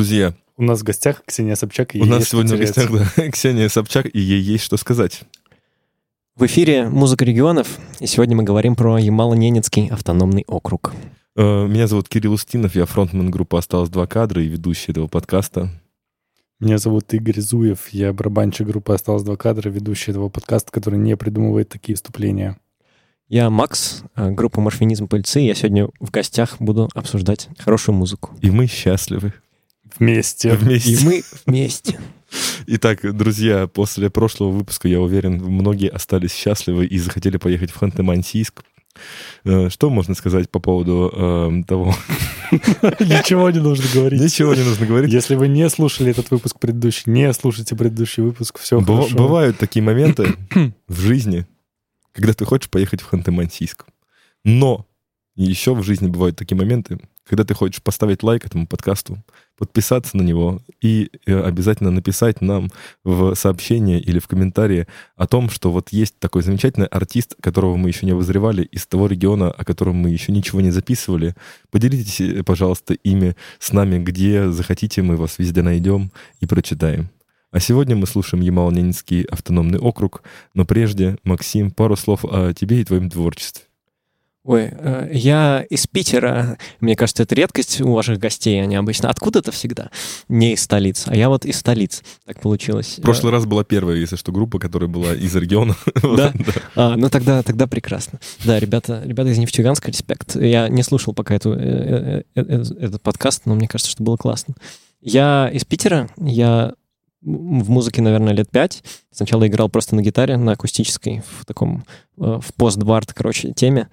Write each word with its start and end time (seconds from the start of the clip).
Друзья, 0.00 0.34
У 0.56 0.62
нас 0.62 0.80
в 0.80 0.82
гостях 0.82 1.22
Ксения 1.26 1.54
Собчак. 1.56 1.94
и 1.94 2.00
у 2.00 2.06
нас 2.06 2.20
есть 2.20 2.30
сегодня 2.30 2.56
в 2.56 2.66
что 2.66 2.86
гостях 2.88 3.14
да, 3.16 3.30
Ксения 3.30 3.68
Собчак, 3.68 4.06
и 4.10 4.18
ей 4.18 4.40
есть 4.40 4.64
что 4.64 4.78
сказать. 4.78 5.24
В 6.36 6.46
эфире 6.46 6.88
«Музыка 6.88 7.26
регионов», 7.26 7.78
и 7.98 8.06
сегодня 8.06 8.34
мы 8.34 8.42
говорим 8.42 8.76
про 8.76 8.98
Ямало-Ненецкий 8.98 9.90
автономный 9.90 10.46
округ. 10.46 10.94
Э, 11.36 11.66
Меня 11.66 11.86
зовут 11.86 12.08
Кирилл 12.08 12.32
Устинов, 12.32 12.74
я 12.76 12.86
фронтмен 12.86 13.30
группы 13.30 13.58
«Осталось 13.58 13.90
два 13.90 14.06
кадра» 14.06 14.42
и 14.42 14.46
ведущий 14.46 14.92
этого 14.92 15.06
подкаста. 15.06 15.68
Меня 16.60 16.78
зовут 16.78 17.12
Игорь 17.12 17.38
Зуев. 17.38 17.90
Я 17.90 18.14
барабанщик 18.14 18.68
группы 18.68 18.94
«Осталось 18.94 19.22
два 19.22 19.36
кадра», 19.36 19.68
ведущий 19.68 20.12
этого 20.12 20.30
подкаста, 20.30 20.72
который 20.72 20.98
не 20.98 21.14
придумывает 21.14 21.68
такие 21.68 21.94
вступления. 21.94 22.58
Я 23.28 23.50
Макс, 23.50 24.02
э, 24.16 24.30
группа 24.30 24.62
«Морфинизм 24.62 25.08
пыльцы», 25.08 25.40
я 25.40 25.54
сегодня 25.54 25.90
в 26.00 26.10
гостях 26.10 26.56
буду 26.58 26.88
обсуждать 26.94 27.50
хорошую 27.58 27.96
музыку. 27.96 28.30
И 28.40 28.50
мы 28.50 28.66
счастливы 28.66 29.34
Вместе. 30.00 30.52
вместе. 30.56 30.90
И 30.92 31.04
мы 31.04 31.22
вместе. 31.46 32.00
Итак, 32.66 33.00
друзья, 33.16 33.66
после 33.68 34.10
прошлого 34.10 34.50
выпуска, 34.50 34.88
я 34.88 35.00
уверен, 35.00 35.42
многие 35.42 35.88
остались 35.90 36.34
счастливы 36.34 36.86
и 36.86 36.98
захотели 36.98 37.36
поехать 37.36 37.70
в 37.70 37.80
Ханты-Мансийск. 37.80 38.62
Э, 39.44 39.68
Что 39.70 39.90
можно 39.90 40.14
сказать 40.14 40.50
по 40.50 40.58
поводу 40.60 41.10
э, 41.12 41.62
того? 41.66 41.94
Ничего 42.50 43.50
не 43.50 43.60
нужно 43.60 43.84
говорить. 43.94 44.20
Ничего 44.20 44.54
не 44.54 44.62
нужно 44.62 44.86
говорить. 44.86 45.12
Если 45.12 45.34
вы 45.34 45.48
не 45.48 45.68
слушали 45.70 46.10
этот 46.10 46.30
выпуск 46.30 46.58
предыдущий, 46.58 47.04
не 47.06 47.32
слушайте 47.32 47.76
предыдущий 47.76 48.22
выпуск, 48.22 48.58
все 48.58 48.80
Быва- 48.80 49.02
хорошо. 49.02 49.16
Бывают 49.16 49.58
такие 49.58 49.82
моменты 49.82 50.34
в 50.88 51.00
жизни, 51.00 51.46
когда 52.12 52.32
ты 52.32 52.44
хочешь 52.44 52.70
поехать 52.70 53.00
в 53.02 53.12
Ханты-Мансийск. 53.12 53.84
Но 54.44 54.86
еще 55.36 55.74
в 55.74 55.82
жизни 55.82 56.08
бывают 56.08 56.36
такие 56.36 56.56
моменты, 56.56 56.98
когда 57.24 57.44
ты 57.44 57.54
хочешь 57.54 57.82
поставить 57.82 58.22
лайк 58.22 58.44
этому 58.44 58.66
подкасту, 58.66 59.22
подписаться 59.56 60.16
на 60.16 60.22
него 60.22 60.60
и 60.80 61.10
э, 61.26 61.40
обязательно 61.40 61.90
написать 61.90 62.40
нам 62.40 62.70
в 63.04 63.34
сообщение 63.34 64.00
или 64.00 64.18
в 64.18 64.26
комментарии 64.26 64.86
о 65.16 65.26
том, 65.26 65.48
что 65.48 65.70
вот 65.70 65.90
есть 65.90 66.18
такой 66.18 66.42
замечательный 66.42 66.88
артист, 66.88 67.36
которого 67.40 67.76
мы 67.76 67.88
еще 67.88 68.06
не 68.06 68.12
обозревали, 68.12 68.64
из 68.64 68.86
того 68.86 69.06
региона, 69.06 69.50
о 69.50 69.64
котором 69.64 69.96
мы 69.96 70.10
еще 70.10 70.32
ничего 70.32 70.60
не 70.60 70.72
записывали. 70.72 71.36
Поделитесь, 71.70 72.20
э, 72.20 72.42
пожалуйста, 72.42 72.94
ими 72.94 73.36
с 73.60 73.72
нами, 73.72 74.02
где 74.02 74.50
захотите, 74.50 75.02
мы 75.02 75.16
вас 75.16 75.38
везде 75.38 75.62
найдем 75.62 76.10
и 76.40 76.46
прочитаем. 76.46 77.10
А 77.52 77.60
сегодня 77.60 77.96
мы 77.96 78.06
слушаем 78.06 78.42
Ямало-Ненецкий 78.42 79.24
автономный 79.24 79.78
округ, 79.78 80.22
но 80.54 80.64
прежде, 80.64 81.16
Максим, 81.24 81.70
пару 81.70 81.96
слов 81.96 82.24
о 82.24 82.52
тебе 82.54 82.80
и 82.80 82.84
твоем 82.84 83.10
творчестве. 83.10 83.69
Ой, 84.42 84.70
э, 84.72 85.10
я 85.12 85.66
из 85.68 85.86
Питера. 85.86 86.56
Мне 86.80 86.96
кажется, 86.96 87.24
это 87.24 87.34
редкость 87.34 87.80
у 87.82 87.92
ваших 87.92 88.18
гостей. 88.18 88.62
Они 88.62 88.74
обычно 88.74 89.10
откуда-то 89.10 89.52
всегда, 89.52 89.90
не 90.28 90.54
из 90.54 90.62
столиц. 90.62 91.04
А 91.06 91.14
я 91.14 91.28
вот 91.28 91.44
из 91.44 91.58
столиц. 91.58 92.02
Так 92.24 92.40
получилось. 92.40 92.96
В 92.98 93.02
прошлый 93.02 93.32
раз 93.32 93.44
была 93.44 93.64
первая, 93.64 93.96
если 93.96 94.16
что, 94.16 94.32
группа, 94.32 94.58
которая 94.58 94.88
была 94.88 95.14
из 95.14 95.34
региона. 95.36 95.76
Да? 96.02 96.32
А, 96.74 96.96
ну 96.96 97.08
тогда, 97.08 97.42
тогда 97.42 97.66
прекрасно. 97.66 98.18
Да, 98.44 98.58
ребята, 98.58 99.02
ребята 99.04 99.30
из 99.30 99.38
Нефтьюганска, 99.38 99.90
респект. 99.90 100.34
Я 100.36 100.68
не 100.68 100.82
слушал 100.82 101.14
пока 101.14 101.34
эту, 101.34 101.52
э, 101.52 102.24
э, 102.34 102.42
этот 102.80 103.02
подкаст, 103.02 103.42
но 103.44 103.54
мне 103.54 103.68
кажется, 103.68 103.92
что 103.92 104.02
было 104.02 104.16
классно. 104.16 104.54
Я 105.00 105.50
из 105.52 105.64
Питера, 105.64 106.10
я 106.18 106.74
в 107.22 107.70
музыке, 107.70 108.02
наверное, 108.02 108.32
лет 108.32 108.50
пять. 108.50 108.82
Сначала 109.12 109.46
играл 109.46 109.68
просто 109.68 109.94
на 109.94 110.02
гитаре, 110.02 110.36
на 110.36 110.52
акустической, 110.52 111.22
в 111.38 111.44
таком, 111.44 111.84
э, 112.18 112.40
в 112.40 112.54
постбард, 112.54 113.12
короче, 113.12 113.52
теме. 113.52 113.88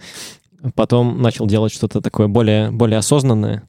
Потом 0.76 1.22
начал 1.22 1.46
делать 1.46 1.74
что-то 1.74 2.02
такое 2.02 2.28
более, 2.28 2.72
более 2.72 2.98
осознанное. 2.98 3.68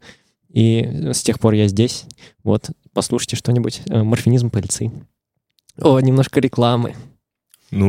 И 0.52 1.10
с 1.12 1.22
тех 1.22 1.38
пор 1.38 1.54
я 1.54 1.68
здесь. 1.68 2.04
Вот, 2.44 2.70
послушайте 2.92 3.36
что-нибудь. 3.36 3.82
Э, 3.86 4.02
Морфинизм 4.02 4.50
пыльцы. 4.50 4.90
О, 5.80 5.98
немножко 6.00 6.40
рекламы. 6.40 6.94
Ну, 7.70 7.86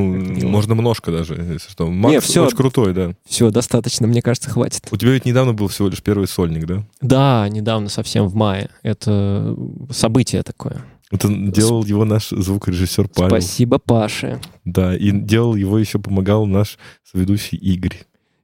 можно 0.48 0.74
немножко 0.74 1.10
даже, 1.12 1.36
если 1.36 1.70
что. 1.70 1.88
Макс 1.90 2.26
всё. 2.26 2.46
очень 2.46 2.58
крутой, 2.58 2.94
да. 2.94 3.14
Все, 3.26 3.50
достаточно, 3.50 4.08
мне 4.08 4.22
кажется, 4.22 4.50
хватит. 4.50 4.88
У 4.92 4.98
тебя 4.98 5.12
ведь 5.12 5.26
недавно 5.26 5.54
был 5.54 5.70
всего 5.70 5.88
лишь 5.88 6.04
первый 6.04 6.28
сольник, 6.28 6.66
да? 6.66 6.84
Да, 7.00 7.48
недавно, 7.48 7.88
совсем 7.88 8.28
в 8.28 8.36
мае. 8.36 8.70
Это 8.84 9.56
событие 9.90 10.44
такое. 10.44 10.84
Это 11.12 11.28
делал 11.28 11.84
его 11.86 12.06
наш 12.06 12.30
звукорежиссер 12.30 13.08
Павел. 13.09 13.30
Спасибо, 13.30 13.80
Паше. 13.80 14.40
Да, 14.66 14.96
и 14.96 15.12
делал 15.12 15.56
его 15.56 15.80
еще 15.80 15.97
помогал 16.00 16.46
наш 16.46 16.78
соведущий 17.03 17.58
Игорь. 17.58 17.97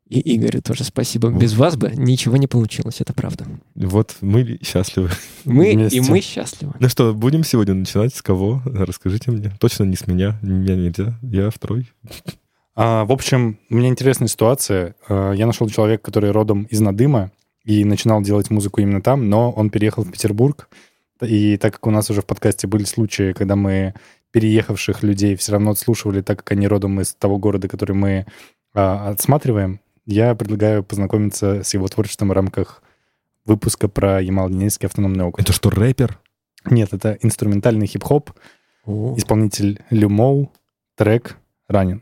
И 0.08 0.36
Игорю 0.36 0.62
тоже 0.62 0.84
спасибо. 0.84 1.28
Вот. 1.28 1.42
Без 1.42 1.56
вас 1.56 1.78
бы 1.78 1.92
ничего 1.96 2.38
не 2.38 2.46
получилось, 2.46 3.02
это 3.02 3.14
правда. 3.14 3.46
Вот 3.76 4.16
мы 4.22 4.60
счастливы. 4.64 5.10
Мы 5.46 5.74
Вместе. 5.74 5.98
и 5.98 6.02
мы 6.02 6.22
счастливы. 6.22 6.74
Ну 6.80 6.90
что, 6.90 7.14
будем 7.14 7.44
сегодня 7.44 7.74
начинать 7.74 8.14
с 8.14 8.22
кого? 8.22 8.62
Расскажите 8.66 9.32
мне. 9.32 9.52
Точно 9.60 9.84
не 9.84 9.96
с 9.96 10.06
меня. 10.06 10.38
Меня 10.44 10.76
нельзя. 10.76 11.18
Я 11.24 11.50
второй. 11.50 11.92
А, 12.76 13.06
в 13.06 13.12
общем, 13.12 13.58
у 13.70 13.76
меня 13.76 13.88
интересная 13.90 14.28
ситуация. 14.28 14.96
А, 15.08 15.32
Я 15.32 15.48
нашел 15.48 15.68
человека, 15.70 16.04
который 16.04 16.32
родом 16.32 16.64
из 16.64 16.80
Надыма 16.82 17.32
и 17.64 17.84
начинал 17.84 18.22
делать 18.22 18.52
музыку 18.52 18.82
именно 18.82 19.02
там, 19.02 19.28
но 19.30 19.50
он 19.52 19.70
переехал 19.72 20.04
в 20.04 20.12
Петербург. 20.12 20.70
И 21.22 21.58
так 21.58 21.74
как 21.74 21.88
у 21.88 21.92
нас 21.92 22.10
уже 22.10 22.22
в 22.22 22.26
подкасте 22.26 22.68
были 22.68 22.84
случаи, 22.84 23.34
когда 23.34 23.56
мы 23.56 23.94
переехавших 24.32 25.02
людей 25.02 25.36
все 25.36 25.54
равно 25.54 25.72
отслушивали, 25.72 26.22
так 26.22 26.40
как 26.40 26.52
они 26.52 26.68
родом 26.68 27.00
из 27.00 27.14
того 27.14 27.38
города, 27.38 27.68
который 27.70 27.96
мы 27.96 28.26
а, 28.74 29.10
отсматриваем, 29.12 29.80
я 30.06 30.36
предлагаю 30.36 30.84
познакомиться 30.84 31.64
с 31.64 31.74
его 31.74 31.88
творчеством 31.88 32.30
в 32.30 32.34
рамках 32.34 32.84
выпуска 33.46 33.88
про 33.88 34.22
Ямал-Ненецкий 34.22 34.88
автономный 34.88 35.24
округ. 35.24 35.40
Это 35.40 35.54
что, 35.54 35.70
рэпер? 35.70 36.20
Нет, 36.66 36.94
это 36.94 37.18
инструментальный 37.22 37.88
хип-хоп, 37.88 38.32
исполнитель 38.86 39.82
Люмоу, 39.90 40.52
трек 40.96 41.38
«Ранен». 41.68 42.02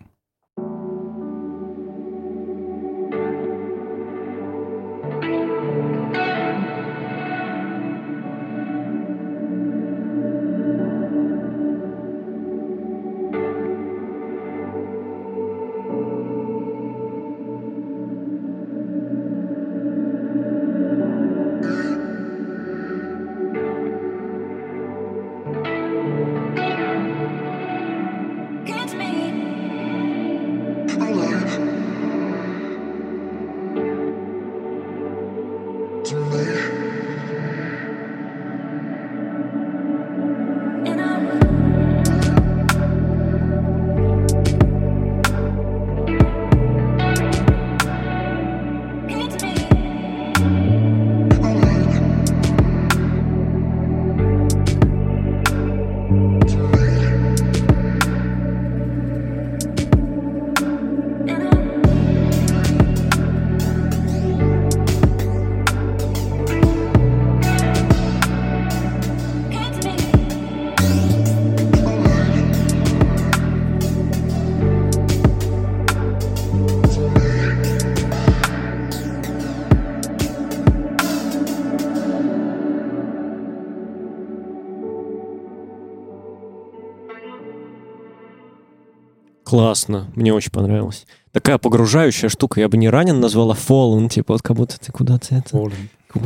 Классно, 89.54 90.08
мне 90.16 90.34
очень 90.34 90.50
понравилось. 90.50 91.06
Такая 91.32 91.60
погружающая 91.60 92.28
штука, 92.28 92.60
я 92.60 92.70
бы 92.70 92.78
не 92.78 92.90
ранен 92.90 93.20
назвала 93.20 93.54
fallen, 93.54 94.10
типа 94.10 94.34
вот 94.34 94.42
как 94.42 94.58
будто 94.58 94.80
ты 94.80 94.92
куда-то 94.92 95.36
это, 95.36 95.72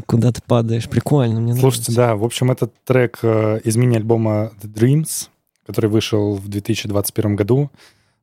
куда 0.06 0.32
ты 0.32 0.42
падаешь. 0.42 0.88
Прикольно, 0.88 1.42
мне 1.42 1.54
Слушайте, 1.54 1.92
нравится. 1.92 2.14
да, 2.14 2.16
в 2.16 2.24
общем, 2.24 2.52
этот 2.52 2.74
трек 2.86 3.20
э, 3.24 3.60
из 3.66 3.76
мини-альбома 3.76 4.54
The 4.62 4.74
Dreams, 4.74 5.28
который 5.66 5.90
вышел 5.90 6.36
в 6.36 6.48
2021 6.48 7.36
году. 7.36 7.70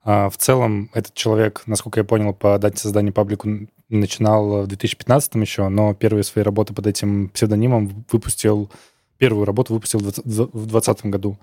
А, 0.05 0.31
в 0.31 0.39
целом, 0.39 0.89
этот 0.95 1.12
человек, 1.12 1.65
насколько 1.67 2.01
я 2.01 2.05
понял, 2.05 2.33
по 2.33 2.59
дате 2.59 2.79
создания 2.79 3.12
паблику 3.12 3.49
начинал 3.91 4.62
в 4.62 4.67
2015 4.69 5.35
еще, 5.35 5.69
но 5.69 5.93
первые 5.93 6.25
свои 6.25 6.43
работы 6.43 6.73
под 6.73 6.87
этим 6.87 7.29
псевдонимом 7.29 8.06
выпустил 8.11 8.71
первую 9.19 9.45
работу 9.45 9.75
выпустил 9.75 9.99
в 9.99 10.03
20 10.03 10.25
в 10.25 10.67
2020 10.67 11.06
году. 11.06 11.39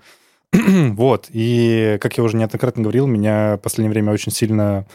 вот. 0.94 1.26
И, 1.30 1.98
как 2.00 2.16
я 2.18 2.24
уже 2.24 2.36
неоднократно 2.36 2.82
говорил, 2.82 3.06
меня 3.06 3.56
в 3.56 3.60
последнее 3.60 3.90
время 3.92 4.12
очень 4.12 4.32
сильно 4.32 4.86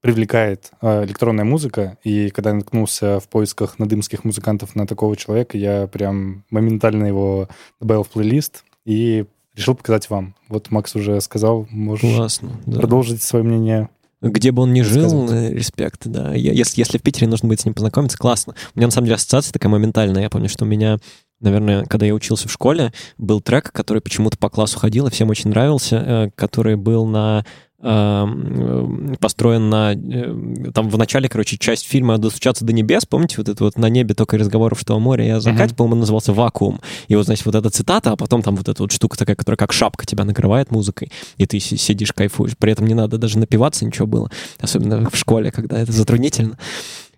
привлекает 0.00 0.70
э, 0.82 1.04
электронная 1.04 1.44
музыка. 1.44 1.96
И 2.04 2.28
когда 2.30 2.50
я 2.50 2.56
наткнулся 2.56 3.20
в 3.20 3.28
поисках 3.28 3.78
надымских 3.78 4.24
музыкантов 4.24 4.74
на 4.74 4.86
такого 4.86 5.16
человека, 5.16 5.56
я 5.56 5.86
прям 5.86 6.44
моментально 6.50 7.06
его 7.06 7.48
добавил 7.80 8.02
в 8.02 8.10
плейлист 8.10 8.64
и 8.84 9.24
решил 9.54 9.74
показать 9.74 10.10
вам. 10.10 10.34
Вот 10.48 10.70
Макс 10.70 10.94
уже 10.94 11.20
сказал, 11.22 11.66
можешь 11.70 12.14
Классно. 12.16 12.50
да. 12.66 12.80
продолжить 12.80 13.22
свое 13.22 13.44
мнение. 13.44 13.88
Где 14.20 14.52
бы 14.52 14.62
он 14.62 14.72
ни 14.72 14.80
жил, 14.82 15.30
э, 15.30 15.52
респект, 15.52 16.02
да. 16.06 16.34
Я- 16.34 16.52
если, 16.52 16.80
если 16.80 16.98
в 16.98 17.02
Питере 17.02 17.26
нужно 17.28 17.48
будет 17.48 17.60
с 17.60 17.64
ним 17.64 17.74
познакомиться, 17.74 18.18
классно. 18.18 18.54
У 18.74 18.78
меня, 18.78 18.88
на 18.88 18.90
самом 18.90 19.06
деле, 19.06 19.16
ассоциация 19.16 19.52
такая 19.52 19.70
моментальная. 19.70 20.22
Я 20.22 20.30
помню, 20.30 20.48
что 20.48 20.64
у 20.64 20.68
меня, 20.68 20.98
наверное, 21.44 21.84
когда 21.84 22.06
я 22.06 22.14
учился 22.14 22.48
в 22.48 22.52
школе, 22.52 22.92
был 23.18 23.40
трек, 23.40 23.70
который 23.72 24.00
почему-то 24.02 24.36
по 24.38 24.48
классу 24.50 24.78
ходил 24.78 25.06
и 25.06 25.10
всем 25.10 25.30
очень 25.30 25.50
нравился, 25.50 25.96
э, 26.04 26.30
который 26.34 26.76
был 26.76 27.06
на 27.06 27.44
эм, 27.86 29.12
э, 29.12 29.16
построен 29.20 29.68
на... 29.68 29.92
э, 29.92 30.70
Там 30.72 30.88
в 30.88 30.96
начале, 30.96 31.28
короче, 31.28 31.58
часть 31.58 31.86
фильма 31.86 32.16
«Достучаться 32.16 32.64
до 32.64 32.72
небес», 32.72 33.04
помните, 33.04 33.34
вот 33.38 33.48
это 33.50 33.62
вот 33.62 33.76
«На 33.76 33.90
небе 33.90 34.14
только 34.14 34.38
разговоров, 34.38 34.80
что 34.80 34.94
о 34.94 34.98
море 34.98 35.26
и 35.26 35.30
о 35.30 35.40
закате», 35.40 35.64
Мгм. 35.74 35.76
по-моему, 35.76 36.00
назывался 36.00 36.32
«Вакуум». 36.32 36.80
И 37.08 37.14
вот, 37.16 37.26
значит, 37.26 37.44
вот 37.44 37.54
эта 37.54 37.68
цитата, 37.68 38.12
а 38.12 38.16
потом 38.16 38.40
там 38.40 38.56
вот 38.56 38.68
эта 38.70 38.82
вот 38.82 38.90
штука 38.90 39.18
такая, 39.18 39.36
которая 39.36 39.58
как 39.58 39.72
шапка 39.74 40.06
тебя 40.06 40.24
накрывает 40.24 40.70
музыкой, 40.70 41.12
и 41.36 41.44
ты 41.46 41.60
си- 41.60 41.76
сидишь, 41.76 42.14
кайфуешь. 42.14 42.56
При 42.56 42.72
этом 42.72 42.86
не 42.86 42.94
надо 42.94 43.18
даже 43.18 43.38
напиваться, 43.38 43.84
ничего 43.84 44.06
было. 44.06 44.30
Особенно 44.60 45.10
в 45.10 45.16
школе, 45.16 45.52
когда 45.52 45.78
это 45.78 45.92
затруднительно. 45.92 46.56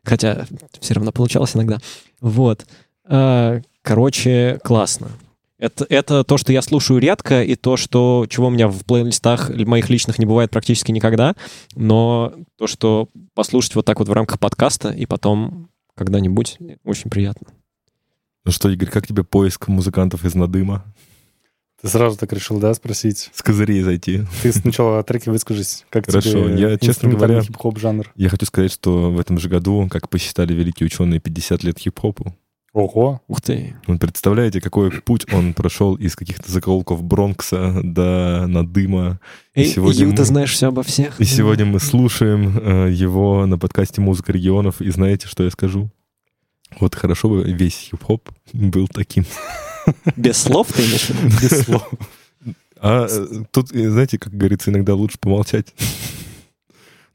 Хотя 0.03 0.47
все 0.81 0.95
равно 0.95 1.13
получалось 1.13 1.55
иногда. 1.55 1.79
Вот. 2.21 2.67
Короче, 3.87 4.59
классно. 4.65 5.13
Это, 5.59 5.87
это 5.89 6.25
то, 6.25 6.39
что 6.39 6.53
я 6.53 6.61
слушаю 6.61 6.99
редко, 6.99 7.45
и 7.45 7.55
то, 7.55 7.77
что, 7.77 8.27
чего 8.29 8.49
у 8.49 8.51
меня 8.51 8.67
в 8.67 8.85
плейлистах 8.85 9.49
моих 9.49 9.89
личных 9.91 10.19
не 10.19 10.27
бывает 10.27 10.51
практически 10.51 10.91
никогда, 10.91 11.37
но 11.77 12.35
то, 12.59 12.67
что 12.67 13.09
послушать 13.35 13.77
вот 13.77 13.87
так 13.87 14.01
вот 14.01 14.09
в 14.09 14.13
рамках 14.13 14.41
подкаста, 14.41 14.91
и 14.91 15.07
потом 15.07 15.71
когда-нибудь, 15.95 16.59
очень 16.85 17.11
приятно. 17.11 17.47
Ну 18.45 18.51
что, 18.51 18.69
Игорь, 18.71 18.91
как 18.91 19.07
тебе 19.07 19.23
поиск 19.23 19.69
музыкантов 19.69 20.25
из 20.25 20.35
Надыма? 20.35 20.85
Ты 21.81 21.87
сразу 21.87 22.19
так 22.19 22.33
решил, 22.33 22.59
да, 22.59 22.75
спросить? 22.75 23.31
С 23.33 23.41
козырей 23.41 23.83
зайти. 23.83 24.23
Ты 24.43 24.53
сначала 24.53 24.99
о 24.99 25.05
треке 25.05 25.31
выскажись. 25.31 25.87
Как 25.91 26.07
Хорошо, 26.07 26.31
тебе 26.31 26.61
я, 26.61 26.77
честно 26.77 27.09
говоря, 27.09 27.41
хип-хоп 27.41 27.79
жанр? 27.79 28.11
Я 28.17 28.31
хочу 28.31 28.47
сказать, 28.47 28.73
что 28.73 29.13
в 29.13 29.21
этом 29.21 29.39
же 29.39 29.49
году, 29.49 29.87
как 29.89 30.09
посчитали 30.09 30.55
великие 30.55 30.87
ученые, 30.87 31.21
50 31.21 31.63
лет 31.63 31.79
хип-хопу. 31.79 32.35
Ого. 32.77 33.23
Ух 33.27 33.41
ты. 33.41 33.75
Вы 33.87 33.99
представляете, 33.99 34.61
какой 34.61 34.91
путь 34.91 35.25
он 35.33 35.55
прошел 35.55 35.95
из 35.95 36.15
каких-то 36.15 36.53
закоулков 36.53 37.03
Бронкса 37.03 37.81
до 37.83 38.45
Надыма. 38.47 39.19
И 39.55 39.61
Эй, 39.63 39.67
сегодня 39.69 40.03
Ю, 40.05 40.11
ты 40.13 40.19
мы- 40.21 40.25
знаешь 40.27 40.53
все 40.53 40.69
обо 40.69 40.83
всех. 40.83 41.19
И 41.19 41.25
сегодня 41.25 41.65
мы 41.65 41.81
слушаем 41.81 42.59
э, 42.59 42.91
его 42.93 43.47
на 43.47 43.57
подкасте 43.57 44.03
«Музыка 44.03 44.31
регионов». 44.33 44.83
И 44.83 44.91
знаете, 44.91 45.27
что 45.27 45.43
я 45.43 45.51
скажу? 45.51 45.89
Вот 46.79 46.95
хорошо 46.95 47.31
бы 47.31 47.45
весь 47.51 47.79
хип-хоп 47.79 48.29
был 48.53 48.89
таким. 48.89 49.25
Без 50.17 50.37
слов 50.37 50.71
ты 50.75 50.83
имеешь? 50.83 51.09
Без 51.41 51.63
слов. 51.65 51.89
А 52.79 53.07
э, 53.09 53.27
тут, 53.53 53.73
э, 53.75 53.89
знаете, 53.89 54.19
как 54.19 54.35
говорится, 54.35 54.71
иногда 54.71 54.95
лучше 54.95 55.17
помолчать. 55.19 55.73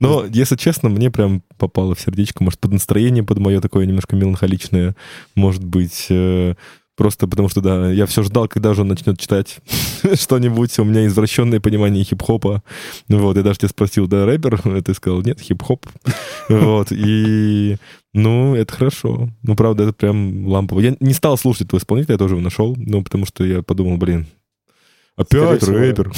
Но, 0.02 0.26
если 0.26 0.56
честно, 0.58 0.90
мне 0.90 1.10
прям 1.10 1.44
попало 1.58 1.96
в 1.96 2.02
сердечко. 2.02 2.44
Может, 2.44 2.60
под 2.60 2.74
настроение, 2.74 3.24
под 3.24 3.38
мое 3.40 3.62
такое 3.62 3.86
немножко 3.86 4.16
меланхоличное. 4.16 4.96
Может 5.36 5.64
быть, 5.64 6.08
э, 6.10 6.56
просто 6.98 7.28
потому 7.28 7.48
что, 7.50 7.62
да, 7.62 7.90
я 7.92 8.06
все 8.08 8.22
ждал, 8.24 8.48
когда 8.48 8.74
же 8.74 8.82
он 8.82 8.90
начнет 8.90 9.20
читать 9.20 9.60
что-нибудь. 10.16 10.78
У 10.80 10.84
меня 10.84 11.06
извращенное 11.08 11.60
понимание 11.60 12.04
хип-хопа. 12.04 12.64
Ну 13.08 13.20
Вот, 13.20 13.38
я 13.38 13.44
даже 13.44 13.60
тебя 13.60 13.70
спросил, 13.70 14.08
да, 14.08 14.26
рэпер? 14.26 14.82
Ты 14.86 14.94
сказал, 14.94 15.22
нет, 15.22 15.40
хип-хоп. 15.40 15.86
Вот, 16.50 16.88
и... 16.92 17.78
Ну, 18.14 18.56
это 18.56 18.74
хорошо. 18.74 19.30
Ну, 19.42 19.56
правда, 19.56 19.84
это 19.84 19.94
прям 19.94 20.46
лампово. 20.46 20.82
Я 20.82 20.98
не 21.00 21.14
стал 21.14 21.38
слушать 21.38 21.68
этого 21.68 21.80
исполнителя, 21.80 22.16
я 22.16 22.18
тоже 22.18 22.34
его 22.36 22.42
нашел, 22.44 22.76
ну, 22.78 23.02
потому 23.04 23.26
что 23.26 23.46
я 23.46 23.62
подумал, 23.62 23.96
блин, 23.98 24.26
Скорее 25.18 25.48
опять 25.48 25.62
всего. 25.64 25.78
рэпер. 25.78 26.12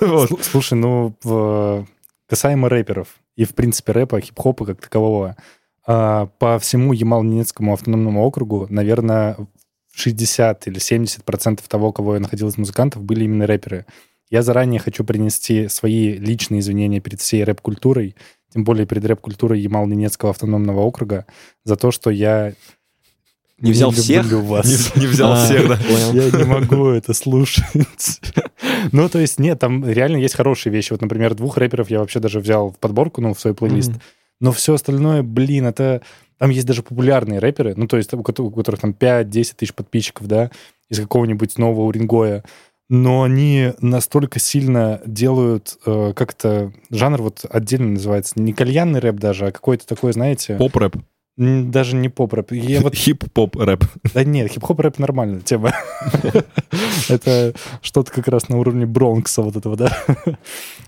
Вот. 0.00 0.30
Слу- 0.30 0.38
Слушай, 0.42 0.74
ну, 0.78 1.16
в- 1.22 1.86
касаемо 2.28 2.68
рэперов 2.68 3.08
и, 3.36 3.44
в 3.44 3.54
принципе, 3.54 3.92
рэпа, 3.92 4.20
хип-хопа 4.20 4.66
как 4.66 4.80
такового, 4.80 5.36
а, 5.86 6.26
по 6.38 6.58
всему 6.58 6.92
Ямал-Ненецкому 6.92 7.72
автономному 7.72 8.24
округу, 8.24 8.66
наверное, 8.70 9.36
60 9.92 10.66
или 10.66 10.78
70 10.78 11.24
процентов 11.24 11.68
того, 11.68 11.92
кого 11.92 12.14
я 12.14 12.20
находил 12.20 12.48
из 12.48 12.58
музыкантов, 12.58 13.02
были 13.02 13.24
именно 13.24 13.46
рэперы. 13.46 13.86
Я 14.28 14.42
заранее 14.42 14.80
хочу 14.80 15.04
принести 15.04 15.68
свои 15.68 16.14
личные 16.14 16.60
извинения 16.60 17.00
перед 17.00 17.20
всей 17.20 17.44
рэп-культурой, 17.44 18.16
тем 18.52 18.64
более 18.64 18.86
перед 18.86 19.04
рэп-культурой 19.04 19.60
Ямал-Ненецкого 19.60 20.30
автономного 20.30 20.80
округа, 20.80 21.26
за 21.64 21.76
то, 21.76 21.92
что 21.92 22.10
я 22.10 22.54
Не 23.58 23.72
взял 23.72 23.90
люблю 23.90 24.02
всех? 24.02 24.32
вас. 24.32 24.92
Не, 24.96 25.00
не 25.02 25.06
взял 25.06 25.32
А, 25.32 25.44
всех, 25.44 25.68
да. 25.68 25.76
понял. 25.76 26.12
Я 26.12 26.30
не 26.38 26.44
могу 26.44 26.88
это 26.88 27.14
слушать. 27.14 27.64
Ну, 28.92 29.08
то 29.08 29.18
есть, 29.18 29.38
нет, 29.40 29.58
там 29.58 29.88
реально 29.88 30.18
есть 30.18 30.34
хорошие 30.34 30.72
вещи. 30.72 30.92
Вот, 30.92 31.00
например, 31.00 31.34
двух 31.34 31.56
рэперов 31.56 31.90
я 31.90 32.00
вообще 32.00 32.20
даже 32.20 32.40
взял 32.40 32.70
в 32.70 32.78
подборку, 32.78 33.20
ну, 33.20 33.32
в 33.34 33.40
свой 33.40 33.54
плейлист. 33.54 33.92
Но 34.40 34.52
все 34.52 34.74
остальное, 34.74 35.22
блин, 35.22 35.66
это... 35.66 36.02
Там 36.38 36.50
есть 36.50 36.66
даже 36.66 36.82
популярные 36.82 37.38
рэперы, 37.38 37.72
ну, 37.76 37.86
то 37.88 37.96
есть 37.96 38.12
у 38.12 38.22
кото- 38.22 38.42
у 38.42 38.50
которых 38.50 38.80
там 38.80 38.90
5-10 38.98 39.54
тысяч 39.56 39.72
подписчиков, 39.72 40.26
да, 40.26 40.50
из 40.90 41.00
какого-нибудь 41.00 41.56
нового 41.56 41.86
Уренгоя. 41.86 42.44
Но 42.90 43.22
они 43.22 43.72
настолько 43.80 44.38
сильно 44.38 45.00
делают, 45.06 45.78
э, 45.86 46.12
как 46.14 46.32
это, 46.34 46.72
жанр 46.90 47.22
вот 47.22 47.46
отдельно 47.48 47.92
называется, 47.92 48.34
не 48.38 48.52
кальянный 48.52 49.00
рэп 49.00 49.16
даже, 49.16 49.46
а 49.46 49.50
какой-то 49.52 49.86
такой, 49.86 50.12
знаете, 50.12 50.56
Поп-рэп. 50.56 50.96
м, 50.96 51.04
даже 51.36 51.96
не 51.96 52.08
поп-рэп. 52.08 52.52
Я 52.52 52.80
вот 52.80 52.94
Хип-поп-рэп. 52.94 53.84
да 54.14 54.24
нет, 54.24 54.50
хип-хоп 54.50 54.80
рэп 54.80 54.98
нормальная 54.98 55.40
тема. 55.40 55.72
Это 57.08 57.54
что-то 57.82 58.10
как 58.10 58.28
раз 58.28 58.48
на 58.48 58.56
уровне 58.56 58.86
Бронкса 58.86 59.42
вот 59.42 59.56
этого, 59.56 59.76
да? 59.76 59.96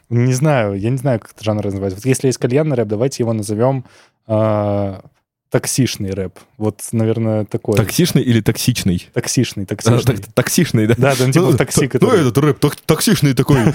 Не 0.09 0.33
знаю, 0.33 0.75
я 0.79 0.89
не 0.91 0.97
знаю, 0.97 1.21
как 1.21 1.33
это 1.33 1.45
жанр 1.45 1.65
называется. 1.67 1.97
Вот 1.99 2.07
если 2.07 2.29
есть 2.29 2.39
кальянный 2.39 2.77
рэп, 2.77 2.89
давайте 2.89 3.23
его 3.23 3.35
назовем 3.35 3.85
а, 4.27 5.03
таксишный 5.51 6.11
рэп. 6.13 6.39
Вот, 6.57 6.81
наверное, 6.93 7.45
такой. 7.45 7.77
Токсичный 7.77 8.23
или 8.23 8.41
токсичный? 8.41 9.07
Таксишный, 9.13 9.65
А, 9.65 9.67
так- 9.67 10.33
Токсичный, 10.35 10.87
да? 10.87 10.95
Да, 10.97 11.15
да, 11.15 11.27
ну, 11.27 11.33
типа 11.33 11.45
Ну, 11.47 11.51
в 11.53 11.57
такси, 11.59 11.89
который... 11.89 12.21
Ну, 12.23 12.29
этот 12.29 12.39
рэп 12.39 12.59
ток- 12.59 12.77
токсичный 12.77 13.35
такой. 13.35 13.59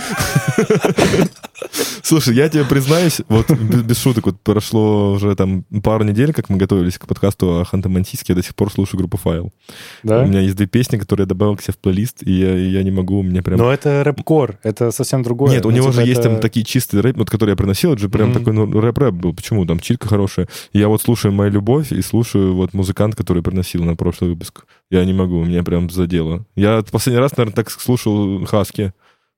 Слушай, 2.01 2.35
я 2.35 2.49
тебе 2.49 2.63
признаюсь, 2.65 3.21
вот 3.29 3.49
без, 3.51 3.81
без 3.83 3.97
шуток, 3.97 4.25
вот 4.25 4.39
прошло 4.41 5.13
уже 5.13 5.35
там 5.35 5.63
пару 5.83 6.03
недель, 6.03 6.33
как 6.33 6.49
мы 6.49 6.57
готовились 6.57 6.97
к 6.97 7.07
подкасту 7.07 7.59
о 7.59 7.63
Ханты-Мансийске, 7.63 8.25
я 8.29 8.35
до 8.35 8.43
сих 8.43 8.55
пор 8.55 8.71
слушаю 8.71 8.99
группу 8.99 9.17
Файл. 9.17 9.51
У 10.03 10.07
Да? 10.07 10.25
меня 10.25 10.41
есть 10.41 10.55
две 10.55 10.67
песни, 10.67 10.97
которые 10.97 11.23
я 11.23 11.27
добавил 11.27 11.55
к 11.55 11.61
себе 11.61 11.73
в 11.73 11.77
плейлист, 11.77 12.23
и 12.23 12.31
я, 12.31 12.55
я 12.55 12.83
не 12.83 12.91
могу, 12.91 13.19
у 13.19 13.23
меня 13.23 13.41
прям... 13.41 13.57
Но 13.57 13.71
это 13.73 14.03
рэп-кор, 14.03 14.59
это 14.63 14.91
совсем 14.91 15.23
другое. 15.23 15.51
Нет, 15.51 15.65
у 15.65 15.69
Ну, 15.69 15.75
него 15.77 15.91
же 15.91 16.01
есть 16.01 16.19
это- 16.19 16.29
там 16.29 16.39
такие 16.41 16.65
чистые 16.65 17.01
рэп, 17.01 17.17
вот 17.17 17.29
которые 17.29 17.53
я 17.53 17.57
приносил, 17.57 17.93
это 17.93 18.01
же 18.01 18.09
прям 18.09 18.29
Мгм. 18.29 18.39
такой 18.39 18.53
ну, 18.53 18.79
рэп-рэп 18.81 19.13
был. 19.13 19.33
Почему? 19.33 19.65
Там 19.65 19.79
читка 19.79 20.07
хорошая. 20.07 20.47
Я 20.73 20.87
вот 20.89 21.01
слушаю 21.01 21.31
«Моя 21.33 21.49
любовь» 21.49 21.91
и 21.91 22.01
слушаю 22.01 22.53
вот 22.55 22.73
музыкант, 22.73 23.15
который 23.15 23.41
приносил 23.43 23.83
на 23.83 23.95
прошлый 23.95 24.31
выпуск. 24.31 24.65
Я 24.91 25.03
не 25.05 25.13
могу, 25.13 25.43
меня 25.43 25.63
прям 25.63 25.89
задело. 25.89 26.45
Я 26.55 26.83
последний 26.91 27.19
раз, 27.19 27.35
наверное, 27.37 27.55
так 27.55 27.69
слушал 27.71 28.45
Хаски. 28.45 28.93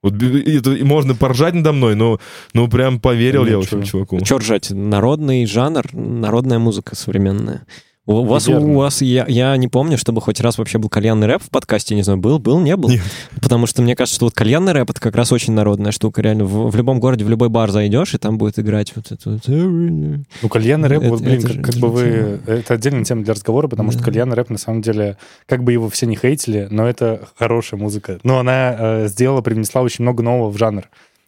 Вот 0.05 0.21
это, 0.21 0.71
и 0.71 0.83
можно 0.83 1.15
поржать 1.15 1.55
надо 1.55 1.71
мной, 1.71 1.95
но 1.95 2.19
ну 2.53 2.67
прям 2.67 2.99
поверил 2.99 3.43
я, 3.47 3.57
в 3.57 3.61
общем, 3.61 3.81
чуваку. 3.81 4.19
Че 4.19 4.37
ржать? 4.37 4.69
Народный 4.69 5.47
жанр, 5.47 5.83
народная 5.93 6.59
музыка 6.59 6.95
современная. 6.95 7.65
У 8.07 8.23
вас, 8.23 8.47
Верно. 8.47 8.67
у 8.67 8.73
вас 8.75 9.01
я, 9.01 9.25
я 9.27 9.57
не 9.57 9.67
помню, 9.67 9.97
чтобы 9.97 10.21
хоть 10.21 10.39
раз 10.39 10.59
вообще 10.59 10.77
был 10.77 10.89
кальянный 10.89 11.25
рэп 11.25 11.41
в 11.41 11.49
подкасте, 11.49 11.95
не 11.95 12.03
знаю, 12.03 12.19
был, 12.19 12.37
был, 12.37 12.59
не 12.59 12.75
был. 12.75 12.89
Нет. 12.89 13.01
Потому 13.41 13.65
что 13.65 13.81
мне 13.81 13.95
кажется, 13.95 14.15
что 14.17 14.25
вот 14.25 14.35
кальянный 14.35 14.73
рэп 14.73 14.91
это 14.91 15.01
как 15.01 15.15
раз 15.15 15.31
очень 15.31 15.53
народная 15.53 15.91
штука. 15.91 16.21
Реально, 16.21 16.45
в, 16.45 16.69
в 16.69 16.75
любом 16.75 16.99
городе, 16.99 17.25
в 17.25 17.29
любой 17.29 17.49
бар 17.49 17.71
зайдешь, 17.71 18.13
и 18.13 18.19
там 18.19 18.37
будет 18.37 18.59
играть 18.59 18.93
вот 18.95 19.11
это 19.11 19.31
вот. 19.31 19.41
Ну, 19.47 20.49
кальянный 20.49 20.87
рэп, 20.87 21.01
Это- 21.01 21.09
вот, 21.09 21.21
блин, 21.21 21.39
это 21.39 21.47
как, 21.53 21.65
как 21.65 21.75
бы 21.75 21.89
вы... 21.89 22.03
тема. 22.45 22.57
Это 22.57 22.73
отдельная 22.75 23.03
тема 23.05 23.23
для 23.23 23.33
разговора, 23.33 23.67
потому 23.67 23.89
что 23.89 23.99
Да. 24.01 24.05
кальянный 24.05 24.35
рэп, 24.35 24.51
на 24.51 24.57
самом 24.59 24.83
деле, 24.83 25.17
как 25.47 25.63
бы 25.63 25.71
его 25.73 25.89
все 25.89 26.05
не 26.05 26.15
хейтили, 26.15 26.67
но 26.69 26.87
это 26.87 27.27
хорошая 27.35 27.79
музыка. 27.79 28.19
Но 28.23 28.37
она 28.37 28.75
э, 28.77 29.07
сделала, 29.07 29.41
привнесла 29.41 29.81
очень 29.81 30.03
много 30.03 30.21
нового 30.21 30.51
в 30.51 30.57
жанр. 30.57 30.83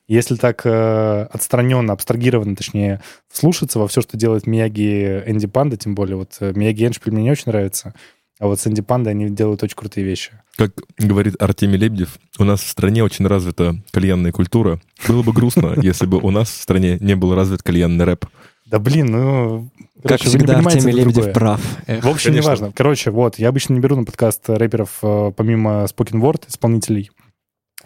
Если 0.08 0.36
так 0.36 0.62
э, 0.66 1.28
отстраненно, 1.32 1.92
абстрагированно, 1.92 2.56
точнее, 2.56 3.02
вслушаться 3.30 3.78
во 3.78 3.88
все, 3.88 4.02
что 4.02 4.16
делает 4.16 4.48
Мияги 4.48 5.24
Энди 5.26 5.48
Панда, 5.48 5.76
тем 5.76 5.96
более, 5.96 6.16
вот 6.16 6.38
э, 6.40 6.54
Мияги 6.56 6.86
Эншпиль 6.86 7.12
мне 7.12 7.24
не 7.24 7.32
очень 7.32 7.48
нравится, 7.48 7.94
а 8.40 8.48
вот 8.48 8.60
с 8.60 8.68
Энди 8.68 8.82
Пандой 8.82 9.12
они 9.12 9.30
делают 9.30 9.64
очень 9.64 9.76
крутые 9.76 10.06
вещи. 10.06 10.32
Как 10.56 10.72
говорит 10.98 11.36
Артемий 11.42 11.78
Лебедев, 11.78 12.20
у 12.40 12.46
нас 12.46 12.62
в 12.62 12.70
стране 12.70 13.04
очень 13.04 13.28
развита 13.28 13.76
кальянная 13.92 14.32
культура. 14.32 14.80
Было 15.08 15.24
бы 15.24 15.34
грустно, 15.34 15.74
если 15.82 16.06
бы 16.06 16.20
у 16.20 16.30
нас 16.30 16.50
в 16.50 16.62
стране 16.62 16.98
не 17.02 17.16
был 17.16 17.36
развит 17.36 17.62
кальянный 17.62 18.06
рэп. 18.06 18.26
Да 18.66 18.80
блин, 18.80 19.08
ну... 19.08 19.70
Как 20.04 20.20
короче, 20.20 20.26
вы 20.26 20.32
не 20.32 20.38
всегда, 20.38 20.54
понимаете 20.56 20.80
Артемий 20.80 21.00
Лебедев 21.00 21.16
другое. 21.16 21.34
прав. 21.34 21.62
Эх. 21.88 22.04
В 22.04 22.10
общем, 22.10 22.34
неважно. 22.34 22.72
Короче, 22.74 23.12
вот, 23.12 23.40
я 23.40 23.50
обычно 23.50 23.74
не 23.74 23.80
беру 23.80 23.96
на 23.96 24.06
подкаст 24.06 24.50
рэперов 24.50 25.00
э, 25.02 25.32
помимо 25.36 25.86
spoken 25.86 26.22
word 26.22 26.44
исполнителей, 26.48 27.10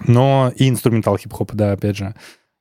но 0.08 0.52
и 0.56 0.70
инструментал 0.70 1.18
хип-хопа, 1.18 1.56
да, 1.56 1.74
опять 1.74 1.98
же. 1.98 2.16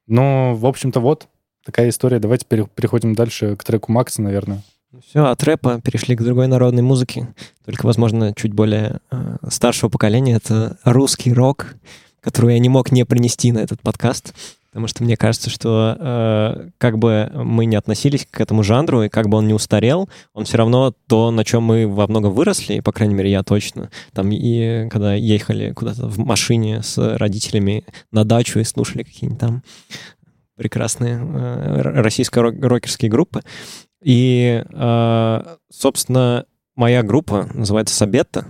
Но, 0.07 0.55
в 0.55 0.67
общем-то, 0.67 1.01
вот 1.01 1.29
такая 1.65 1.89
история. 1.89 2.19
Давайте 2.19 2.47
пере- 2.47 2.67
переходим 2.67 3.15
дальше 3.15 3.57
к 3.57 3.65
треку 3.65 3.93
Макса, 3.93 4.23
наверное. 4.23 4.63
Все, 5.07 5.25
от 5.25 5.43
рэпа 5.45 5.81
перешли 5.81 6.17
к 6.17 6.23
другой 6.23 6.49
народной 6.49 6.83
музыке, 6.83 7.29
только, 7.65 7.87
возможно, 7.87 8.35
чуть 8.35 8.53
более 8.53 8.99
э, 9.13 9.37
старшего 9.49 9.89
поколения. 9.89 10.35
Это 10.35 10.79
русский 10.83 11.33
рок, 11.33 11.77
который 12.21 12.55
я 12.55 12.59
не 12.59 12.69
мог 12.69 12.91
не 12.91 13.05
принести 13.05 13.53
на 13.53 13.61
этот 13.61 13.81
подкаст, 13.83 14.35
потому 14.71 14.87
что 14.87 15.03
мне 15.03 15.17
кажется, 15.17 15.51
что 15.51 15.97
э, 15.99 16.69
как 16.79 16.99
бы 16.99 17.31
мы 17.35 17.67
не 17.67 17.77
относились 17.77 18.27
к 18.31 18.41
этому 18.41 18.63
жанру, 18.63 19.03
и 19.03 19.09
как 19.09 19.29
бы 19.29 19.39
он 19.39 19.49
не 19.49 19.55
устарел, 19.55 20.09
он 20.33 20.45
все 20.45 20.59
равно 20.59 20.95
то, 21.09 21.31
на 21.31 21.45
чем 21.45 21.65
мы 21.65 21.89
во 21.89 22.07
многом 22.07 22.33
выросли, 22.33 22.81
по 22.81 22.93
крайней 22.93 23.15
мере, 23.15 23.31
я 23.31 23.43
точно. 23.43 23.91
Там 24.13 24.31
и 24.31 24.89
когда 24.89 25.15
ехали 25.15 25.73
куда-то 25.73 26.07
в 26.07 26.19
машине 26.19 26.83
с 26.83 26.97
родителями 27.17 27.85
на 28.13 28.25
дачу 28.25 28.61
и 28.61 28.65
слушали 28.65 29.03
какие-нибудь 29.03 29.41
там 29.41 29.63
прекрасные 30.57 31.19
э, 31.19 31.81
российско-рокерские 32.03 33.11
группы. 33.11 33.43
И, 34.03 34.63
э, 34.71 35.57
собственно, 35.71 36.45
моя 36.77 37.03
группа 37.03 37.49
называется 37.55 37.95
Сабетта, 37.95 38.47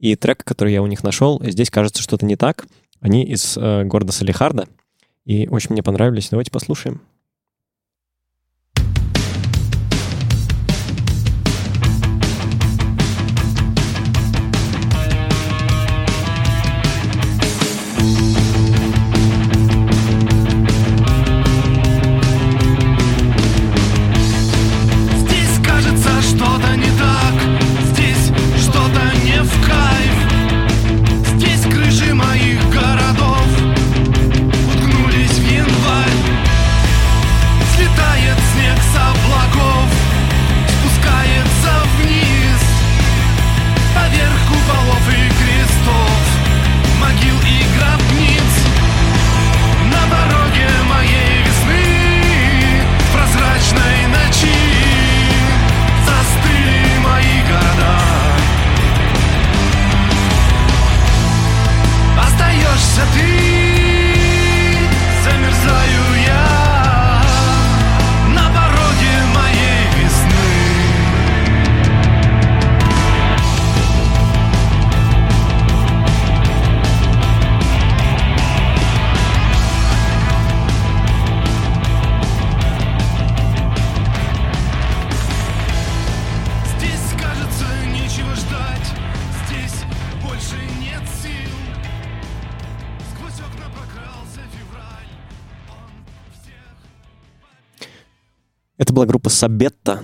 и 0.00 0.16
трек, 0.16 0.42
который 0.44 0.72
я 0.72 0.82
у 0.82 0.86
них 0.86 1.04
нашел, 1.04 1.40
здесь 1.44 1.70
кажется 1.70 2.02
что-то 2.02 2.26
не 2.26 2.36
так. 2.36 2.66
Они 3.00 3.24
из 3.24 3.56
э, 3.56 3.84
города 3.84 4.12
Салихарда, 4.12 4.66
и 5.24 5.48
очень 5.48 5.72
мне 5.72 5.82
понравились. 5.82 6.30
Давайте 6.30 6.50
послушаем. 6.50 7.02
Сабетта. 99.44 100.00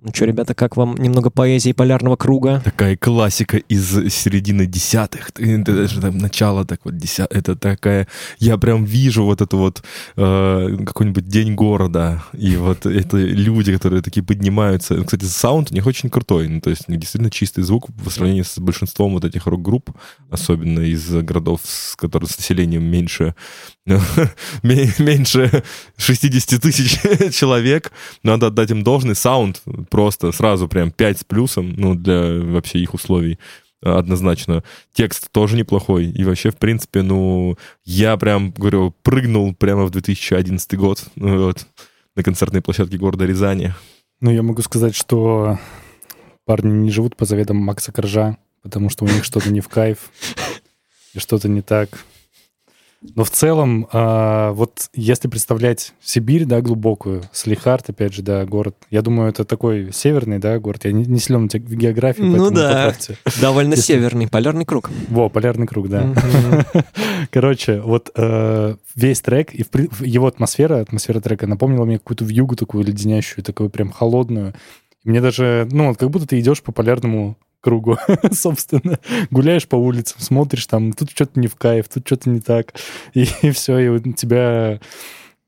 Ну 0.00 0.12
что, 0.14 0.24
ребята, 0.24 0.54
как 0.54 0.78
вам 0.78 0.94
немного 0.94 1.28
поэзии 1.28 1.72
полярного 1.72 2.16
круга? 2.16 2.62
Такая 2.64 2.96
классика 2.96 3.58
из 3.58 3.90
середины 4.14 4.64
десятых. 4.64 5.30
Это 5.36 5.74
даже 5.74 6.00
там 6.00 6.16
начало 6.16 6.64
так 6.64 6.80
вот 6.84 6.96
десят... 6.96 7.30
Это 7.34 7.54
такая... 7.54 8.08
Я 8.38 8.56
прям 8.56 8.84
вижу 8.84 9.24
вот 9.24 9.42
эту 9.42 9.58
вот 9.58 9.82
э, 10.16 10.76
какой-нибудь 10.86 11.26
день 11.26 11.54
города. 11.54 12.22
И 12.32 12.56
вот 12.56 12.86
это 12.86 13.18
люди, 13.18 13.74
которые 13.74 14.00
такие 14.00 14.24
поднимаются. 14.24 15.04
Кстати, 15.04 15.24
саунд 15.24 15.70
у 15.70 15.74
них 15.74 15.86
очень 15.86 16.08
крутой. 16.08 16.48
Ну, 16.48 16.60
то 16.62 16.70
есть 16.70 16.84
действительно 16.86 17.30
чистый 17.30 17.62
звук 17.62 17.88
по 18.02 18.08
сравнению 18.08 18.44
с 18.44 18.58
большинством 18.58 19.12
вот 19.12 19.26
этих 19.26 19.46
рок-групп, 19.46 19.90
особенно 20.30 20.80
из 20.80 21.10
городов, 21.10 21.60
с 21.62 21.94
которых 21.94 22.30
с 22.30 22.38
населением 22.38 22.84
меньше 22.84 23.24
ме- 23.24 23.34
меньше 24.62 25.62
60 25.96 26.60
тысяч 26.60 26.98
человек. 27.34 27.92
Надо 28.22 28.48
отдать 28.48 28.70
им 28.70 28.82
должный 28.82 29.14
саунд. 29.14 29.62
Просто 29.90 30.32
сразу 30.32 30.68
прям 30.68 30.90
5 30.90 31.20
с 31.20 31.24
плюсом, 31.24 31.72
ну, 31.76 31.94
для 31.94 32.40
вообще 32.40 32.80
их 32.80 32.94
условий 32.94 33.38
однозначно. 33.82 34.64
Текст 34.92 35.30
тоже 35.30 35.56
неплохой. 35.56 36.06
И 36.06 36.24
вообще, 36.24 36.50
в 36.50 36.56
принципе, 36.56 37.02
ну, 37.02 37.56
я 37.84 38.16
прям, 38.16 38.50
говорю, 38.50 38.94
прыгнул 39.02 39.54
прямо 39.54 39.84
в 39.84 39.90
2011 39.90 40.74
год 40.76 41.04
ну, 41.14 41.46
вот, 41.46 41.66
на 42.16 42.22
концертной 42.22 42.62
площадке 42.62 42.98
города 42.98 43.24
Рязани. 43.24 43.74
Ну, 44.20 44.30
я 44.30 44.42
могу 44.42 44.62
сказать, 44.62 44.96
что 44.96 45.58
парни 46.44 46.72
не 46.72 46.90
живут 46.90 47.16
по 47.16 47.24
заветам 47.24 47.58
Макса 47.58 47.92
Коржа, 47.92 48.38
потому 48.62 48.88
что 48.88 49.04
у 49.04 49.08
них 49.08 49.24
что-то 49.24 49.50
не 49.50 49.60
в 49.60 49.68
кайф, 49.68 50.10
и 51.12 51.18
что-то 51.18 51.48
не 51.48 51.62
так. 51.62 52.04
Но 53.14 53.24
в 53.24 53.30
целом, 53.30 53.86
а, 53.92 54.52
вот 54.52 54.88
если 54.94 55.28
представлять 55.28 55.92
Сибирь, 56.02 56.44
да, 56.44 56.60
глубокую, 56.60 57.22
Слихард, 57.32 57.88
опять 57.90 58.14
же, 58.14 58.22
да, 58.22 58.44
город, 58.46 58.74
я 58.90 59.02
думаю, 59.02 59.28
это 59.28 59.44
такой 59.44 59.92
северный, 59.92 60.38
да, 60.38 60.58
город. 60.58 60.84
Я 60.84 60.92
не, 60.92 61.04
не 61.04 61.18
силен 61.18 61.48
в 61.48 61.54
географии, 61.54 62.22
Ну 62.22 62.50
да. 62.50 62.68
поправьте. 62.68 63.18
Довольно 63.40 63.74
Если- 63.74 63.92
северный 63.94 64.28
полярный 64.28 64.64
круг. 64.64 64.90
Во, 65.08 65.28
полярный 65.28 65.66
круг, 65.66 65.88
да. 65.88 66.12
Короче, 67.30 67.80
вот 67.80 68.10
э, 68.16 68.76
весь 68.94 69.20
трек 69.20 69.54
и 69.54 69.64
его 70.00 70.26
атмосфера, 70.26 70.80
атмосфера 70.80 71.20
трека 71.20 71.46
напомнила 71.46 71.84
мне 71.84 71.98
какую-то 71.98 72.24
вьюгу 72.24 72.56
такую 72.56 72.84
леденящую, 72.84 73.44
такую 73.44 73.70
прям 73.70 73.90
холодную. 73.92 74.54
Мне 75.04 75.20
даже, 75.20 75.68
ну, 75.70 75.88
вот 75.88 75.98
как 75.98 76.10
будто 76.10 76.26
ты 76.26 76.40
идешь 76.40 76.62
по 76.62 76.72
полярному 76.72 77.36
кругу, 77.66 77.98
собственно. 78.30 79.00
Гуляешь 79.32 79.66
по 79.66 79.74
улицам, 79.74 80.20
смотришь 80.20 80.66
там, 80.66 80.92
тут 80.92 81.10
что-то 81.10 81.40
не 81.40 81.48
в 81.48 81.56
кайф, 81.56 81.88
тут 81.88 82.06
что-то 82.06 82.30
не 82.30 82.38
так. 82.38 82.74
И, 83.12 83.24
все, 83.50 83.78
и 83.78 83.88
вот 83.88 84.02
тебя 84.16 84.78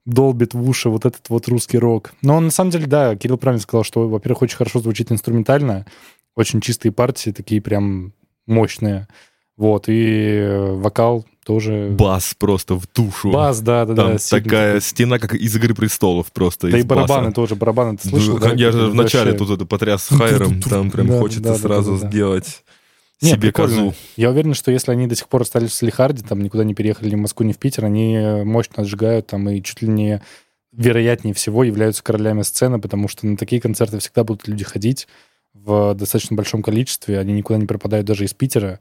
долбит 0.05 0.53
в 0.53 0.69
уши 0.69 0.89
вот 0.89 1.07
этот 1.07 1.29
вот 1.29 1.47
русский 1.47 1.79
рок. 1.79 2.13
Но 2.21 2.41
на 2.41 2.51
самом 2.51 2.73
деле, 2.73 2.87
да, 2.87 3.15
Кирилл 3.15 3.39
правильно 3.39 3.63
сказал, 3.63 3.85
что, 3.85 4.09
во-первых, 4.09 4.43
очень 4.43 4.57
хорошо 4.57 4.81
звучит 4.81 5.13
инструментально, 5.13 5.87
очень 6.35 6.61
чистые 6.61 6.91
партии, 6.91 7.31
такие 7.31 7.63
прям 7.63 8.13
мощные. 8.49 9.07
Вот, 9.57 9.89
и 9.89 10.41
э, 10.41 10.73
вокал 10.73 11.25
тоже... 11.49 11.89
Бас 11.91 12.35
просто 12.39 12.75
в 12.75 12.85
душу. 12.95 13.33
Бас, 13.33 13.61
да, 13.61 13.87
да, 13.87 13.95
Там 13.95 14.13
да. 14.13 14.19
сильный 14.19 14.45
такая 14.45 14.69
такой. 14.75 14.81
стена, 14.83 15.19
как 15.19 15.35
из 15.35 15.57
«Игры 15.57 15.75
престолов» 15.75 16.31
просто. 16.31 16.69
Да 16.71 16.79
и 16.79 16.83
барабаны 16.83 17.29
баса. 17.29 17.35
тоже, 17.35 17.57
барабаны 17.57 17.97
ты 17.97 18.07
слышал? 18.11 18.39
Да, 18.39 18.51
да, 18.51 18.55
я 18.55 18.71
же 18.71 18.89
вначале 18.89 19.33
тут 19.33 19.49
это 19.51 19.65
потряс 19.65 20.07
хайром, 20.09 20.61
там 20.69 20.91
прям 20.91 21.07
Да, 21.07 21.19
хочется 21.19 21.43
да, 21.43 21.53
да, 21.55 21.59
сразу 21.59 21.95
да, 21.97 22.03
да. 22.03 22.09
сделать 22.09 22.63
Не, 23.23 23.31
себе 23.31 23.41
прикольно. 23.41 23.77
козу. 23.77 23.95
Я 24.17 24.29
уверен, 24.29 24.53
что 24.53 24.71
если 24.71 24.93
они 24.93 25.07
до 25.07 25.17
сих 25.17 25.27
пор 25.29 25.41
остались 25.43 25.71
в 25.71 25.75
Салихарде, 25.75 26.23
там 26.23 26.43
никуда 26.43 26.65
не 26.65 26.75
переехали 26.75 27.09
ни 27.11 27.15
в 27.15 27.21
Москву, 27.21 27.47
ни 27.47 27.53
в 27.55 27.59
Питер, 27.59 27.87
они 27.87 28.43
мощно 28.45 28.83
отжигают 28.83 29.29
там 29.29 29.49
и 29.49 29.63
чуть 29.63 29.81
ли 29.81 29.89
не 29.89 30.21
вероятнее 30.73 31.33
всего 31.33 31.65
являются 31.65 32.03
королями 32.05 32.43
сцены, 32.43 32.79
потому 32.79 33.09
что 33.09 33.27
на 33.27 33.39
такие 33.39 33.61
концерты 33.63 33.99
всегда 34.01 34.23
будут 34.23 34.47
люди 34.47 34.65
ходить 34.65 35.09
в 35.55 35.95
достаточно 35.95 36.37
большом 36.37 36.63
количестве, 36.63 37.19
они 37.19 37.33
никуда 37.33 37.59
не 37.59 37.65
пропадают 37.67 38.07
даже 38.07 38.27
из 38.27 38.35
Питера. 38.35 38.79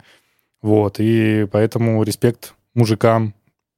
Вот, 0.62 0.96
и 1.00 1.48
поэтому 1.52 2.02
респект 2.04 2.56
мужикам. 2.78 3.34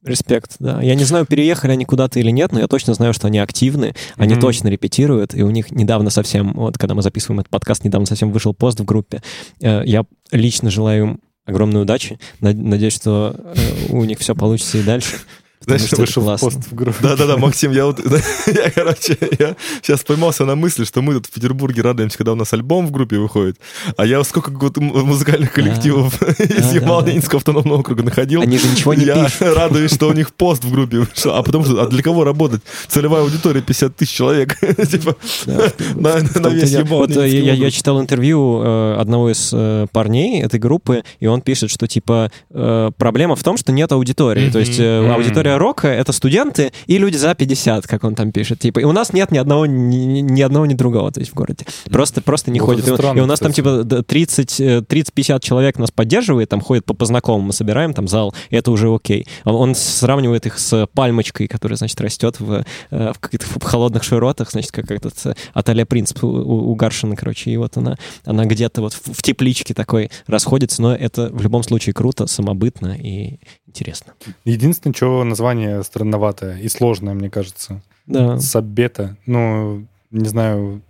Респект, 0.06 0.56
да. 0.60 0.82
Я 0.82 0.96
не 0.96 1.03
знаю, 1.03 1.25
переехали 1.25 1.72
они 1.74 1.84
куда-то 1.84 2.20
или 2.22 2.29
нет, 2.32 2.53
но 2.53 2.60
я 2.60 2.68
точно 2.70 2.94
знаю, 2.94 3.13
что 3.13 3.27
они 3.27 3.38
активны, 3.39 3.94
они 4.15 4.34
Мгм. 4.36 4.41
точно 4.41 4.70
репетируют, 4.70 5.34
и 5.36 5.44
у 5.44 5.50
них 5.50 5.72
недавно 5.72 6.10
совсем, 6.10 6.53
вот 6.53 6.77
когда 6.77 6.96
мы 6.96 7.01
записываем 7.01 7.41
этот 7.41 7.50
подкаст, 7.50 7.84
недавно 7.84 8.06
совсем 8.08 8.32
вышел 8.32 8.53
пост 8.53 8.79
в 8.79 8.86
группе. 8.86 9.22
Э, 9.62 9.82
Я 9.86 10.06
лично 10.32 10.70
желаю 10.70 11.03
им 11.03 11.20
огромной 11.46 11.82
удачи. 11.82 12.18
Над- 12.39 12.56
Надеюсь, 12.58 12.94
что 12.94 13.36
э, 13.38 13.91
у 13.91 14.06
них 14.06 14.20
все 14.20 14.36
получится 14.36 14.77
и 14.77 14.84
дальше. 14.84 15.18
Знаешь, 15.62 15.82
что 15.84 15.96
это 15.98 16.01
Вышел 16.04 16.24
классно. 16.24 16.50
пост 16.51 16.60
в 16.72 16.74
группу. 16.75 16.98
Да-да-да, 17.01 17.38
Максим, 17.38 17.72
я 17.72 17.86
вот, 17.86 18.00
я, 18.48 18.72
короче, 18.72 19.18
я 19.38 19.56
сейчас 19.82 20.01
поймался 20.04 20.46
на 20.46 20.56
мысли, 20.56 20.86
что 20.86 21.01
мы 21.01 21.13
тут 21.16 21.25
в 21.25 21.32
Петербурге 21.32 21.82
радуемся, 21.82 22.18
когда 22.18 22.32
у 22.32 22.36
нас 22.36 22.54
альбом 22.54 22.88
в 22.88 22.92
группе 22.92 23.18
выходит, 23.18 23.58
а 23.98 24.06
я 24.06 24.24
сколько 24.24 24.51
вот 24.51 24.78
музыкальных 24.78 25.51
коллективов 25.51 26.22
из. 26.39 26.74
Ямало-Ненецкого 26.74 27.38
автономного 27.38 27.80
округа 27.80 28.04
находил. 28.04 28.42
Они 28.42 28.58
же 28.58 28.68
ничего 28.70 28.94
не 28.94 29.04
я 29.06 29.28
радуюсь, 29.39 29.94
что 29.94 30.08
у 30.08 30.13
них 30.13 30.34
пост 30.34 30.63
в 30.63 30.72
группе 30.72 31.00
вышел. 31.00 31.34
А 31.36 31.44
потому 31.44 31.66
что, 31.66 31.82
а 31.82 31.88
для 31.88 32.01
кого 32.04 32.24
работать? 32.24 32.62
Целевая 32.88 33.24
аудитория 33.24 33.62
50 33.62 33.96
тысяч 33.96 34.12
человек. 34.16 34.58
Типа, 34.89 35.16
на 35.96 36.50
весь 36.50 36.72
я- 36.72 36.84
Вот 36.86 37.12
э, 37.12 37.13
Ямало-Ненецкий 37.28 37.46
я, 37.46 37.54
округ. 37.56 37.72
читал 37.72 38.01
интервью 38.01 38.62
э, 38.63 38.96
одного 38.98 39.30
из 39.32 39.50
э, 39.54 39.88
парней 39.92 40.42
этой 40.42 40.60
группы, 40.60 41.04
и 41.20 41.28
он 41.28 41.42
пишет, 41.42 41.70
что 41.70 41.88
типа 41.88 42.32
э, 42.50 42.92
проблема 42.98 43.36
в 43.36 43.44
том, 43.44 43.58
что 43.58 43.72
нет 43.72 43.92
аудитории. 43.92 44.50
То 44.50 44.60
есть 44.60 44.80
э, 44.80 45.01
Мгм. 45.01 45.12
Аудитория 45.53 45.58
рока 45.58 45.88
это 45.88 46.12
студенты 46.13 46.72
и 46.88 46.98
люди 46.98 47.18
за 47.18 47.34
50, 47.36 47.88
как 47.88 48.03
он 48.03 48.15
там 48.15 48.32
пишет. 48.32 48.60
Типа, 48.60 48.79
и 48.79 48.84
у 48.84 48.91
нас 48.91 49.13
нет 49.13 49.32
ни 49.32 49.38
одного, 49.38 49.65
ни, 49.65 50.22
ни- 50.22 50.41
одного, 50.41 50.65
ни 50.65 50.74
другого, 50.74 51.12
то 51.12 51.20
есть 51.20 51.32
в 51.32 51.36
городе. 51.36 51.65
Просто, 51.89 52.22
просто 52.22 52.51
не 52.51 52.60
Вот 52.60 52.68
ходит. 52.68 52.88
И, 52.88 52.94
странно, 52.94 53.20
и 53.20 53.22
у 53.22 53.25
нас 53.25 53.39
там 53.39 53.51
типа 53.51 53.84
д- 53.84 54.03
30, 54.03 54.60
э, 54.62 54.79
30-50 54.82 55.39
человек 55.41 55.77
нас 55.79 55.91
поддерживает, 55.91 56.50
там 56.50 56.62
ходит 56.62 56.86
по, 56.86 56.94
по 56.94 57.06
знакомым, 57.06 57.48
мы 57.48 57.53
собираем 57.53 57.94
там 57.94 58.08
зал, 58.08 58.34
и 58.50 58.56
это 58.56 58.72
уже 58.72 58.94
окей. 58.94 59.27
Он, 59.46 59.56
он 59.56 59.75
сравнивает 59.75 60.46
их 60.46 60.60
с 60.60 60.88
пальмочкой, 60.94 61.48
которая, 61.48 61.77
значит, 61.77 62.00
растет 62.01 62.39
в, 62.39 62.63
э, 62.91 63.12
в 63.13 63.20
каких-то 63.20 63.46
в 63.60 63.63
холодных 63.63 64.03
широтах, 64.03 64.51
значит, 64.51 64.72
как 64.72 64.91
этот 64.91 65.13
э, 65.25 65.34
отель 65.53 65.86
Принцип 65.86 66.24
у, 66.24 66.27
у- 66.27 66.72
у 66.72 66.75
Гаршина, 66.75 67.15
короче, 67.15 67.51
и 67.51 67.58
вот 67.58 67.77
она, 67.77 67.98
она 68.25 68.46
где-то 68.46 68.82
вот 68.82 68.94
в, 68.94 69.13
в 69.13 69.22
тепличке 69.22 69.74
такой 69.74 70.12
расходится, 70.27 70.82
но 70.82 70.94
это 70.96 71.29
в 71.32 71.41
любом 71.41 71.63
случае 71.63 71.94
круто, 71.94 72.27
самобытно 72.27 72.98
и 73.00 73.39
интересно. 73.69 74.13
Единственное, 74.45 74.93
что 74.93 75.23
название 75.23 75.83
странноватое 75.83 76.57
и 76.59 76.67
сложное, 76.69 77.13
мне 77.13 77.29
кажется. 77.29 77.81
Да. 78.05 78.39
Саббета. 78.39 79.17
Ну, 79.25 79.85
не 80.11 80.27
знаю, 80.27 80.81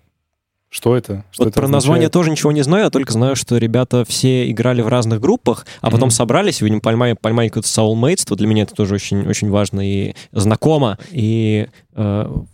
что 0.69 0.95
это. 0.95 1.25
Что 1.31 1.43
вот 1.43 1.49
это 1.51 1.59
про 1.59 1.67
название 1.67 2.05
означает. 2.05 2.13
тоже 2.13 2.31
ничего 2.31 2.51
не 2.51 2.61
знаю, 2.61 2.85
я 2.85 2.89
только 2.89 3.11
знаю, 3.11 3.35
что 3.35 3.57
ребята 3.57 4.05
все 4.05 4.49
играли 4.51 4.81
в 4.81 4.87
разных 4.87 5.19
группах, 5.19 5.65
а 5.81 5.87
потом 5.87 6.07
Мгм. 6.07 6.11
собрались, 6.11 6.61
видимо, 6.61 6.79
поймали, 6.79 7.13
поймали 7.19 7.47
какое-то 7.49 7.67
soulmateство. 7.69 8.35
Для 8.37 8.47
меня 8.47 8.63
это 8.63 8.75
тоже 8.75 8.95
очень, 8.95 9.27
очень 9.27 9.49
важно 9.49 9.81
и 9.81 10.13
знакомо, 10.31 10.97
и 11.11 11.67
э, 11.95 12.01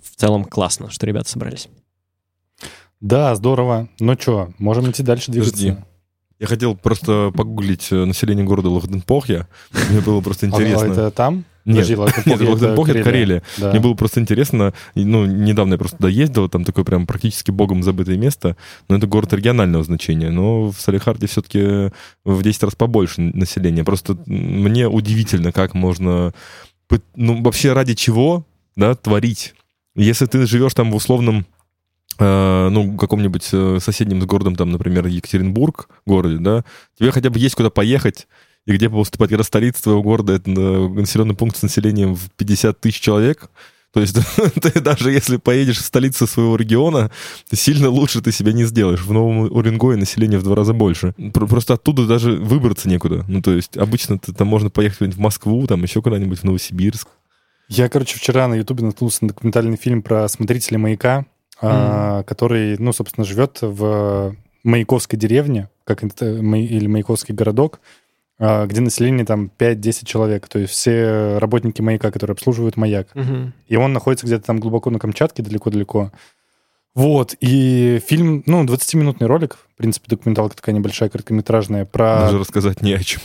в 0.01 0.15
целом 0.15 0.45
классно, 0.45 0.89
что 0.89 1.05
ребята 1.05 1.29
собрались. 1.29 1.67
Да, 3.01 3.35
здорово. 3.35 3.89
Ну 3.99 4.13
что, 4.19 4.49
можем 4.57 4.89
идти 4.89 5.03
дальше 5.03 5.31
двигаться. 5.31 5.51
Подожди. 5.53 5.77
Я 6.39 6.47
хотел 6.47 6.75
просто 6.75 7.31
погуглить 7.35 7.87
э, 7.91 8.05
население 8.05 8.45
города 8.45 8.69
Лахденпохья. 8.69 9.47
Мне 9.89 10.01
было 10.01 10.19
просто 10.21 10.47
А, 10.47 10.49
интересно. 10.49 10.91
это 10.91 11.11
там? 11.11 11.45
Нет, 11.65 11.89
нет, 12.25 12.41
это 12.41 13.03
Карелия. 13.03 13.41
Да. 13.57 13.71
Мне 13.71 13.79
было 13.79 13.95
просто 13.95 14.19
интересно, 14.19 14.73
ну, 14.93 15.25
недавно 15.25 15.73
я 15.73 15.77
просто 15.79 15.97
туда 15.97 16.09
ездил, 16.09 16.47
там 16.47 16.63
такое 16.63 16.85
прям 16.85 17.07
практически 17.07 17.49
богом 17.49 17.81
забытое 17.81 18.17
место, 18.17 18.55
но 18.87 18.97
это 18.97 19.07
город 19.07 19.33
регионального 19.33 19.83
значения, 19.83 20.29
но 20.29 20.71
в 20.71 20.79
Салихарде 20.79 21.25
все-таки 21.25 21.91
в 22.23 22.43
10 22.43 22.63
раз 22.63 22.75
побольше 22.75 23.21
населения. 23.21 23.83
Просто 23.83 24.15
мне 24.27 24.87
удивительно, 24.87 25.51
как 25.51 25.73
можно, 25.73 26.33
ну, 27.15 27.41
вообще 27.41 27.73
ради 27.73 27.95
чего, 27.95 28.45
да, 28.75 28.93
творить. 28.93 29.55
Если 29.95 30.25
ты 30.27 30.45
живешь 30.45 30.73
там 30.73 30.91
в 30.91 30.95
условном 30.95 31.45
ну, 32.19 32.97
каком-нибудь 32.97 33.49
э, 33.51 33.79
соседнем 33.81 34.21
с 34.21 34.25
городом, 34.25 34.55
там, 34.55 34.71
например, 34.71 35.05
Екатеринбург, 35.07 35.89
городе, 36.05 36.37
да, 36.37 36.63
тебе 36.97 37.11
хотя 37.11 37.29
бы 37.29 37.39
есть 37.39 37.55
куда 37.55 37.69
поехать, 37.69 38.27
и 38.65 38.71
где 38.71 38.89
поступать, 38.89 39.29
когда 39.29 39.43
столица 39.43 39.83
твоего 39.83 40.01
города, 40.01 40.33
это 40.33 40.49
э, 40.49 40.87
населенный 40.89 41.35
пункт 41.35 41.57
с 41.57 41.63
населением 41.63 42.15
в 42.15 42.31
50 42.31 42.79
тысяч 42.79 42.99
человек, 42.99 43.49
то 43.95 44.01
есть 44.01 44.17
ты 44.61 44.81
даже 44.81 45.09
если 45.09 45.37
поедешь 45.37 45.77
в 45.77 45.85
столицу 45.85 46.27
своего 46.27 46.57
региона, 46.57 47.11
сильно 47.53 47.89
лучше 47.89 48.21
ты 48.21 48.33
себя 48.33 48.51
не 48.51 48.65
сделаешь. 48.65 49.01
В 49.01 49.13
Новом 49.13 49.43
Уренгое 49.51 49.95
население 49.95 50.37
в 50.37 50.43
два 50.43 50.55
раза 50.55 50.73
больше. 50.73 51.13
Про- 51.33 51.47
Просто 51.47 51.75
оттуда 51.75 52.05
даже 52.05 52.33
выбраться 52.33 52.89
некуда. 52.89 53.23
Ну, 53.29 53.41
то 53.41 53.51
есть 53.53 53.77
обычно 53.77 54.19
ты, 54.19 54.33
там 54.33 54.47
можно 54.49 54.69
поехать 54.69 55.13
в 55.13 55.19
Москву, 55.19 55.65
там 55.65 55.81
еще 55.83 56.01
куда-нибудь 56.01 56.39
в 56.39 56.43
Новосибирск. 56.43 57.07
Я, 57.69 57.87
короче, 57.87 58.17
вчера 58.17 58.49
на 58.49 58.55
Ютубе 58.55 58.83
наткнулся 58.83 59.19
на 59.21 59.29
документальный 59.29 59.77
фильм 59.77 60.01
про 60.01 60.27
смотрителя 60.27 60.77
маяка, 60.77 61.25
а, 61.61 62.23
который, 62.23 62.77
ну, 62.77 62.93
собственно, 62.93 63.25
живет 63.25 63.59
в 63.61 64.35
Маяковской 64.63 65.17
деревне, 65.17 65.69
как 65.83 66.03
это, 66.03 66.25
Май- 66.41 66.65
или 66.65 66.87
Маяковский 66.87 67.33
городок, 67.33 67.79
а, 68.37 68.65
где 68.65 68.81
население 68.81 69.25
там 69.25 69.49
5-10 69.57 70.05
человек, 70.05 70.47
то 70.47 70.59
есть 70.59 70.73
все 70.73 71.37
работники 71.37 71.81
маяка, 71.81 72.11
которые 72.11 72.33
обслуживают 72.33 72.75
маяк. 72.77 73.07
И 73.67 73.75
он 73.77 73.93
находится 73.93 74.25
где-то 74.25 74.45
там 74.45 74.59
глубоко 74.59 74.89
на 74.89 74.99
Камчатке, 74.99 75.43
далеко-далеко. 75.43 76.11
Вот, 76.93 77.35
и 77.41 78.01
фильм, 78.07 78.41
ну, 78.45 78.63
20-минутный 78.63 79.27
ролик, 79.27 79.57
в 79.73 79.77
принципе, 79.77 80.05
документалка 80.07 80.55
такая 80.55 80.73
небольшая, 80.73 81.09
короткометражная, 81.09 81.85
про... 81.85 82.21
Даже 82.21 82.39
рассказать 82.39 82.81
не 82.81 82.93
о 82.93 82.99
чем. 83.03 83.21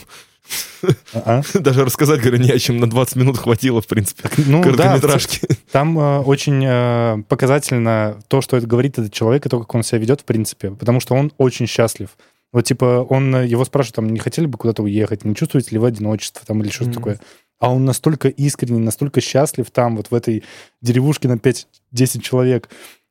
А? 1.13 1.43
Даже 1.55 1.85
рассказать, 1.85 2.21
говорю, 2.21 2.39
не 2.39 2.51
о 2.51 2.59
чем. 2.59 2.79
На 2.79 2.89
20 2.89 3.17
минут 3.17 3.39
хватило, 3.39 3.81
в 3.81 3.87
принципе. 3.87 4.29
Ну, 4.39 4.63
да, 4.63 4.71
Короткометражки. 4.71 5.41
Там 5.73 5.99
э, 5.99 6.21
очень 6.21 6.65
э, 6.65 7.23
показательно 7.29 8.19
то, 8.29 8.41
что 8.41 8.57
это 8.57 8.67
говорит 8.67 8.99
этот 8.99 9.13
человек, 9.13 9.47
и 9.47 9.49
то, 9.49 9.59
как 9.61 9.75
он 9.75 9.83
себя 9.83 9.99
ведет, 9.99 10.23
в 10.23 10.25
принципе. 10.25 10.71
Потому 10.71 11.01
что 11.01 11.15
он 11.15 11.33
очень 11.39 11.67
счастлив. 11.67 12.11
Вот, 12.53 12.65
типа, 12.65 13.07
он, 13.09 13.35
э, 13.35 13.47
его 13.47 13.65
спрашивают, 13.65 13.97
там, 13.97 14.09
не 14.11 14.19
хотели 14.19 14.47
бы 14.47 14.59
куда-то 14.59 14.83
уехать, 14.83 15.25
не 15.25 15.35
чувствуете 15.35 15.71
ли 15.73 15.79
вы 15.79 15.89
одиночество, 15.89 16.45
там, 16.47 16.63
или 16.63 16.71
что-то 16.71 16.93
такое. 16.93 17.21
А 17.61 17.71
он 17.71 17.85
настолько 17.85 18.29
искренний, 18.29 18.81
настолько 18.81 19.21
счастлив 19.21 19.71
там, 19.71 19.97
вот 19.97 20.11
в 20.11 20.15
этой 20.15 20.43
деревушке 20.81 21.29
на 21.29 21.35
5-10 21.35 22.21
человек. 22.21 22.71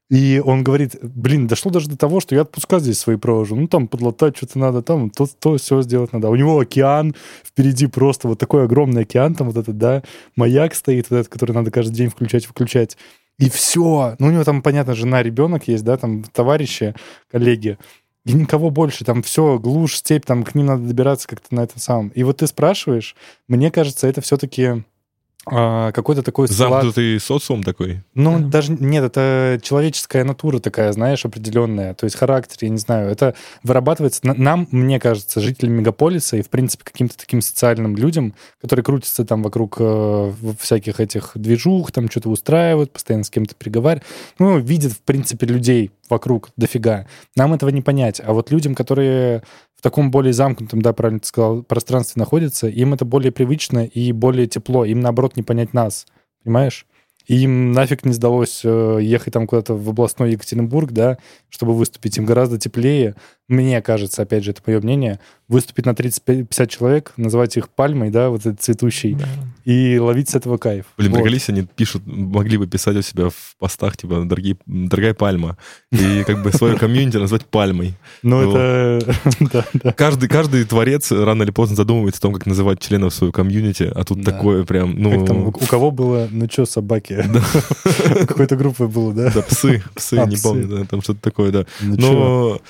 И 0.10 0.42
он 0.44 0.64
говорит, 0.64 0.98
блин, 1.04 1.46
дошло 1.48 1.72
даже 1.72 1.88
до 1.88 1.98
того, 1.98 2.20
что 2.20 2.34
я 2.34 2.42
отпуска 2.42 2.80
здесь 2.80 3.00
свои 3.00 3.16
провожу. 3.16 3.56
Ну, 3.56 3.68
там 3.68 3.88
подлатать 3.88 4.38
что-то 4.38 4.58
надо, 4.58 4.82
там 4.82 5.12
то, 5.12 5.28
то 5.28 5.58
все 5.58 5.82
сделать 5.84 6.14
надо. 6.14 6.28
А 6.28 6.32
у 6.32 6.36
него 6.36 6.60
океан 6.60 7.16
впереди 7.46 7.86
просто 7.86 8.28
вот 8.28 8.40
такой 8.40 8.64
огромный 8.64 9.04
океан, 9.04 9.36
там 9.36 9.48
вот 9.48 9.58
этот, 9.58 9.78
да, 9.78 10.02
маяк 10.36 10.74
стоит, 10.74 11.12
вот 11.12 11.20
этот, 11.20 11.32
который 11.32 11.52
надо 11.52 11.70
каждый 11.70 11.94
день 11.94 12.10
включать, 12.10 12.48
выключать. 12.48 12.98
И 13.38 13.50
все. 13.50 14.16
Ну, 14.18 14.28
у 14.28 14.32
него 14.32 14.44
там, 14.44 14.64
понятно, 14.64 14.96
жена, 14.96 15.22
ребенок 15.22 15.68
есть, 15.68 15.84
да, 15.84 15.96
там 15.96 16.24
товарищи, 16.24 16.96
коллеги. 17.32 17.78
И 18.26 18.34
никого 18.34 18.72
больше. 18.72 19.06
Там 19.06 19.22
все, 19.22 19.60
глушь, 19.60 19.98
степь, 19.98 20.26
там 20.26 20.44
к 20.44 20.56
ним 20.56 20.66
надо 20.66 20.84
добираться 20.84 21.28
как-то 21.28 21.56
на 21.56 21.62
этом 21.62 21.80
самом. 21.80 22.10
И 22.10 22.24
вот 22.24 22.38
ты 22.38 22.48
спрашиваешь, 22.48 23.16
мне 23.48 23.72
кажется, 23.72 24.08
это 24.08 24.22
все-таки 24.22 24.84
какой-то 25.50 26.24
такой 26.24 26.48
склад- 26.48 26.58
Замкнутый 26.70 27.20
социум 27.20 27.64
такой. 27.64 28.02
ну, 28.14 28.40
Да. 28.40 28.46
даже 28.48 28.74
нет, 28.74 29.04
это 29.04 29.60
человеческая 29.62 30.24
натура 30.24 30.60
такая, 30.60 30.92
знаешь, 30.92 31.26
определенная. 31.26 31.94
То 31.94 32.06
есть 32.06 32.16
характер, 32.16 32.58
я 32.62 32.70
не 32.70 32.78
знаю, 32.78 33.10
это 33.10 33.36
вырабатывается. 33.64 34.22
на- 34.26 34.34
Нам, 34.34 34.68
мне 34.72 35.00
кажется, 35.00 35.40
жителям 35.42 35.74
мегаполиса 35.74 36.38
и, 36.38 36.42
в 36.42 36.50
принципе, 36.50 36.84
каким-то 36.84 37.18
таким 37.18 37.42
социальным 37.42 37.96
людям, 37.96 38.34
которые 38.62 38.84
крутятся 38.84 39.26
там 39.26 39.44
вокруг 39.44 39.78
э, 39.80 40.34
всяких 40.60 41.00
этих 41.00 41.32
движух, 41.36 41.92
там 41.92 42.10
что-то 42.10 42.30
устраивают, 42.30 42.92
постоянно 42.92 43.24
с 43.24 43.30
кем-то 43.30 43.56
приговаривают, 43.56 44.06
ну, 44.40 44.58
видят, 44.60 44.94
в 44.94 45.02
принципе, 45.02 45.46
людей 45.48 45.92
вокруг 46.10 46.50
дофига. 46.58 47.06
Нам 47.36 47.54
этого 47.54 47.70
не 47.70 47.82
понять. 47.82 48.20
А 48.26 48.34
вот 48.34 48.50
людям, 48.52 48.74
которые 48.76 49.44
в 49.80 49.82
таком 49.82 50.12
более 50.12 50.34
замкнутом, 50.34 50.82
да, 50.82 50.92
правильно 50.92 51.22
ты 51.22 51.28
сказал, 51.28 51.64
пространстве 51.64 52.20
находятся, 52.20 52.68
им 52.68 52.94
это 52.94 53.06
более 53.06 53.32
привычно 53.32 53.86
и 53.86 54.12
более 54.12 54.46
тепло. 54.46 54.84
Им, 54.84 55.00
наоборот, 55.00 55.38
не 55.38 55.44
понять 55.44 55.74
нас. 55.74 56.06
Понимаешь? 56.44 56.86
И 57.28 57.44
им 57.44 57.72
нафиг 57.72 58.04
не 58.04 58.12
сдалось 58.12 58.60
э, 58.66 59.00
ехать 59.02 59.32
там 59.34 59.48
куда-то 59.48 59.76
в 59.76 59.88
областной 59.88 60.32
Екатеринбург, 60.32 60.92
да, 60.92 61.18
чтобы 61.48 61.74
выступить. 61.74 62.18
Им 62.18 62.26
гораздо 62.26 62.60
теплее, 62.60 63.16
мне 63.50 63.82
кажется, 63.82 64.22
опять 64.22 64.44
же, 64.46 64.52
это 64.52 64.62
мое 64.66 64.80
мнение, 64.80 65.20
выступить 65.50 65.86
на 65.86 65.92
30-50 65.92 66.68
человек, 66.68 67.14
называть 67.18 67.58
их 67.58 67.70
пальмой, 67.70 68.12
да, 68.12 68.30
вот 68.30 68.42
этой 68.46 68.56
цветущей, 68.56 69.16
Да. 69.16 69.26
и 69.66 69.98
ловить 69.98 70.30
с 70.30 70.36
этого 70.36 70.58
кайф. 70.58 70.86
Блин, 70.98 71.10
Вот. 71.12 71.18
приколись, 71.18 71.50
они 71.50 71.64
пишут, 71.64 72.04
могли 72.06 72.58
бы 72.58 72.68
писать 72.68 72.96
у 72.98 73.02
себя 73.02 73.30
в 73.30 73.56
постах, 73.58 73.98
типа, 73.98 74.24
дорогие, 74.26 74.58
дорогая 74.68 75.16
пальма. 75.16 75.58
И 75.92 76.24
как 76.26 76.44
бы 76.44 76.52
свою 76.52 76.78
комьюнити 76.78 77.18
назвать 77.18 77.46
пальмой. 77.46 77.96
Ну, 78.22 78.42
это... 78.42 79.16
Каждый, 79.98 80.30
каждый 80.30 80.64
творец 80.66 81.12
рано 81.12 81.44
или 81.44 81.52
поздно 81.52 81.76
задумывается 81.76 82.20
о 82.20 82.22
том, 82.22 82.34
как 82.34 82.46
называть 82.46 82.80
членов 82.80 83.14
своего 83.14 83.32
комьюнити, 83.34 83.92
а 83.94 84.04
тут 84.04 84.24
такое 84.24 84.64
прям, 84.66 84.96
ну... 85.02 85.12
Как 85.20 85.28
там, 85.28 85.48
у 85.48 85.52
кого 85.52 85.90
было, 85.92 86.28
ну 86.32 86.48
что, 86.50 86.66
собаки? 86.68 87.24
Какой-то 88.28 88.56
группы 88.56 88.88
было, 88.88 89.14
да? 89.14 89.32
Да, 89.34 89.42
псы, 89.42 89.84
псы, 89.96 90.14
А, 90.20 90.26
не 90.26 90.36
псы. 90.36 90.44
помню, 90.44 90.68
да, 90.68 90.84
там 90.86 91.02
что-то 91.02 91.22
такое, 91.22 91.52
да. 91.52 91.66
Ну? 91.82 91.96
Но 91.98 92.62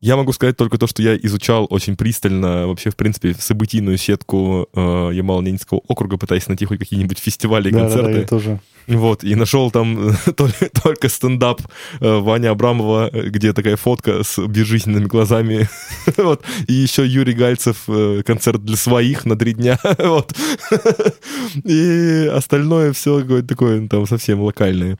Я 0.00 0.16
могу 0.16 0.32
сказать 0.32 0.56
только 0.56 0.78
то, 0.78 0.86
что 0.86 1.02
я 1.02 1.14
изучал 1.16 1.66
очень 1.68 1.94
пристально 1.94 2.66
вообще, 2.66 2.88
в 2.88 2.96
принципе, 2.96 3.34
событийную 3.34 3.98
сетку 3.98 4.66
э, 4.72 4.80
Ямало-Ненецкого 4.80 5.82
округа, 5.88 6.16
пытаясь 6.16 6.48
найти 6.48 6.64
хоть 6.64 6.78
какие-нибудь 6.78 7.18
фестивали 7.18 7.68
и 7.68 7.72
Да, 7.72 7.80
да, 7.80 7.84
да, 7.84 7.94
концерты. 7.94 8.20
я 8.20 8.26
тоже. 8.26 8.60
Вот, 8.86 9.24
и 9.24 9.34
нашел 9.34 9.70
там 9.70 10.16
только, 10.36 10.70
только 10.70 11.08
стендап 11.10 11.60
э, 12.00 12.18
Ваня 12.18 12.50
Абрамова, 12.50 13.10
э, 13.12 13.28
где 13.28 13.52
такая 13.52 13.76
фотка 13.76 14.24
с 14.24 14.38
безжизненными 14.46 15.04
глазами. 15.04 15.68
вот. 16.16 16.44
И 16.66 16.72
еще 16.72 17.06
Юрий 17.06 17.34
Гальцев, 17.34 17.84
э, 17.88 18.22
концерт 18.24 18.64
для 18.64 18.76
своих 18.76 19.26
на 19.26 19.36
три 19.36 19.52
дня. 19.52 19.78
вот. 19.98 20.34
и 21.62 22.30
остальное 22.32 22.94
все 22.94 23.42
такое, 23.42 23.80
ну, 23.80 23.88
там 23.88 24.06
совсем 24.06 24.40
локальное. 24.40 24.98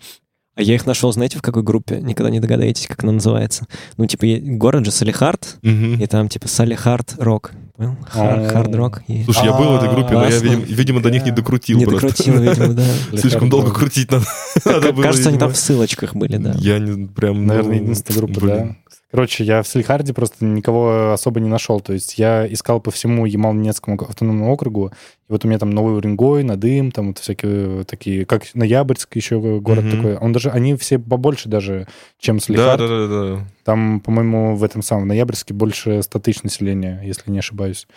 А 0.60 0.62
я 0.62 0.74
их 0.74 0.84
нашел, 0.84 1.10
знаете, 1.10 1.38
в 1.38 1.42
какой 1.42 1.62
группе? 1.62 2.00
Никогда 2.02 2.28
не 2.28 2.38
догадаетесь, 2.38 2.86
как 2.86 3.02
она 3.02 3.12
называется. 3.12 3.66
Ну, 3.96 4.04
типа, 4.04 4.26
город 4.42 4.84
же 4.84 4.90
Салихард, 4.90 5.56
и 5.62 6.06
там, 6.06 6.28
типа, 6.28 6.48
Салихард 6.48 7.14
Рок. 7.16 7.52
Понял? 7.78 7.96
А. 8.12 8.46
Хард 8.46 8.74
Рок. 8.74 9.02
Слушай, 9.24 9.46
я 9.46 9.56
был 9.56 9.72
в 9.72 9.76
этой 9.76 9.88
группе, 9.88 10.12
но 10.12 10.28
я, 10.28 10.38
видимо, 10.38 11.00
до 11.00 11.10
них 11.10 11.24
не 11.24 11.30
докрутил 11.30 11.78
Не 11.78 11.86
докрутил, 11.86 12.38
видимо, 12.38 12.74
да. 12.74 12.84
Слишком 13.16 13.48
долго 13.48 13.72
крутить 13.72 14.10
надо. 14.10 14.26
было, 14.92 15.02
Кажется, 15.02 15.30
они 15.30 15.38
там 15.38 15.50
в 15.50 15.56
ссылочках 15.56 16.14
были, 16.14 16.36
да. 16.36 16.52
Я 16.58 16.78
не, 16.78 17.06
прям... 17.06 17.46
Наверное, 17.46 17.78
ну, 17.78 17.82
единственная 17.82 18.18
группа, 18.18 18.46
да. 18.46 18.76
Короче, 19.10 19.42
я 19.42 19.62
в 19.62 19.66
Сальхарде 19.66 20.14
просто 20.14 20.44
никого 20.44 21.12
особо 21.12 21.40
не 21.40 21.48
нашел. 21.48 21.80
То 21.80 21.92
есть 21.92 22.16
я 22.18 22.46
искал 22.46 22.80
по 22.80 22.92
всему 22.92 23.26
Ямал-Ненецкому 23.26 24.00
автономному 24.00 24.52
округу. 24.52 24.92
И 25.28 25.32
вот 25.32 25.44
у 25.44 25.48
меня 25.48 25.58
там 25.58 25.70
Новый 25.70 25.96
Уренгой, 25.96 26.44
Надым, 26.44 26.92
там 26.92 27.08
вот 27.08 27.18
всякие 27.18 27.82
такие, 27.84 28.24
как 28.24 28.54
Ноябрьск 28.54 29.16
еще 29.16 29.40
город 29.60 29.84
Мгм. 29.84 29.96
такой. 29.96 30.16
Он 30.16 30.32
даже, 30.32 30.50
они 30.50 30.76
все 30.76 31.00
побольше 31.00 31.48
даже, 31.48 31.88
чем 32.20 32.36
Да, 32.38 32.42
Салихард. 32.44 32.78
да, 32.78 32.86
да, 32.88 33.06
да. 33.36 33.46
Там, 33.64 33.98
по-моему, 34.00 34.54
в 34.54 34.62
этом 34.62 34.80
самом 34.82 35.08
Ноябрьске 35.08 35.54
больше 35.54 36.02
100 36.04 36.18
тысяч 36.20 36.42
населения, 36.44 37.02
если 37.04 37.32
не 37.32 37.40
ошибаюсь. 37.40 37.88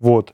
Вот. 0.00 0.32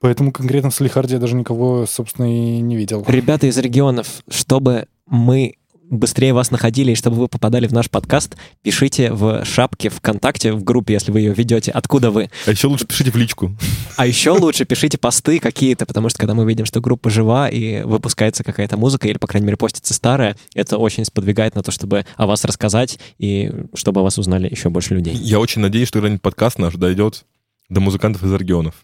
Поэтому 0.00 0.32
конкретно 0.32 0.70
в 0.70 0.74
Салихарде 0.74 1.14
я 1.16 1.20
даже 1.20 1.36
никого, 1.36 1.84
собственно, 1.84 2.24
и 2.24 2.60
не 2.62 2.76
видел. 2.76 3.04
Ребята 3.06 3.46
из 3.46 3.58
регионов, 3.58 4.22
чтобы 4.30 4.86
мы 5.06 5.56
быстрее 5.90 6.32
вас 6.32 6.50
находили 6.50 6.92
и 6.92 6.94
чтобы 6.94 7.16
вы 7.16 7.28
попадали 7.28 7.66
в 7.66 7.72
наш 7.72 7.90
подкаст, 7.90 8.36
пишите 8.62 9.12
в 9.12 9.44
шапке 9.44 9.90
ВКонтакте, 9.90 10.52
в 10.52 10.64
группе, 10.64 10.94
если 10.94 11.10
вы 11.10 11.20
ее 11.20 11.34
ведете, 11.34 11.72
откуда 11.72 12.10
вы. 12.10 12.30
А 12.46 12.50
еще 12.50 12.68
лучше 12.68 12.86
пишите 12.86 13.10
в 13.10 13.16
личку. 13.16 13.54
А 13.96 14.06
еще 14.06 14.30
лучше 14.30 14.64
пишите 14.64 14.96
посты 14.96 15.40
какие-то, 15.40 15.84
потому 15.84 16.08
что 16.08 16.18
когда 16.18 16.34
мы 16.34 16.46
видим, 16.46 16.64
что 16.64 16.80
группа 16.80 17.10
жива 17.10 17.48
и 17.48 17.82
выпускается 17.82 18.44
какая-то 18.44 18.76
музыка, 18.76 19.08
или, 19.08 19.18
по 19.18 19.26
крайней 19.26 19.46
мере, 19.46 19.56
постится 19.56 19.92
старая, 19.92 20.36
это 20.54 20.78
очень 20.78 21.04
сподвигает 21.04 21.54
на 21.56 21.62
то, 21.62 21.72
чтобы 21.72 22.06
о 22.16 22.26
вас 22.26 22.44
рассказать 22.44 22.98
и 23.18 23.50
чтобы 23.74 24.00
о 24.00 24.04
вас 24.04 24.16
узнали 24.16 24.48
еще 24.48 24.70
больше 24.70 24.94
людей. 24.94 25.14
Я 25.14 25.40
очень 25.40 25.60
надеюсь, 25.60 25.88
что 25.88 25.98
когда-нибудь 25.98 26.22
подкаст 26.22 26.58
наш 26.58 26.74
дойдет 26.74 27.24
до 27.68 27.80
музыкантов 27.80 28.22
из 28.22 28.32
регионов. 28.32 28.74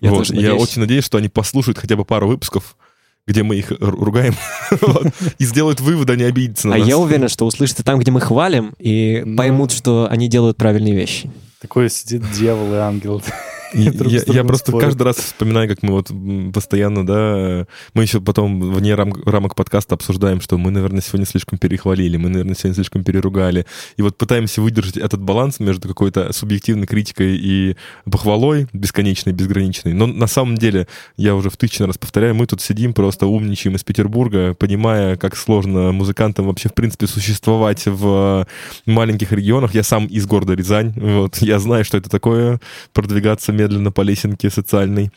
Я 0.00 0.10
Вот, 0.10 0.30
я 0.30 0.54
очень 0.54 0.80
надеюсь, 0.80 1.04
что 1.04 1.18
они 1.18 1.28
послушают 1.28 1.78
хотя 1.78 1.96
бы 1.96 2.04
пару 2.04 2.28
выпусков, 2.28 2.76
где 3.26 3.42
мы 3.42 3.56
их 3.56 3.72
ру- 3.72 4.04
ругаем, 4.04 4.34
и 5.38 5.44
сделают 5.44 5.80
выводы, 5.80 6.12
а 6.12 6.16
не 6.16 6.22
обидятся 6.24 6.68
на 6.68 6.76
А 6.76 6.78
нас. 6.78 6.86
я 6.88 6.96
уверен, 6.98 7.28
что 7.28 7.44
услышат 7.46 7.80
и 7.80 7.82
там, 7.82 7.98
где 7.98 8.10
мы 8.12 8.20
хвалим, 8.20 8.74
и 8.78 9.22
Ну. 9.24 9.36
поймут, 9.36 9.72
что 9.72 10.06
они 10.10 10.28
делают 10.28 10.56
правильные 10.56 10.94
вещи. 10.94 11.30
Такой 11.60 11.90
сидит 11.90 12.22
дьявол 12.32 12.72
и 12.74 12.76
ангел. 12.76 13.22
Я, 13.74 14.22
я 14.26 14.44
просто 14.44 14.70
спорят. 14.70 14.88
каждый 14.88 15.02
раз 15.02 15.16
вспоминаю, 15.16 15.68
как 15.68 15.82
мы 15.82 15.92
вот 15.92 16.10
постоянно, 16.52 17.06
да, 17.06 17.66
мы 17.94 18.02
еще 18.02 18.20
потом 18.20 18.72
вне 18.72 18.94
рам- 18.94 19.22
рамок 19.24 19.54
подкаста 19.54 19.94
обсуждаем, 19.94 20.40
что 20.40 20.58
мы, 20.58 20.70
наверное, 20.70 21.00
сегодня 21.00 21.26
слишком 21.26 21.58
перехвалили, 21.58 22.16
мы, 22.16 22.28
наверное, 22.28 22.54
сегодня 22.54 22.74
слишком 22.74 23.04
переругали. 23.04 23.66
И 23.96 24.02
вот 24.02 24.16
пытаемся 24.16 24.60
выдержать 24.60 24.96
этот 24.96 25.20
баланс 25.20 25.60
между 25.60 25.88
какой-то 25.88 26.32
субъективной 26.32 26.86
критикой 26.86 27.36
и 27.36 27.76
похвалой 28.10 28.68
бесконечной, 28.72 29.32
безграничной. 29.32 29.92
Но 29.92 30.06
на 30.06 30.26
самом 30.26 30.56
деле, 30.56 30.86
я 31.16 31.34
уже 31.34 31.50
в 31.50 31.56
тысячный 31.56 31.86
раз 31.86 31.98
повторяю, 31.98 32.34
мы 32.34 32.46
тут 32.46 32.60
сидим, 32.60 32.92
просто 32.94 33.26
умничаем 33.26 33.76
из 33.76 33.84
Петербурга, 33.84 34.54
понимая, 34.54 35.16
как 35.16 35.36
сложно 35.36 35.92
музыкантам 35.92 36.46
вообще, 36.46 36.68
в 36.68 36.74
принципе, 36.74 37.06
существовать 37.06 37.86
в 37.86 38.46
маленьких 38.86 39.32
регионах. 39.32 39.74
Я 39.74 39.82
сам 39.82 40.06
из 40.06 40.26
города 40.26 40.54
Рязань, 40.54 40.92
вот, 40.96 41.38
я 41.38 41.58
знаю, 41.58 41.84
что 41.84 41.98
это 41.98 42.08
такое, 42.08 42.60
продвигаться 42.92 43.52
медленно 43.56 43.90
по 43.90 44.02
лесенке 44.02 44.50
социальной. 44.50 45.10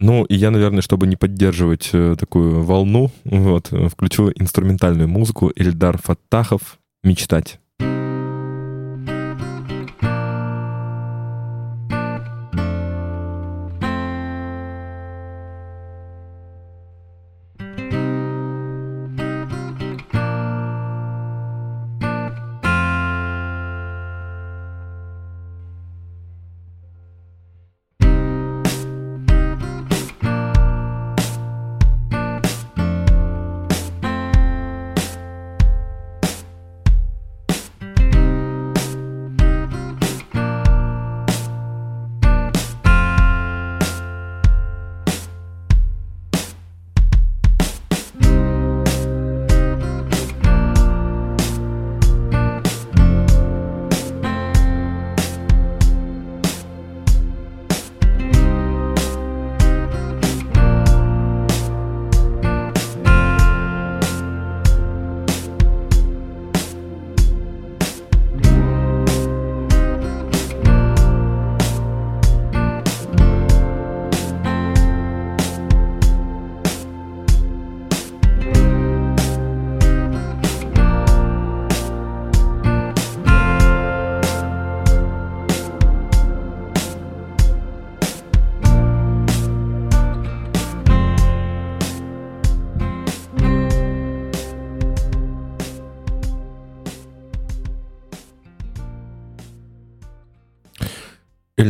Ну, 0.00 0.24
и 0.24 0.34
я, 0.34 0.50
наверное, 0.50 0.82
чтобы 0.82 1.06
не 1.06 1.16
поддерживать 1.16 1.90
э, 1.92 2.16
такую 2.18 2.62
волну, 2.62 3.10
вот, 3.24 3.72
э, 3.72 3.88
включу 3.88 4.30
инструментальную 4.34 5.08
музыку 5.08 5.52
Эльдар 5.56 5.98
Фаттахов 5.98 6.78
«Мечтать». 7.02 7.60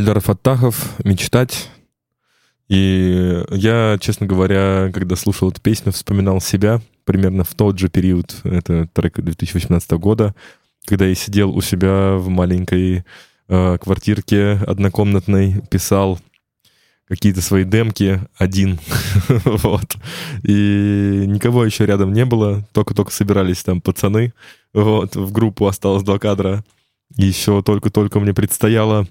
Эльдар 0.05 0.19
Фаттахов 0.21 1.03
«Мечтать». 1.03 1.71
И 2.67 3.43
я, 3.49 3.97
честно 3.99 4.27
говоря, 4.27 4.91
когда 4.93 5.15
слушал 5.15 5.49
эту 5.49 5.59
песню, 5.59 5.91
вспоминал 5.91 6.39
себя 6.41 6.79
примерно 7.05 7.43
в 7.43 7.55
тот 7.55 7.79
же 7.79 7.89
период, 7.89 8.35
это 8.43 8.87
трек 8.93 9.19
2018 9.19 9.89
года, 9.93 10.35
когда 10.85 11.07
я 11.07 11.15
сидел 11.15 11.57
у 11.57 11.61
себя 11.61 12.17
в 12.17 12.29
маленькой 12.29 13.03
э, 13.47 13.77
квартирке 13.79 14.59
однокомнатной, 14.67 15.63
писал 15.71 16.19
какие-то 17.07 17.41
свои 17.41 17.63
демки 17.63 18.21
один, 18.37 18.77
вот. 19.43 19.95
И 20.43 21.23
никого 21.25 21.65
еще 21.65 21.87
рядом 21.87 22.13
не 22.13 22.25
было, 22.25 22.63
только-только 22.73 23.11
собирались 23.11 23.63
там 23.63 23.81
пацаны, 23.81 24.33
вот, 24.71 25.15
в 25.15 25.31
группу 25.31 25.65
осталось 25.65 26.03
два 26.03 26.19
кадра. 26.19 26.63
Еще 27.15 27.63
только-только 27.63 28.19
мне 28.19 28.35
предстояло 28.35 29.07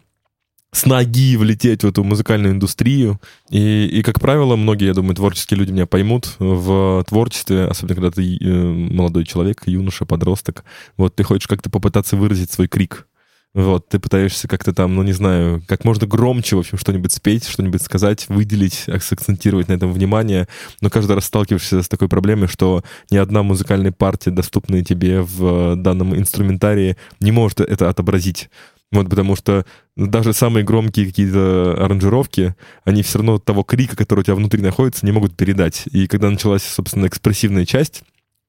с 0.74 0.86
ноги 0.86 1.36
влететь 1.36 1.84
в 1.84 1.86
эту 1.86 2.02
музыкальную 2.02 2.52
индустрию. 2.52 3.20
И, 3.48 3.86
и, 3.86 4.02
как 4.02 4.20
правило, 4.20 4.56
многие, 4.56 4.86
я 4.86 4.94
думаю, 4.94 5.14
творческие 5.14 5.58
люди 5.58 5.70
меня 5.70 5.86
поймут 5.86 6.34
в 6.38 7.04
творчестве, 7.08 7.66
особенно 7.66 7.94
когда 7.94 8.10
ты 8.10 8.36
э, 8.36 8.44
молодой 8.44 9.24
человек, 9.24 9.62
юноша, 9.66 10.04
подросток. 10.04 10.64
Вот 10.96 11.14
ты 11.14 11.22
хочешь 11.22 11.46
как-то 11.46 11.70
попытаться 11.70 12.16
выразить 12.16 12.50
свой 12.50 12.66
крик. 12.66 13.06
Вот, 13.54 13.88
ты 13.88 14.00
пытаешься 14.00 14.48
как-то 14.48 14.72
там, 14.72 14.96
ну, 14.96 15.04
не 15.04 15.12
знаю, 15.12 15.62
как 15.68 15.84
можно 15.84 16.08
громче, 16.08 16.56
в 16.56 16.58
общем, 16.58 16.76
что-нибудь 16.76 17.12
спеть, 17.12 17.46
что-нибудь 17.46 17.82
сказать, 17.82 18.28
выделить, 18.28 18.88
акцентировать 18.88 19.68
на 19.68 19.74
этом 19.74 19.92
внимание, 19.92 20.48
но 20.80 20.90
каждый 20.90 21.12
раз 21.12 21.26
сталкиваешься 21.26 21.80
с 21.80 21.88
такой 21.88 22.08
проблемой, 22.08 22.48
что 22.48 22.82
ни 23.12 23.16
одна 23.16 23.44
музыкальная 23.44 23.92
партия, 23.92 24.32
доступная 24.32 24.82
тебе 24.82 25.20
в 25.20 25.76
данном 25.76 26.16
инструментарии, 26.16 26.96
не 27.20 27.30
может 27.30 27.60
это 27.60 27.88
отобразить. 27.88 28.50
Вот 28.94 29.10
потому 29.10 29.34
что 29.36 29.66
даже 29.96 30.32
самые 30.32 30.64
громкие 30.64 31.06
какие-то 31.06 31.74
аранжировки, 31.84 32.54
они 32.84 33.02
все 33.02 33.18
равно 33.18 33.38
того 33.38 33.64
крика, 33.64 33.96
который 33.96 34.20
у 34.20 34.22
тебя 34.22 34.36
внутри 34.36 34.62
находится, 34.62 35.04
не 35.04 35.12
могут 35.12 35.36
передать. 35.36 35.84
И 35.90 36.06
когда 36.06 36.30
началась, 36.30 36.62
собственно, 36.62 37.06
экспрессивная 37.06 37.66
часть, 37.66 38.02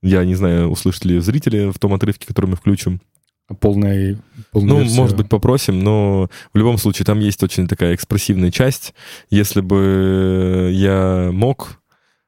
я 0.03 0.23
не 0.23 0.35
знаю, 0.35 0.69
услышали 0.69 1.13
ли 1.13 1.19
зрители 1.19 1.71
в 1.71 1.79
том 1.79 1.93
отрывке, 1.93 2.27
который 2.27 2.45
мы 2.45 2.55
включим. 2.55 3.01
Полная, 3.59 4.17
полная 4.51 4.69
Ну, 4.69 4.79
версия. 4.81 4.95
может 4.95 5.17
быть, 5.17 5.29
попросим, 5.29 5.79
но 5.79 6.29
в 6.53 6.57
любом 6.57 6.77
случае 6.77 7.05
там 7.05 7.19
есть 7.19 7.41
очень 7.43 7.67
такая 7.67 7.93
экспрессивная 7.95 8.51
часть. 8.51 8.93
Если 9.29 9.61
бы 9.61 10.71
я 10.73 11.29
мог 11.31 11.79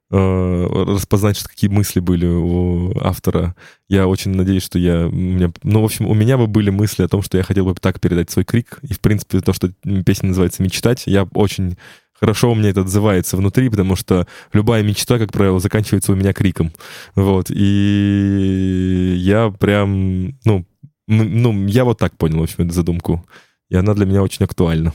распознать, 0.10 1.38
что 1.38 1.50
какие 1.50 1.70
мысли 1.70 2.00
были 2.00 2.26
у 2.26 2.98
автора, 3.00 3.56
я 3.90 4.08
очень 4.08 4.32
надеюсь, 4.32 4.64
что 4.64 4.80
я... 4.80 5.08
У 5.08 5.12
меня, 5.12 5.52
ну, 5.64 5.82
в 5.82 5.86
общем, 5.86 6.08
у 6.08 6.14
меня 6.14 6.38
бы 6.38 6.48
были 6.48 6.70
мысли 6.70 7.04
о 7.04 7.08
том, 7.08 7.22
что 7.22 7.38
я 7.38 7.44
хотел 7.44 7.66
бы 7.66 7.76
так 7.76 8.00
передать 8.00 8.30
свой 8.30 8.46
крик. 8.46 8.80
И, 8.84 8.94
в 8.94 9.00
принципе, 9.00 9.42
то, 9.42 9.54
что 9.54 9.72
песня 10.06 10.30
называется 10.30 10.64
«Мечтать», 10.64 11.04
я 11.08 11.24
очень 11.34 11.78
хорошо 12.20 12.52
у 12.52 12.56
меня 12.56 12.70
это 12.70 12.82
отзывается 12.82 13.38
внутри, 13.38 13.70
потому 13.70 13.96
что 13.96 14.28
любая 14.54 14.84
мечта, 14.84 15.20
как 15.20 15.32
правило, 15.32 15.60
заканчивается 15.60 16.12
у 16.12 16.16
меня 16.16 16.34
криком. 16.34 16.72
Вот. 17.16 17.48
И 17.50 19.16
я 19.20 19.50
прям, 19.52 20.38
ну, 20.46 20.66
ну, 21.08 21.68
я 21.68 21.86
вот 21.86 22.00
так 22.00 22.18
понял, 22.18 22.40
в 22.40 22.44
общем, 22.44 22.66
эту 22.66 22.74
задумку. 22.74 23.26
И 23.70 23.76
она 23.76 23.94
для 23.94 24.06
меня 24.06 24.24
очень 24.24 24.46
актуальна. 24.46 24.94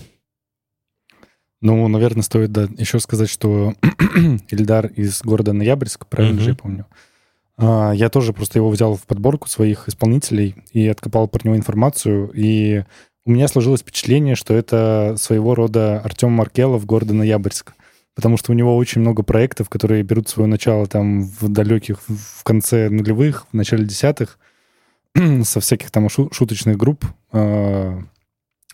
Ну, 1.63 1.89
наверное, 1.89 2.23
стоит 2.23 2.53
да, 2.53 2.69
еще 2.77 3.01
сказать, 3.01 3.31
что 3.31 3.73
Ильдар 4.51 4.87
из 4.89 5.23
города 5.23 5.53
Ноябрьск, 5.53 6.07
правильно 6.07 6.35
Мгм. 6.37 6.43
же 6.43 6.51
я 6.51 6.57
помню, 6.57 6.87
а, 7.57 7.93
я 7.93 8.09
тоже 8.11 8.33
просто 8.33 8.59
его 8.59 8.69
взял 8.69 8.97
в 8.97 9.03
подборку 9.07 9.49
своих 9.49 9.89
исполнителей 9.89 10.57
и 10.73 10.87
откопал 10.89 11.29
про 11.29 11.41
него 11.45 11.57
информацию, 11.57 12.31
и 12.35 12.85
у 13.25 13.31
меня 13.31 13.47
сложилось 13.47 13.81
впечатление, 13.83 14.35
что 14.35 14.53
это 14.55 15.15
своего 15.17 15.55
рода 15.55 16.01
Артем 16.01 16.33
Маркелов 16.33 16.85
города 16.85 17.15
Ноябрьск, 17.15 17.73
потому 18.17 18.37
что 18.37 18.51
у 18.51 18.55
него 18.57 18.77
очень 18.77 19.01
много 19.01 19.23
проектов, 19.23 19.69
которые 19.69 20.03
берут 20.03 20.29
свое 20.29 20.49
начало 20.49 20.87
там 20.87 21.23
в 21.23 21.49
далеких, 21.49 22.01
в 22.09 22.43
конце 22.43 22.89
нулевых, 22.91 23.47
в 23.53 23.55
начале 23.55 23.85
десятых, 23.85 24.41
со 25.45 25.61
всяких 25.61 25.93
там 25.93 26.09
шу- 26.09 26.31
шуточных 26.33 26.77
групп. 26.77 27.07
А, 27.31 28.03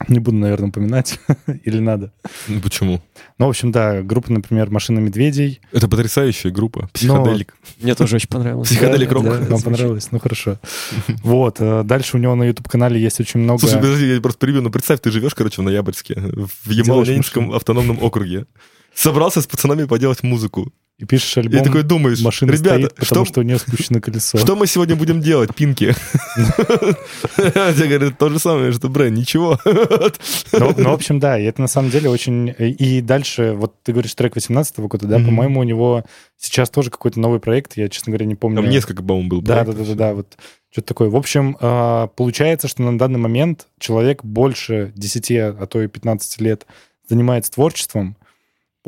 Не 0.07 0.21
буду, 0.21 0.37
наверное, 0.37 0.69
упоминать, 0.69 1.19
или 1.65 1.81
надо. 1.81 2.13
Ну, 2.47 2.61
Почему? 2.61 3.03
Ну, 3.39 3.47
в 3.47 3.49
общем, 3.49 3.73
да, 3.73 4.03
группа, 4.03 4.33
например, 4.33 4.71
«Машина 4.71 5.01
медведей». 5.01 5.61
Это 5.73 5.89
потрясающая 5.89 6.53
группа. 6.53 6.89
Психоделик. 6.93 7.57
Мне 7.81 7.95
тоже 7.97 8.17
очень 8.17 8.29
понравилось. 8.29 8.69
Психоделик 8.69 9.11
рок. 9.11 9.25
да, 9.25 9.41
Вам 9.41 9.61
понравилось? 9.61 10.13
Ну, 10.13 10.19
хорошо. 10.21 10.59
Вот. 11.25 11.57
э, 11.61 11.83
Дальше 11.85 12.17
у 12.17 12.21
него 12.21 12.35
на 12.37 12.45
YouTube-канале 12.45 13.01
есть 13.01 13.21
очень 13.21 13.41
много... 13.41 13.59
Слушай, 13.61 13.81
подожди, 13.81 14.07
я 14.15 14.21
просто 14.21 14.39
перебью. 14.39 14.63
Ну, 14.63 14.71
представь, 14.71 15.01
ты 15.01 15.11
живешь, 15.11 15.35
короче, 15.35 15.63
в 15.63 15.65
Ноябрьске, 15.65 16.15
в 16.17 16.49
машину. 16.67 17.55
автономном 17.55 17.99
округе. 18.03 18.47
Собрался 18.95 19.43
с 19.43 19.47
пацанами 19.47 19.85
поделать 19.85 20.23
музыку. 20.23 20.73
И 20.99 21.05
пишешь 21.05 21.37
И 21.37 21.41
альбом 21.41 21.63
такой 21.63 21.85
думаешь, 21.85 22.21
«Машина 22.21 22.51
ребята, 22.51 22.89
стоит, 22.89 22.95
потому 22.97 23.25
что, 23.25 23.35
что 23.35 23.41
у 23.41 23.43
нее 23.45 23.59
спущено 23.59 24.01
колесо». 24.01 24.37
что 24.39 24.57
мы 24.57 24.67
сегодня 24.67 24.97
будем 24.97 25.21
делать, 25.21 25.55
пинки? 25.55 25.95
Я 27.37 27.87
говорю, 27.87 28.11
то 28.11 28.29
же 28.31 28.41
самое, 28.41 28.73
что, 28.73 28.89
Брэн, 28.89 29.15
ничего. 29.15 29.61
Ну, 29.65 30.75
ну, 30.77 30.91
в 30.91 30.93
общем, 30.93 31.21
да, 31.21 31.39
и 31.39 31.45
это 31.45 31.61
на 31.61 31.69
самом 31.69 31.91
деле 31.91 32.11
очень... 32.11 32.53
И 32.59 33.01
дальше, 33.01 33.53
вот 33.53 33.81
ты 33.85 33.93
говоришь 33.93 34.15
трек 34.15 34.35
18 34.35 34.77
года, 34.81 35.07
да, 35.07 35.19
по-моему, 35.19 35.61
у 35.61 35.63
него 35.63 36.05
сейчас 36.37 36.69
тоже 36.69 36.91
какой-то 36.91 37.21
новый 37.21 37.39
проект, 37.39 37.77
я, 37.77 37.89
честно 37.89 38.11
говоря, 38.11 38.27
не 38.27 38.35
помню. 38.35 38.61
Там 38.63 38.71
несколько, 38.71 39.05
по-моему, 39.05 39.29
был 39.29 39.43
Да, 39.43 39.59
да, 39.59 39.65
проектов. 39.65 39.87
да, 39.87 39.95
да, 39.95 40.09
да, 40.09 40.15
вот 40.15 40.37
что-то 40.71 40.89
такое. 40.89 41.11
В 41.11 41.17
общем, 41.17 41.57
а, 41.61 42.09
получается, 42.09 42.67
что 42.67 42.83
на 42.83 42.99
данный 42.99 43.21
момент 43.21 43.69
человек 43.79 44.25
больше 44.25 44.93
10, 44.97 45.31
а 45.31 45.67
то 45.67 45.81
и 45.81 45.87
15 45.87 46.41
лет 46.41 46.67
занимается 47.09 47.53
творчеством 47.53 48.17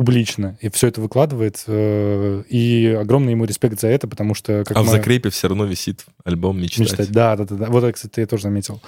публично 0.01 0.57
и 0.63 0.71
все 0.71 0.87
это 0.89 1.03
выкладывает. 1.03 1.63
э, 1.67 2.43
И 2.49 2.87
огромный 2.99 3.33
ему 3.33 3.45
респект 3.45 3.79
за 3.81 3.89
это, 3.89 4.09
потому 4.09 4.35
что... 4.35 4.65
Как 4.67 4.75
А 4.77 4.83
в 4.83 4.87
мы- 4.87 4.93
закрепе 4.93 5.29
все 5.29 5.49
равно 5.49 5.67
висит 5.67 6.07
альбом 6.25 6.59
«Мечтать». 6.59 6.79
Мечтать. 6.81 7.11
Да, 7.13 7.37
да, 7.37 7.45
да, 7.45 7.55
да. 7.57 7.67
Вот, 7.67 7.85
это, 7.85 7.93
кстати, 7.93 8.21
я 8.21 8.27
тоже 8.27 8.45
заметил. 8.45 8.81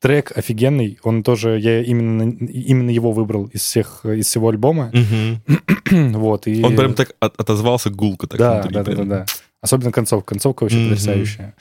Трек 0.00 0.32
офигенный, 0.36 0.98
он 1.04 1.22
тоже, 1.22 1.58
я 1.60 1.82
именно, 1.84 2.22
именно 2.46 2.90
его 2.90 3.12
выбрал 3.12 3.46
из 3.46 3.60
всех, 3.62 4.04
из 4.04 4.26
всего 4.26 4.48
альбома. 4.48 4.90
Вот, 5.90 6.46
и... 6.46 6.62
Он 6.64 6.74
прям 6.76 6.94
так 6.94 7.12
от- 7.20 7.36
отозвался 7.40 7.90
гулко 7.90 8.26
так 8.26 8.38
Да, 8.38 8.54
внутри. 8.54 8.74
да, 8.74 8.82
да, 8.82 8.90
да, 8.90 8.96
прям. 8.96 9.08
да. 9.08 9.26
Особенно 9.60 9.92
концовка. 9.92 10.28
Концовка 10.34 10.62
вообще 10.64 10.88
потрясающая. 10.88 11.54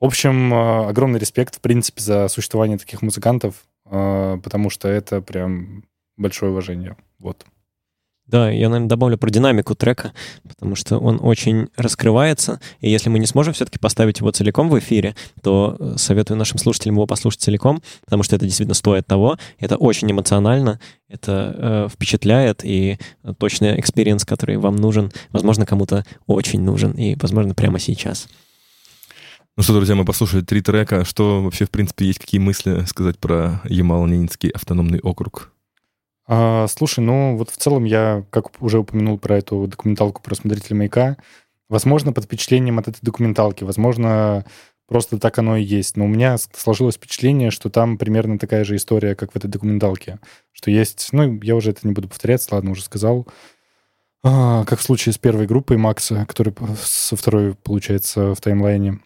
В 0.00 0.04
общем, 0.04 0.52
э, 0.54 0.88
огромный 0.88 1.18
респект, 1.20 1.56
в 1.56 1.60
принципе, 1.60 2.00
за 2.02 2.28
существование 2.28 2.78
таких 2.78 3.00
музыкантов, 3.02 3.54
э, 3.90 4.38
потому 4.42 4.70
что 4.70 4.88
это 4.88 5.20
прям 5.22 5.84
большое 6.16 6.52
уважение. 6.52 6.96
Вот. 7.18 7.44
Да, 8.28 8.50
я, 8.50 8.68
наверное, 8.68 8.90
добавлю 8.90 9.16
про 9.16 9.30
динамику 9.30 9.74
трека, 9.74 10.12
потому 10.46 10.76
что 10.76 10.98
он 10.98 11.18
очень 11.22 11.68
раскрывается, 11.76 12.60
и 12.80 12.90
если 12.90 13.08
мы 13.08 13.18
не 13.18 13.26
сможем 13.26 13.54
все-таки 13.54 13.78
поставить 13.78 14.18
его 14.18 14.30
целиком 14.30 14.68
в 14.68 14.78
эфире, 14.78 15.16
то 15.42 15.76
э, 15.78 15.94
советую 15.96 16.36
нашим 16.36 16.58
слушателям 16.58 16.96
его 16.96 17.06
послушать 17.06 17.40
целиком, 17.40 17.82
потому 18.04 18.22
что 18.22 18.36
это 18.36 18.44
действительно 18.44 18.74
стоит 18.74 19.06
того, 19.06 19.38
это 19.58 19.76
очень 19.76 20.12
эмоционально, 20.12 20.78
это 21.08 21.54
э, 21.56 21.88
впечатляет, 21.90 22.66
и 22.66 22.98
э, 23.22 23.34
точный 23.38 23.80
experience, 23.80 24.26
который 24.26 24.58
вам 24.58 24.76
нужен, 24.76 25.10
возможно, 25.30 25.64
кому-то 25.64 26.04
очень 26.26 26.60
нужен, 26.60 26.92
и, 26.92 27.16
возможно, 27.18 27.54
прямо 27.54 27.78
сейчас. 27.78 28.28
Ну 29.56 29.62
что, 29.62 29.72
друзья, 29.72 29.94
мы 29.94 30.04
послушали 30.04 30.42
три 30.42 30.60
трека. 30.60 31.04
Что 31.04 31.42
вообще, 31.42 31.64
в 31.64 31.70
принципе, 31.70 32.06
есть 32.06 32.18
какие 32.18 32.40
мысли 32.40 32.84
сказать 32.86 33.18
про 33.18 33.62
Ямало-Ненецкий 33.64 34.50
автономный 34.50 35.00
округ? 35.00 35.50
А, 36.28 36.66
слушай, 36.68 37.00
ну 37.00 37.36
вот 37.36 37.50
в 37.50 37.56
целом 37.56 37.84
я, 37.84 38.24
как 38.30 38.62
уже 38.62 38.78
упомянул 38.78 39.18
про 39.18 39.38
эту 39.38 39.66
документалку 39.66 40.22
про 40.22 40.34
смотрителя 40.34 40.76
маяка, 40.76 41.16
возможно, 41.70 42.12
под 42.12 42.24
впечатлением 42.24 42.78
от 42.78 42.88
этой 42.88 43.00
документалки, 43.00 43.64
возможно, 43.64 44.44
просто 44.86 45.18
так 45.18 45.38
оно 45.38 45.56
и 45.56 45.62
есть. 45.62 45.96
Но 45.96 46.04
у 46.04 46.08
меня 46.08 46.36
сложилось 46.52 46.96
впечатление, 46.96 47.50
что 47.50 47.70
там 47.70 47.96
примерно 47.96 48.38
такая 48.38 48.64
же 48.64 48.76
история, 48.76 49.14
как 49.14 49.32
в 49.32 49.36
этой 49.36 49.48
документалке. 49.48 50.18
Что 50.52 50.70
есть, 50.70 51.08
ну, 51.12 51.40
я 51.42 51.56
уже 51.56 51.70
это 51.70 51.86
не 51.86 51.94
буду 51.94 52.08
повторяться, 52.08 52.54
ладно, 52.54 52.72
уже 52.72 52.82
сказал. 52.82 53.26
А, 54.22 54.64
как 54.66 54.80
в 54.80 54.82
случае 54.82 55.14
с 55.14 55.18
первой 55.18 55.46
группой 55.46 55.78
Макса, 55.78 56.26
который 56.26 56.54
со 56.82 57.16
второй, 57.16 57.54
получается, 57.54 58.34
в 58.34 58.40
таймлайне. 58.42 59.00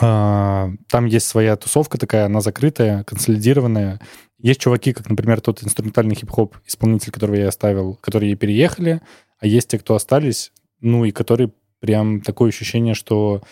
А, 0.00 0.70
там 0.88 1.06
есть 1.06 1.26
своя 1.26 1.56
тусовка 1.56 1.98
такая, 1.98 2.26
она 2.26 2.40
закрытая, 2.40 3.04
консолидированная. 3.04 4.00
Есть 4.42 4.60
чуваки, 4.60 4.92
как, 4.92 5.08
например, 5.08 5.40
тот 5.40 5.62
инструментальный 5.64 6.14
хип-хоп 6.14 6.56
исполнитель, 6.66 7.12
которого 7.12 7.36
я 7.36 7.48
оставил, 7.48 7.94
которые 7.94 8.34
переехали, 8.34 9.00
а 9.38 9.46
есть 9.46 9.68
те, 9.68 9.78
кто 9.78 9.94
остались, 9.94 10.52
ну, 10.80 11.04
и 11.04 11.12
которые 11.12 11.52
прям 11.80 12.20
такое 12.20 12.50
ощущение, 12.50 12.94
что, 12.94 13.42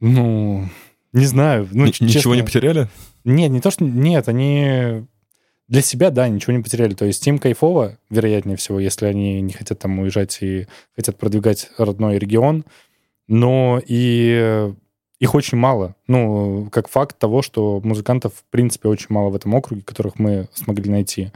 ну, 0.00 0.68
не 1.12 1.24
знаю. 1.26 1.68
Ну, 1.72 1.86
Ни- 1.86 1.90
ч- 1.90 2.04
Ничего 2.04 2.34
не 2.34 2.40
честно, 2.40 2.46
потеряли? 2.60 2.88
нет, 3.24 3.50
не 3.50 3.60
то, 3.60 3.70
что... 3.70 3.84
Нет, 3.84 4.28
они 4.28 5.06
для 5.68 5.82
себя, 5.82 6.10
да, 6.10 6.28
ничего 6.28 6.52
не 6.56 6.62
потеряли. 6.62 6.94
То 6.94 7.04
есть 7.04 7.24
им 7.26 7.38
кайфово, 7.38 7.96
вероятнее 8.10 8.56
всего, 8.56 8.80
если 8.80 9.06
они 9.06 9.40
не 9.40 9.52
хотят 9.52 9.78
там 9.78 9.98
уезжать 10.00 10.38
и 10.40 10.66
хотят 10.96 11.16
продвигать 11.16 11.70
родной 11.78 12.18
регион. 12.18 12.64
Но 13.28 13.80
и 13.86 14.72
их 15.20 15.34
очень 15.34 15.58
мало. 15.58 15.94
Ну, 16.08 16.68
как 16.72 16.88
факт 16.88 17.18
того, 17.18 17.42
что 17.42 17.80
музыкантов, 17.84 18.34
в 18.34 18.44
принципе, 18.50 18.88
очень 18.88 19.08
мало 19.10 19.28
в 19.28 19.36
этом 19.36 19.54
округе, 19.54 19.82
которых 19.82 20.18
мы 20.18 20.48
смогли 20.54 20.90
найти. 20.90 21.30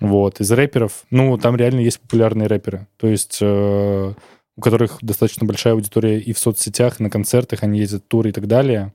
Вот. 0.00 0.40
Из 0.40 0.50
рэперов, 0.50 1.04
ну, 1.10 1.36
там 1.36 1.56
реально 1.56 1.80
есть 1.80 2.00
популярные 2.00 2.46
рэперы. 2.46 2.86
То 2.96 3.08
есть 3.08 3.38
э, 3.40 4.14
у 4.56 4.60
которых 4.60 4.98
достаточно 5.02 5.46
большая 5.46 5.74
аудитория 5.74 6.20
и 6.20 6.32
в 6.32 6.38
соцсетях, 6.38 7.00
и 7.00 7.02
на 7.02 7.10
концертах, 7.10 7.62
они 7.62 7.80
ездят 7.80 8.06
туры 8.06 8.30
и 8.30 8.32
так 8.32 8.46
далее. 8.46 8.92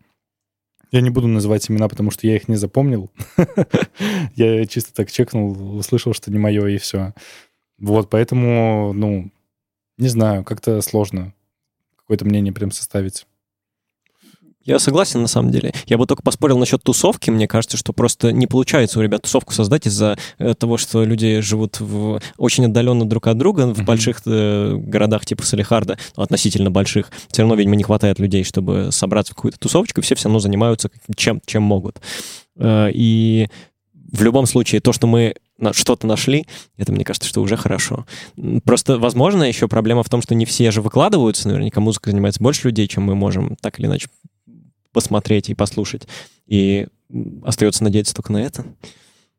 Я 0.91 1.01
не 1.01 1.09
буду 1.09 1.27
называть 1.27 1.69
имена, 1.69 1.87
потому 1.87 2.09
что 2.09 2.25
я 2.25 2.35
их 2.35 2.47
не 2.47 2.55
запомнил. 2.55 3.11
Я 4.35 4.65
чисто 4.65 4.91
так 4.91 5.11
чекнул, 5.11 5.77
услышал, 5.77 6.13
что 6.13 6.31
не 6.31 6.39
мое, 6.39 6.65
и 6.65 6.79
все. 6.79 7.13
Вот, 7.77 8.09
поэтому, 8.09 8.91
ну, 8.93 9.29
не 9.99 10.07
знаю, 10.07 10.43
как-то 10.43 10.81
сложно 10.81 11.35
какое-то 11.95 12.25
мнение 12.25 12.51
прям 12.51 12.71
составить. 12.71 13.27
Я 14.69 14.77
согласен, 14.77 15.21
на 15.21 15.27
самом 15.27 15.51
деле. 15.51 15.73
Я 15.87 15.97
бы 15.97 16.05
только 16.05 16.21
поспорил 16.21 16.59
насчет 16.59 16.83
тусовки. 16.83 17.31
Мне 17.31 17.47
кажется, 17.47 17.75
что 17.75 17.91
просто 17.91 18.31
не 18.31 18.45
получается 18.45 18.99
у 18.99 19.01
ребят 19.01 19.23
тусовку 19.23 19.51
создать 19.51 19.87
из-за 19.87 20.15
э, 20.37 20.53
того, 20.53 20.77
что 20.77 21.03
люди 21.03 21.39
живут 21.39 21.79
в, 21.79 22.21
очень 22.37 22.65
отдаленно 22.65 23.09
друг 23.09 23.25
от 23.27 23.37
друга 23.37 23.61
в 23.65 23.77
Мгм. 23.77 23.85
больших 23.85 24.21
э, 24.27 24.75
городах 24.77 25.25
типа 25.25 25.43
Салихарда, 25.43 25.97
ну, 26.15 26.23
относительно 26.23 26.69
больших. 26.69 27.09
Все 27.31 27.41
равно, 27.41 27.55
видимо, 27.55 27.75
не 27.75 27.83
хватает 27.83 28.19
людей, 28.19 28.43
чтобы 28.43 28.89
собраться 28.91 29.33
в 29.33 29.35
какую-то 29.37 29.57
тусовочку, 29.57 30.01
и 30.01 30.03
все 30.03 30.13
все 30.13 30.25
равно 30.25 30.39
занимаются 30.39 30.91
чем, 31.15 31.41
чем 31.47 31.63
могут. 31.63 31.99
Э, 32.57 32.91
И 32.93 33.47
в 34.11 34.21
любом 34.21 34.45
случае, 34.45 34.81
то, 34.81 34.93
что 34.93 35.07
мы 35.07 35.33
что-то 35.71 36.07
нашли, 36.07 36.45
это, 36.77 36.91
мне 36.91 37.03
кажется, 37.03 37.27
что 37.27 37.41
уже 37.41 37.57
хорошо. 37.57 38.05
Просто, 38.63 38.97
возможно, 38.97 39.43
еще 39.43 39.67
проблема 39.67 40.03
в 40.03 40.09
том, 40.09 40.21
что 40.21 40.35
не 40.35 40.45
все 40.45 40.71
же 40.71 40.81
выкладываются, 40.81 41.47
наверняка 41.47 41.81
музыкой 41.81 42.11
занимается 42.11 42.41
больше 42.41 42.67
людей, 42.67 42.87
чем 42.87 43.03
мы 43.03 43.15
можем 43.15 43.55
так 43.61 43.79
или 43.79 43.87
иначе 43.87 44.07
посмотреть 44.93 45.49
и 45.49 45.55
послушать. 45.55 46.07
И 46.47 46.87
остается 47.43 47.83
надеяться 47.83 48.13
только 48.13 48.31
на 48.31 48.43
это. 48.43 48.65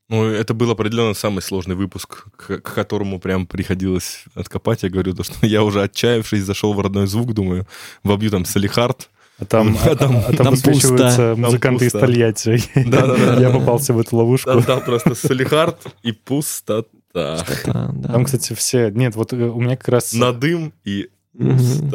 Ну, 0.08 0.24
это 0.24 0.54
был 0.54 0.70
определенно 0.72 1.14
самый 1.14 1.40
сложный 1.40 1.76
выпуск, 1.76 2.26
к, 2.36 2.58
к 2.58 2.74
которому 2.74 3.20
прям 3.20 3.46
приходилось 3.46 4.24
откопать. 4.34 4.82
Я 4.82 4.88
говорю, 4.90 5.14
то, 5.14 5.22
что 5.22 5.46
я 5.46 5.62
уже 5.62 5.82
отчаявшись, 5.82 6.42
зашел 6.42 6.74
в 6.74 6.80
родной 6.80 7.06
звук, 7.06 7.32
думаю, 7.32 7.66
вобью 8.02 8.30
там 8.30 8.44
Салихард. 8.44 9.08
А 9.38 9.44
там, 9.44 9.76
А 9.84 9.90
а, 9.90 9.94
там- 9.96 10.16
а 10.16 10.22
там 10.22 10.36
там 10.36 10.50
высвечиваются 10.50 11.34
пусто. 11.34 11.34
музыканты 11.36 11.84
из 11.86 11.92
Там 11.92 12.00
пусто. 12.00 12.12
Тольятти. 12.12 12.62
Да-да-да. 12.74 13.40
Я 13.40 13.50
попался 13.50 13.92
в 13.94 14.00
эту 14.00 14.16
ловушку. 14.16 14.50
Там, 14.50 14.62
там 14.64 14.80
просто 14.84 15.14
Салихард 15.14 15.78
и 16.02 16.10
пустота. 16.10 16.88
Да, 17.14 17.44
да. 17.92 18.12
Там, 18.12 18.24
кстати, 18.24 18.52
все... 18.54 18.88
Нет, 18.90 19.14
вот 19.16 19.32
э, 19.32 19.36
у 19.36 19.60
меня 19.60 19.76
как 19.76 19.88
раз... 19.88 20.12
Надым 20.12 20.72
и 20.84 21.08
Мгм. 21.34 21.90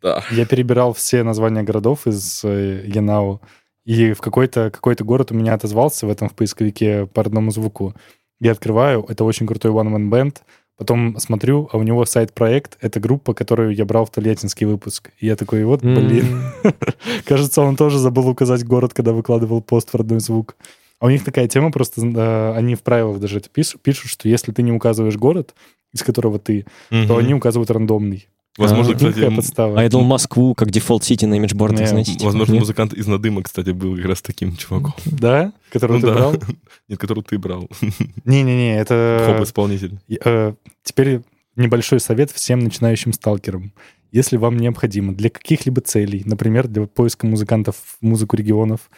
Пустота. 0.00 0.24
Я 0.30 0.46
перебирал 0.46 0.92
все 0.92 1.22
названия 1.22 1.62
городов 1.62 2.06
из 2.06 2.42
э, 2.44 2.84
Янау, 2.86 3.40
и 3.84 4.12
в 4.12 4.20
какой-то 4.20 4.70
какой 4.70 4.94
город 4.94 5.32
у 5.32 5.34
меня 5.34 5.54
отозвался 5.54 6.06
в 6.06 6.10
этом 6.10 6.28
в 6.28 6.34
поисковике 6.34 7.06
по 7.06 7.22
родному 7.22 7.50
звуку. 7.50 7.94
Я 8.40 8.52
открываю, 8.52 9.04
это 9.08 9.24
очень 9.24 9.46
крутой 9.46 9.72
One 9.72 9.88
Man 9.88 10.08
Band, 10.08 10.36
потом 10.76 11.18
смотрю, 11.18 11.68
а 11.72 11.76
у 11.76 11.82
него 11.82 12.04
сайт-проект, 12.06 12.78
это 12.80 13.00
группа, 13.00 13.34
которую 13.34 13.74
я 13.74 13.84
брал 13.84 14.06
в 14.06 14.10
Тольяттинский 14.10 14.66
выпуск. 14.66 15.10
И 15.18 15.26
я 15.26 15.36
такой, 15.36 15.64
вот, 15.64 15.82
блин, 15.82 16.42
кажется, 17.24 17.62
он 17.62 17.76
тоже 17.76 17.98
забыл 17.98 18.28
указать 18.28 18.64
город, 18.64 18.94
когда 18.94 19.12
выкладывал 19.12 19.60
пост 19.60 19.90
в 19.90 19.96
родной 19.96 20.20
звук. 20.20 20.56
А 21.00 21.06
у 21.06 21.10
них 21.10 21.24
такая 21.24 21.48
тема 21.48 21.70
просто, 21.70 22.02
э, 22.02 22.52
они 22.54 22.74
в 22.74 22.82
правилах 22.82 23.20
даже 23.20 23.38
это 23.38 23.48
пишут, 23.48 23.80
пишут, 23.82 24.10
что 24.10 24.28
если 24.28 24.52
ты 24.52 24.62
не 24.62 24.72
указываешь 24.72 25.16
город, 25.16 25.54
из 25.92 26.02
которого 26.02 26.38
ты, 26.38 26.66
то 27.08 27.16
они 27.16 27.34
указывают 27.34 27.70
рандомный. 27.70 28.28
Возможно, 28.60 28.92
А, 28.92 28.96
кстати, 28.96 29.34
подстава. 29.34 29.80
И 29.80 29.86
дал 29.86 30.02
Москву 30.02 30.54
как 30.54 30.70
default 30.70 31.04
city 31.04 31.24
на 31.24 31.34
имиджбордах, 31.34 31.80
Не, 31.80 31.86
знаете? 31.86 32.12
типа, 32.12 32.26
возможно, 32.26 32.52
нет? 32.52 32.60
музыкант 32.60 32.92
из 32.94 33.06
Надыма, 33.06 33.42
кстати, 33.42 33.70
был 33.70 33.96
как 33.96 34.04
раз 34.06 34.22
таким 34.22 34.56
чуваком. 34.56 34.94
Да? 35.06 35.52
Которого 35.70 35.94
Ну 35.96 36.00
ты 36.00 36.06
да. 36.06 36.14
брал? 36.14 36.34
Нет, 36.88 36.98
которого 36.98 37.24
ты 37.24 37.38
брал. 37.38 37.68
Не-не-не, 38.24 38.78
это... 38.78 39.22
Хоп-исполнитель. 39.26 39.98
Э, 40.24 40.54
Теперь 40.82 41.20
небольшой 41.56 42.00
совет 42.00 42.30
всем 42.30 42.60
начинающим 42.60 43.12
сталкерам. 43.12 43.72
Если 44.12 44.36
вам 44.36 44.56
необходимо 44.56 45.14
для 45.14 45.30
каких-либо 45.30 45.80
целей, 45.80 46.22
например, 46.24 46.66
для 46.68 46.86
поиска 46.86 47.26
музыкантов 47.26 47.76
в 47.76 48.04
музыку 48.04 48.36
регионов, 48.36 48.90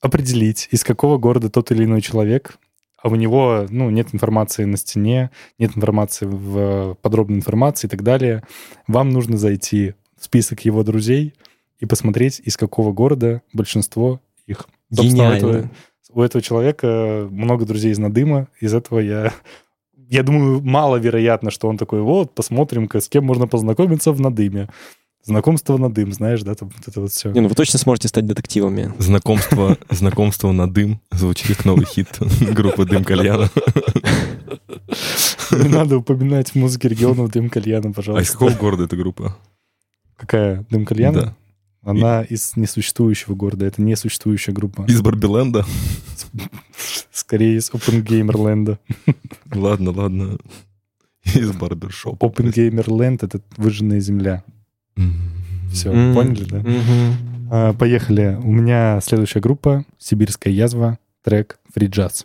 определить, 0.00 0.68
из 0.70 0.84
какого 0.84 1.18
города 1.18 1.50
тот 1.50 1.70
или 1.72 1.84
иной 1.84 2.00
человек, 2.00 2.58
а 3.06 3.08
у 3.08 3.14
него 3.14 3.66
ну, 3.70 3.88
нет 3.90 4.08
информации 4.12 4.64
на 4.64 4.76
стене, 4.76 5.30
нет 5.60 5.76
информации 5.76 6.26
в 6.26 6.94
подробной 7.02 7.38
информации 7.38 7.86
и 7.86 7.90
так 7.90 8.02
далее, 8.02 8.42
вам 8.88 9.10
нужно 9.10 9.36
зайти 9.36 9.94
в 10.18 10.24
список 10.24 10.64
его 10.64 10.82
друзей 10.82 11.34
и 11.78 11.86
посмотреть, 11.86 12.40
из 12.44 12.56
какого 12.56 12.92
города 12.92 13.42
большинство 13.52 14.20
их. 14.48 14.66
Собственно, 14.92 15.28
у 15.28 15.32
этого- 15.32 15.70
у 16.14 16.22
этого 16.22 16.42
человека 16.42 17.28
много 17.30 17.64
друзей 17.64 17.92
из 17.92 17.98
Надыма. 17.98 18.48
Из 18.60 18.74
этого 18.74 18.98
я... 18.98 19.32
Я 20.08 20.22
думаю, 20.22 20.62
маловероятно, 20.62 21.50
что 21.50 21.68
он 21.68 21.78
такой, 21.78 22.00
вот, 22.00 22.34
посмотрим-ка, 22.34 23.00
с 23.00 23.08
кем 23.08 23.24
можно 23.24 23.46
познакомиться 23.46 24.12
в 24.12 24.20
Надыме. 24.20 24.68
Знакомство 25.26 25.76
Надым, 25.76 26.12
знаешь, 26.12 26.42
да, 26.42 26.54
там 26.54 26.68
вот 26.68 26.86
это 26.86 27.00
вот 27.00 27.10
все. 27.10 27.32
Не, 27.32 27.40
ну 27.40 27.48
вы 27.48 27.56
точно 27.56 27.80
сможете 27.80 28.06
стать 28.06 28.26
детективами. 28.26 28.92
Знакомство, 29.00 29.76
знакомство 29.90 30.52
на 30.52 30.70
дым 30.70 31.00
звучит 31.10 31.48
как 31.56 31.64
новый 31.64 31.84
хит 31.84 32.06
группы 32.52 32.84
Дым 32.84 33.02
Кальяна. 33.02 33.50
Не 35.50 35.68
надо 35.68 35.98
упоминать 35.98 36.50
в 36.50 36.54
музыке 36.54 36.88
регионов 36.88 37.32
Дым 37.32 37.50
Кальяна, 37.50 37.88
А 37.88 37.90
из 37.90 37.94
пожалуйста. 37.96 38.32
какого 38.34 38.52
города 38.52 38.84
эта 38.84 38.96
группа? 38.96 39.36
Какая? 40.16 40.64
Дым 40.70 40.84
Кальяна? 40.86 41.20
Да. 41.20 41.36
Она 41.82 42.22
из 42.22 42.54
несуществующего 42.54 43.34
города. 43.34 43.66
Это 43.66 43.82
несуществующая 43.82 44.54
группа. 44.54 44.84
Из 44.88 45.00
Барбиленда? 45.00 45.64
Скорее 47.12 47.56
из 47.56 47.68
Опенгеймерленда. 47.72 48.78
Ладно, 49.52 49.90
ладно. 49.90 50.38
Из 51.34 51.50
барбершопа. 51.50 52.24
Опенгеймерленд— 52.24 53.22
это 53.24 53.40
выжженная 53.56 53.98
земля. 53.98 54.44
Все, 55.72 55.90
М, 55.92 56.14
поняли, 56.14 56.44
да? 56.44 56.58
мгм. 56.58 57.48
А, 57.50 57.72
Поехали. 57.74 58.38
У 58.42 58.50
меня 58.50 58.98
следующая 59.02 59.40
группа 59.40 59.84
«Сибирская 59.98 60.52
язва», 60.52 60.98
трек 61.22 61.58
«Free 61.76 61.88
Jazz». 61.88 62.24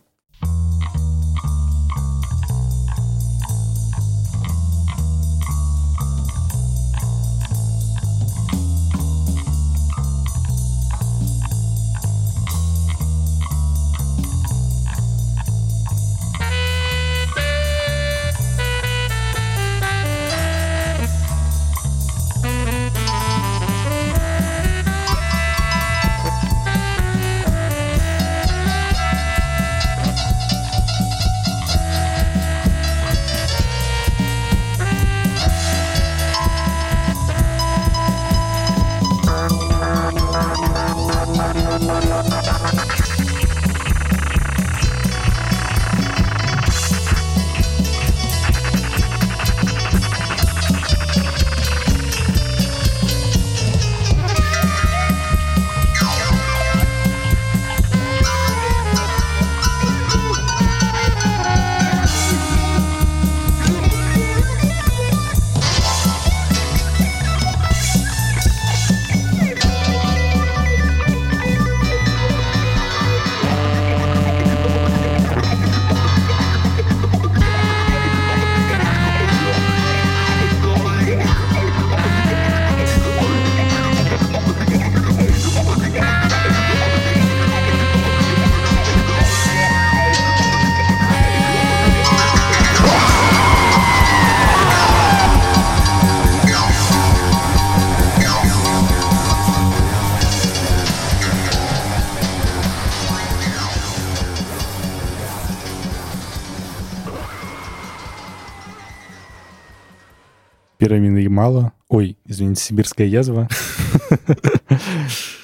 Пирамида 110.92 111.20
Ямала. 111.22 111.72
Ой, 111.88 112.18
извините, 112.26 112.62
Сибирская 112.64 113.08
язва. 113.08 113.48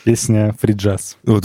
Песня 0.04 0.54
«Free 0.62 0.76
Jazz». 0.76 1.16
Вот, 1.24 1.44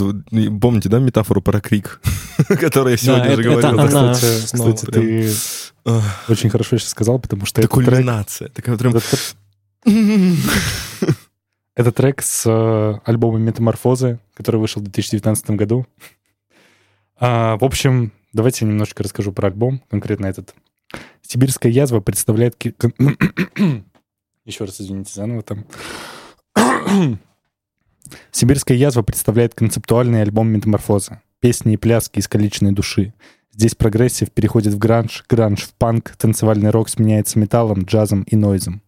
помните, 0.59 0.89
да, 0.89 0.99
метафору 0.99 1.41
про 1.41 1.61
крик, 1.61 2.01
которую 2.49 2.91
я 2.91 2.97
сегодня 2.97 3.27
это- 3.27 3.41
же 3.41 3.49
это 3.49 3.61
говорил? 3.71 3.97
она. 3.97 4.13
Кстати, 4.13 4.45
снова 4.45 4.73
кстати, 4.73 4.91
прям. 4.91 5.03
ты 5.05 5.31
очень 6.27 6.49
хорошо 6.49 6.77
сейчас 6.77 6.89
сказал, 6.89 7.17
потому 7.17 7.45
что 7.45 7.61
Это 7.61 7.69
трек, 7.69 7.85
кульминация. 7.85 8.49
Такая 8.49 8.77
прям... 8.77 8.93
этот, 8.93 9.37
это 11.75 11.91
трек 11.93 12.21
с 12.21 12.43
э, 12.45 12.99
альбома 13.05 13.39
«Метаморфозы», 13.39 14.19
который 14.33 14.57
вышел 14.59 14.81
в 14.81 14.83
2019 14.83 15.51
году. 15.51 15.87
А, 17.17 17.55
в 17.55 17.63
общем, 17.63 18.11
давайте 18.33 18.65
я 18.65 18.69
немножко 18.71 19.01
расскажу 19.01 19.31
про 19.31 19.47
альбом, 19.47 19.81
конкретно 19.89 20.25
этот. 20.25 20.53
«Сибирская 21.21 21.71
язва» 21.71 22.01
представляет... 22.01 22.57
Еще 24.45 24.65
раз 24.65 24.81
извините, 24.81 25.13
заново 25.13 25.41
там. 25.41 25.65
«Сибирская 28.31 28.77
язва» 28.77 29.01
представляет 29.01 29.55
концептуальный 29.55 30.21
альбом 30.21 30.49
«Метаморфоза». 30.49 31.21
Песни 31.39 31.73
и 31.73 31.77
пляски 31.77 32.19
искалеченной 32.19 32.73
души. 32.73 33.13
Здесь 33.51 33.75
прогрессив 33.75 34.31
переходит 34.31 34.73
в 34.73 34.77
гранж, 34.77 35.23
гранж 35.29 35.63
в 35.63 35.73
панк, 35.75 36.15
танцевальный 36.17 36.71
рок 36.71 36.89
сменяется 36.89 37.39
металлом, 37.39 37.83
джазом 37.83 38.23
и 38.23 38.35
нойзом. 38.35 38.81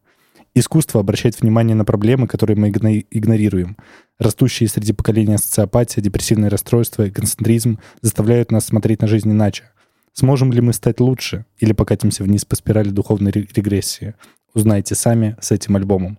Искусство 0.53 1.01
обращает 1.01 1.39
внимание 1.39 1.75
на 1.75 1.85
проблемы, 1.85 2.27
которые 2.27 2.57
мы 2.57 2.69
игно- 2.69 3.05
игнорируем. 3.11 3.77
Растущие 4.19 4.69
среди 4.69 4.93
поколения 4.93 5.37
социопатия, 5.37 6.01
депрессивное 6.01 6.49
расстройство 6.49 7.05
и 7.05 7.11
эгоцентризм 7.11 7.79
заставляют 8.01 8.51
нас 8.51 8.65
смотреть 8.65 9.01
на 9.01 9.07
жизнь 9.07 9.29
иначе. 9.31 9.65
Сможем 10.13 10.53
ли 10.53 10.61
мы 10.61 10.71
стать 10.71 11.01
лучше 11.01 11.45
или 11.59 11.73
покатимся 11.73 12.23
вниз 12.23 12.45
по 12.45 12.55
спирали 12.55 12.89
духовной 12.89 13.31
ре- 13.31 13.47
регрессии? 13.53 14.15
Узнайте 14.55 14.95
сами 14.95 15.35
с 15.39 15.51
этим 15.51 15.75
альбомом. 15.75 16.17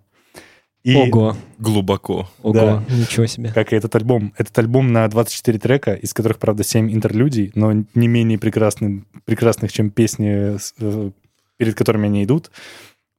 И 0.83 0.95
Ого, 0.95 1.35
Глубоко. 1.57 2.29
ого, 2.43 2.53
Да. 2.53 2.83
ничего 2.89 3.25
себе. 3.25 3.51
как 3.51 3.73
и 3.73 3.75
этот 3.75 3.93
альбом. 3.95 4.33
Этот 4.37 4.57
альбом 4.59 4.93
на 4.93 5.05
24 5.09 5.59
трека, 5.59 5.93
из 5.95 6.13
которых, 6.13 6.37
правда, 6.39 6.63
7 6.63 6.89
интерлюдий, 6.93 7.51
но 7.55 7.73
не 7.73 8.07
менее 8.07 8.37
прекрасных, 8.39 9.03
прекрасных 9.25 9.73
чем 9.73 9.89
песни, 9.89 10.55
э, 10.79 11.11
перед 11.57 11.75
которыми 11.75 12.05
они 12.05 12.23
идут. 12.23 12.51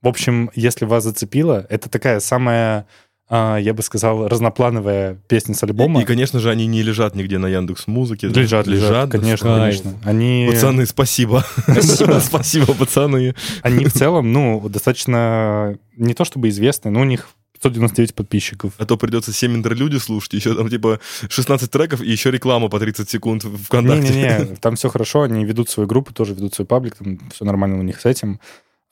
В 0.00 0.08
общем, 0.08 0.50
если 0.54 0.86
вас 0.86 1.04
зацепило, 1.04 1.66
это 1.68 1.90
такая 1.90 2.20
самая, 2.20 2.86
я 3.30 3.74
бы 3.74 3.82
сказал, 3.82 4.26
разноплановая 4.26 5.18
песня 5.28 5.54
с 5.54 5.62
альбома. 5.62 6.00
И, 6.00 6.02
и, 6.02 6.06
конечно 6.06 6.40
же, 6.40 6.50
они 6.50 6.66
не 6.66 6.82
лежат 6.82 7.14
нигде 7.14 7.38
на 7.38 7.46
Яндекс 7.46 7.86
Музыке. 7.86 8.28
лежат, 8.28 8.66
лежат, 8.66 9.10
да. 9.10 9.18
конечно, 9.18 9.48
Кайф. 9.48 9.82
конечно. 9.82 10.00
Они, 10.04 10.48
Пацаны, 10.50 10.86
спасибо. 10.86 11.44
Спасибо. 11.62 12.20
Спасибо, 12.28 12.74
пацаны. 12.74 13.34
они 13.62 13.84
в 13.84 13.92
целом, 13.92 14.32
ну, 14.32 14.66
достаточно 14.68 15.78
не 15.96 16.14
то 16.14 16.24
чтобы 16.24 16.48
известны, 16.48 16.90
но 16.90 17.00
у 17.00 17.04
них 17.04 17.28
599 17.54 18.14
подписчиков. 18.14 18.72
А 18.78 18.86
то 18.86 18.96
придется 18.96 19.32
7 19.32 19.56
интерлюдий 19.56 19.98
слушать, 19.98 20.32
еще 20.34 20.54
там 20.54 20.68
типа 20.68 21.00
16 21.28 21.70
треков 21.70 22.00
и 22.00 22.10
еще 22.10 22.30
реклама 22.30 22.68
по 22.68 22.78
30 22.78 23.10
секунд 23.10 23.44
в 23.44 23.64
ВКонтакте. 23.64 24.12
Не-не-не, 24.12 24.56
там 24.60 24.76
все 24.76 24.88
хорошо, 24.88 25.22
они 25.22 25.44
ведут 25.44 25.68
свою 25.68 25.88
группу, 25.88 26.14
тоже 26.14 26.34
ведут 26.34 26.54
свой 26.54 26.66
паблик, 26.66 26.96
там 26.96 27.18
все 27.32 27.44
нормально 27.44 27.78
у 27.78 27.82
них 27.82 28.00
с 28.00 28.06
этим. 28.06 28.40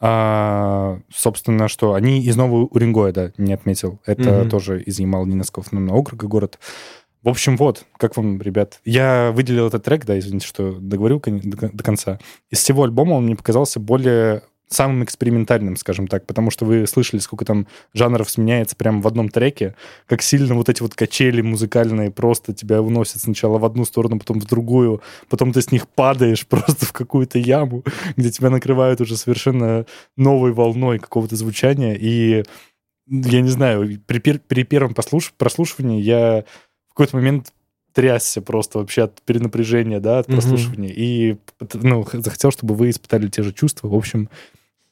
А, 0.00 1.00
собственно, 1.14 1.68
что 1.68 1.94
они 1.94 2.20
из 2.22 2.36
Нового 2.36 2.66
Уренгоя, 2.66 3.12
не 3.38 3.52
отметил. 3.52 4.00
Это 4.04 4.40
Мгм. 4.40 4.50
тоже 4.50 4.82
из 4.82 4.98
Ямал-Ненецкого 4.98 5.62
автономного 5.62 5.96
округа 5.96 6.26
город. 6.26 6.58
В 7.22 7.28
общем, 7.28 7.56
вот, 7.56 7.84
как 7.96 8.16
вам, 8.16 8.40
ребят. 8.40 8.80
Я 8.84 9.32
выделил 9.34 9.66
этот 9.66 9.84
трек, 9.84 10.04
да, 10.04 10.18
извините, 10.18 10.46
что 10.46 10.72
договорил 10.78 11.20
до 11.24 11.82
конца. 11.82 12.20
Из 12.50 12.58
всего 12.58 12.84
альбома 12.84 13.14
он 13.14 13.24
мне 13.24 13.34
показался 13.36 13.80
более 13.80 14.42
самым 14.68 15.04
экспериментальным, 15.04 15.76
скажем 15.76 16.08
так, 16.08 16.26
потому 16.26 16.50
что 16.50 16.64
вы 16.64 16.86
слышали, 16.86 17.20
сколько 17.20 17.44
там 17.44 17.66
жанров 17.94 18.28
сменяется 18.28 18.74
прямо 18.74 19.00
в 19.00 19.06
одном 19.06 19.28
треке, 19.28 19.76
как 20.06 20.22
сильно 20.22 20.54
вот 20.54 20.68
эти 20.68 20.82
вот 20.82 20.94
качели 20.94 21.40
музыкальные 21.40 22.10
просто 22.10 22.52
тебя 22.52 22.82
уносят 22.82 23.22
сначала 23.22 23.58
в 23.58 23.64
одну 23.64 23.84
сторону, 23.84 24.18
потом 24.18 24.40
в 24.40 24.46
другую, 24.46 25.02
потом 25.28 25.52
ты 25.52 25.62
с 25.62 25.70
них 25.70 25.88
падаешь 25.88 26.46
просто 26.48 26.86
в 26.86 26.92
какую-то 26.92 27.38
яму, 27.38 27.84
где 28.16 28.30
тебя 28.30 28.50
накрывают 28.50 29.00
уже 29.00 29.16
совершенно 29.16 29.86
новой 30.16 30.52
волной 30.52 30.98
какого-то 30.98 31.36
звучания, 31.36 31.94
и 31.94 32.44
я 33.08 33.40
не 33.40 33.48
знаю, 33.50 34.00
при, 34.06 34.18
пер- 34.18 34.40
при 34.46 34.64
первом 34.64 34.92
послуш- 34.92 35.32
прослушивании 35.36 36.00
я 36.00 36.44
в 36.88 36.94
какой-то 36.94 37.16
момент 37.16 37.52
трясся 37.92 38.42
просто 38.42 38.78
вообще 38.78 39.04
от 39.04 39.22
перенапряжения, 39.22 40.00
да, 40.00 40.18
от 40.18 40.26
прослушивания. 40.26 40.92
И 40.94 41.36
ну, 41.72 42.06
захотел, 42.12 42.50
чтобы 42.50 42.74
вы 42.74 42.90
испытали 42.90 43.28
те 43.28 43.42
же 43.42 43.54
чувства. 43.54 43.88
В 43.88 43.94
общем, 43.94 44.28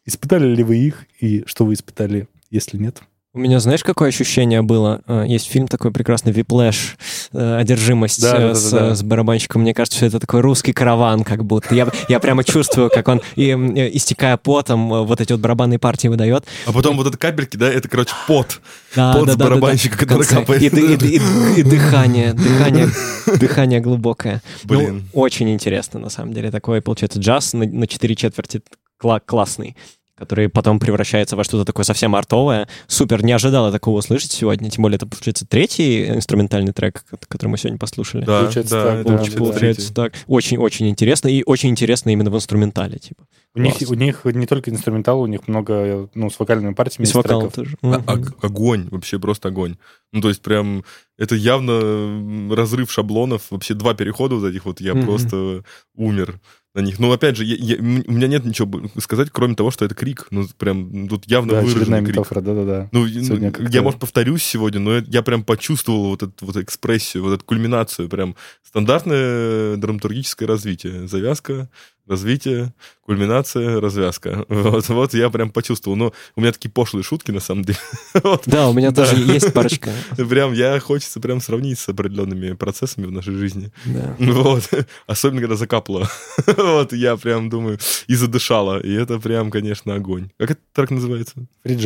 испытали 0.07 0.47
ли 0.55 0.63
вы 0.63 0.77
их, 0.79 1.07
и 1.21 1.45
что 1.47 1.65
вы 1.65 1.75
испытали, 1.75 2.29
если 2.51 2.79
нет? 2.79 3.03
У 3.37 3.41
меня, 3.41 3.59
знаешь, 3.59 3.83
какое 3.83 4.11
ощущение 4.11 4.63
было? 4.63 5.03
Э, 5.09 5.25
Есть 5.27 5.51
фильм 5.51 5.67
такой 5.67 5.91
прекрасный 5.91 6.31
«Whiplash», 6.31 6.97
э, 7.33 7.57
«Одержимость» 7.57 8.23
Да, 8.23 8.37
э, 8.37 8.41
да, 8.41 8.49
да, 8.51 8.55
с, 8.55 8.71
да. 8.71 8.95
с 8.95 9.03
барабанщиком. 9.03 9.63
Мне 9.63 9.75
кажется, 9.75 9.97
что 9.97 10.07
это 10.07 10.21
такой 10.21 10.41
русский 10.41 10.73
караван 10.73 11.25
как 11.25 11.45
будто. 11.45 11.75
Я, 11.75 11.89
я 12.09 12.21
прямо 12.21 12.45
чувствую, 12.45 12.91
как 12.91 13.09
он, 13.09 13.23
и, 13.35 13.49
э, 13.51 13.91
истекая 13.93 14.37
потом, 14.37 14.95
э, 14.95 15.03
вот 15.03 15.21
эти 15.21 15.33
вот 15.33 15.41
барабанные 15.41 15.81
партии 15.81 16.07
выдает. 16.07 16.45
А 16.65 16.73
потом 16.73 16.97
вот 16.97 17.09
это 17.09 17.19
капельки, 17.19 17.57
да, 17.57 17.69
это, 17.69 17.89
короче, 17.89 18.15
пот. 18.29 18.61
Да, 18.95 19.13
Пот 19.15 19.27
да, 19.27 19.33
с 19.33 19.37
да, 19.37 19.39
да, 19.39 19.45
да. 19.47 19.51
барабанщика, 19.51 19.99
который 19.99 20.29
капает. 20.29 20.63
И, 20.63 20.67
и 20.67 21.17
и 21.17 21.61
и 21.61 21.63
дыхание, 21.65 22.35
дыхание, 22.35 22.89
дыхание 23.41 23.81
глубокое. 23.81 24.43
Ну, 24.63 24.79
Блин. 24.79 25.09
очень 25.13 25.53
интересно, 25.53 25.99
на 25.99 26.09
самом 26.09 26.35
деле. 26.35 26.53
Такой, 26.53 26.81
получается, 26.81 27.19
джаз 27.19 27.53
на, 27.53 27.67
на 27.67 27.89
4 27.89 28.15
четверти 28.15 28.63
кла- 29.05 29.21
классный 29.25 29.77
который 30.17 30.49
потом 30.49 30.79
превращается 30.79 31.35
во 31.35 31.43
что-то 31.43 31.65
такое 31.65 31.85
совсем 31.85 32.15
артовое. 32.15 32.69
Супер, 32.87 33.25
не 33.25 33.33
ожидала 33.33 33.73
такого 33.73 33.99
услышать 33.99 34.31
сегодня. 34.31 34.71
Тем 34.71 34.83
более, 34.83 34.95
это, 34.95 35.09
получается, 35.09 35.45
третий 35.45 36.07
инструментальный 36.09 36.73
трек, 36.73 37.03
ко- 37.11 37.19
который 37.27 37.49
мы 37.51 37.59
сегодня 37.59 37.81
послушали. 37.81 38.25
Да, 38.25 38.43
Получается 38.43 38.75
да, 38.77 38.85
так, 38.85 39.07
да, 39.07 39.13
вообще 39.17 39.33
да. 39.33 39.39
Получается 39.39 39.93
так. 39.93 40.13
Очень-очень 40.29 40.89
интересно. 40.89 41.27
И 41.27 41.43
очень 41.45 41.71
интересно 41.71 42.11
именно 42.11 42.31
в 42.31 42.37
инструментале. 42.37 42.99
Типа. 42.99 43.25
У 43.57 43.59
них, 43.61 43.75
у 43.91 43.95
них 43.95 44.25
не 44.25 44.47
только 44.47 44.71
инструментал, 44.71 45.21
у 45.21 45.27
них 45.27 45.49
много, 45.49 46.09
ну, 46.15 46.31
с 46.31 46.39
вокальными 46.39 46.75
партиями 46.75 47.07
И 47.09 47.11
с 47.11 47.15
вокалом 47.15 47.51
треков. 47.51 47.77
тоже. 47.83 48.05
А- 48.07 48.13
ог- 48.15 48.37
огонь, 48.41 48.87
вообще 48.93 49.19
просто 49.19 49.49
огонь. 49.49 49.79
Ну, 50.13 50.21
то 50.21 50.29
есть 50.29 50.43
прям 50.43 50.85
это 51.19 51.35
явно 51.35 52.55
разрыв 52.55 52.91
шаблонов. 52.93 53.47
Вообще 53.51 53.75
два 53.75 53.95
перехода 53.95 54.37
вот 54.37 54.47
этих 54.47 54.65
вот, 54.65 54.81
я 54.81 54.95
Мгм. 54.95 55.07
просто 55.07 55.65
умер 55.97 56.39
на 56.75 56.81
них. 56.81 56.99
Ну, 56.99 57.11
опять 57.13 57.37
же, 57.37 57.45
я- 57.45 57.57
я- 57.57 57.77
у 57.79 58.13
меня 58.13 58.27
нет 58.27 58.45
ничего 58.45 58.91
сказать, 58.99 59.31
кроме 59.31 59.55
того, 59.55 59.71
что 59.71 59.85
это 59.85 59.95
крик. 59.95 60.27
Ну, 60.31 60.47
прям 60.59 60.91
ну, 61.03 61.09
тут 61.09 61.27
явно 61.27 61.53
Да, 61.53 61.61
выраженный 61.61 61.99
крик. 62.01 62.17
метафора, 62.17 62.41
да-да-да. 62.41 62.89
Ну, 62.91 63.07
Сегодня 63.09 63.53
ну, 63.57 63.69
я, 63.69 63.83
может, 63.83 64.01
повторюсь 64.01 64.43
сегодня, 64.43 64.81
но 64.81 64.97
я 64.99 65.23
прям 65.23 65.45
почувствовал 65.45 66.09
вот 66.09 66.25
эту 66.25 66.45
вот 66.45 66.57
экспрессию, 66.57 67.23
вот 67.23 67.33
эту 67.35 67.45
кульминацию. 67.45 68.09
Прям 68.09 68.35
стандартное 68.65 69.77
драматургическое 69.77 70.49
развитие. 70.49 71.07
Завязка, 71.07 71.69
развитие, 72.07 72.73
кульминация, 73.03 73.81
развязка. 73.81 74.45
Вот, 74.49 74.89
вот 74.89 75.15
я 75.15 75.31
прям 75.31 75.51
почувствовал. 75.51 75.97
Но 75.97 76.13
у 76.37 76.41
меня 76.41 76.53
такие 76.53 76.71
пошлые 76.71 77.03
шутки, 77.03 77.31
на 77.31 77.41
самом 77.41 77.65
деле. 77.65 77.79
Вот. 78.23 78.43
Да, 78.47 78.69
у 78.69 78.73
меня 78.73 78.91
Да. 78.91 79.05
тоже 79.07 79.23
есть 79.23 79.53
парочка. 79.53 79.91
Прям 80.17 80.53
я 80.53 80.79
хочется 80.81 81.21
прям 81.21 81.41
сравнить 81.41 81.79
с 81.79 81.89
определенными 81.89 82.53
процессами 82.55 83.07
в 83.07 83.13
нашей 83.13 83.35
жизни. 83.35 83.73
Да. 83.85 84.17
Вот. 84.19 84.69
Особенно, 85.07 85.41
когда 85.41 85.57
закапало. 85.57 86.09
Вот, 86.47 86.93
я 86.93 87.17
прям 87.17 87.49
думаю, 87.51 87.79
и 88.07 88.15
задышала. 88.15 88.79
И 88.81 88.93
это 88.93 89.19
прям, 89.19 89.51
конечно, 89.51 89.95
огонь. 89.95 90.31
Как 90.39 90.53
это 90.53 90.61
трек 90.73 90.91
называется? 90.91 91.35
Фри 91.63 91.77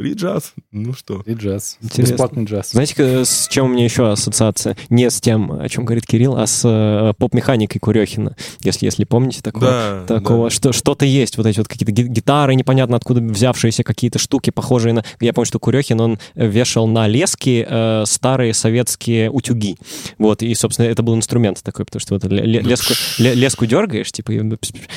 Фри 0.00 0.14
джаз? 0.14 0.54
Ну 0.72 0.94
что? 0.94 1.22
Фри 1.22 1.34
джаз. 1.34 1.76
Интересно. 1.82 2.12
Бесплатный 2.12 2.44
джаз. 2.44 2.70
Знаете, 2.70 2.94
к- 2.94 3.00
с 3.26 3.48
чем 3.48 3.66
у 3.66 3.68
меня 3.68 3.84
еще 3.84 4.10
ассоциация? 4.10 4.74
Не 4.88 5.10
с 5.10 5.20
тем, 5.20 5.52
о 5.52 5.68
чем 5.68 5.84
говорит 5.84 6.06
Кирилл, 6.06 6.38
а 6.38 6.46
с 6.46 6.62
э, 6.64 7.12
поп-механикой 7.18 7.80
Курехина. 7.80 8.34
Если, 8.62 8.86
если 8.86 9.04
помните 9.04 9.42
такое. 9.42 9.60
Да. 9.60 10.04
Такого, 10.06 10.48
да. 10.48 10.50
что 10.54 10.72
что-то 10.72 11.04
есть, 11.04 11.36
вот 11.36 11.44
эти 11.44 11.58
вот 11.58 11.68
какие-то 11.68 11.92
ги- 11.92 12.08
гитары, 12.08 12.54
непонятно 12.54 12.96
откуда 12.96 13.20
взявшиеся 13.20 13.84
какие-то 13.84 14.18
штуки, 14.18 14.48
похожие 14.48 14.94
на... 14.94 15.04
Я 15.20 15.34
помню, 15.34 15.44
что 15.44 15.58
Курехин, 15.58 16.00
он 16.00 16.18
э, 16.34 16.46
вешал 16.46 16.86
на 16.86 17.06
лески 17.06 17.66
э, 17.68 18.04
старые 18.06 18.54
советские 18.54 19.30
утюги. 19.30 19.76
Вот, 20.16 20.42
и, 20.42 20.54
собственно, 20.54 20.86
это 20.86 21.02
был 21.02 21.14
инструмент 21.14 21.62
такой, 21.62 21.84
потому 21.84 22.00
что 22.00 22.14
вот 22.14 22.24
ле- 22.24 22.42
ле- 22.42 22.60
леску, 22.62 22.94
ле- 23.18 23.34
леску 23.34 23.66
дергаешь, 23.66 24.10
типа... 24.12 24.30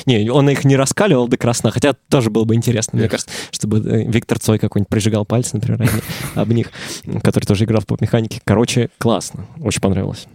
Не, 0.06 0.30
он 0.30 0.48
их 0.48 0.64
не 0.64 0.76
раскаливал 0.76 1.28
до 1.28 1.36
красна, 1.36 1.70
хотя 1.72 1.92
тоже 2.08 2.30
было 2.30 2.44
бы 2.44 2.54
интересно, 2.54 2.98
мне 2.98 3.08
кажется, 3.10 3.30
чтобы 3.50 3.80
э, 3.80 4.10
Виктор 4.10 4.38
Цой 4.38 4.58
какой-нибудь 4.58 4.93
прижигал 4.94 5.24
пальцы, 5.24 5.56
например, 5.56 5.82
об 5.82 5.88
них- 5.94 6.04
об 6.36 6.52
них, 6.52 6.70
который 7.22 7.44
тоже 7.44 7.64
играл 7.64 7.80
в 7.80 7.86
поп-механике. 7.86 8.40
Короче, 8.44 8.90
классно, 8.98 9.46
очень 9.60 9.80
понравилось. 9.80 10.26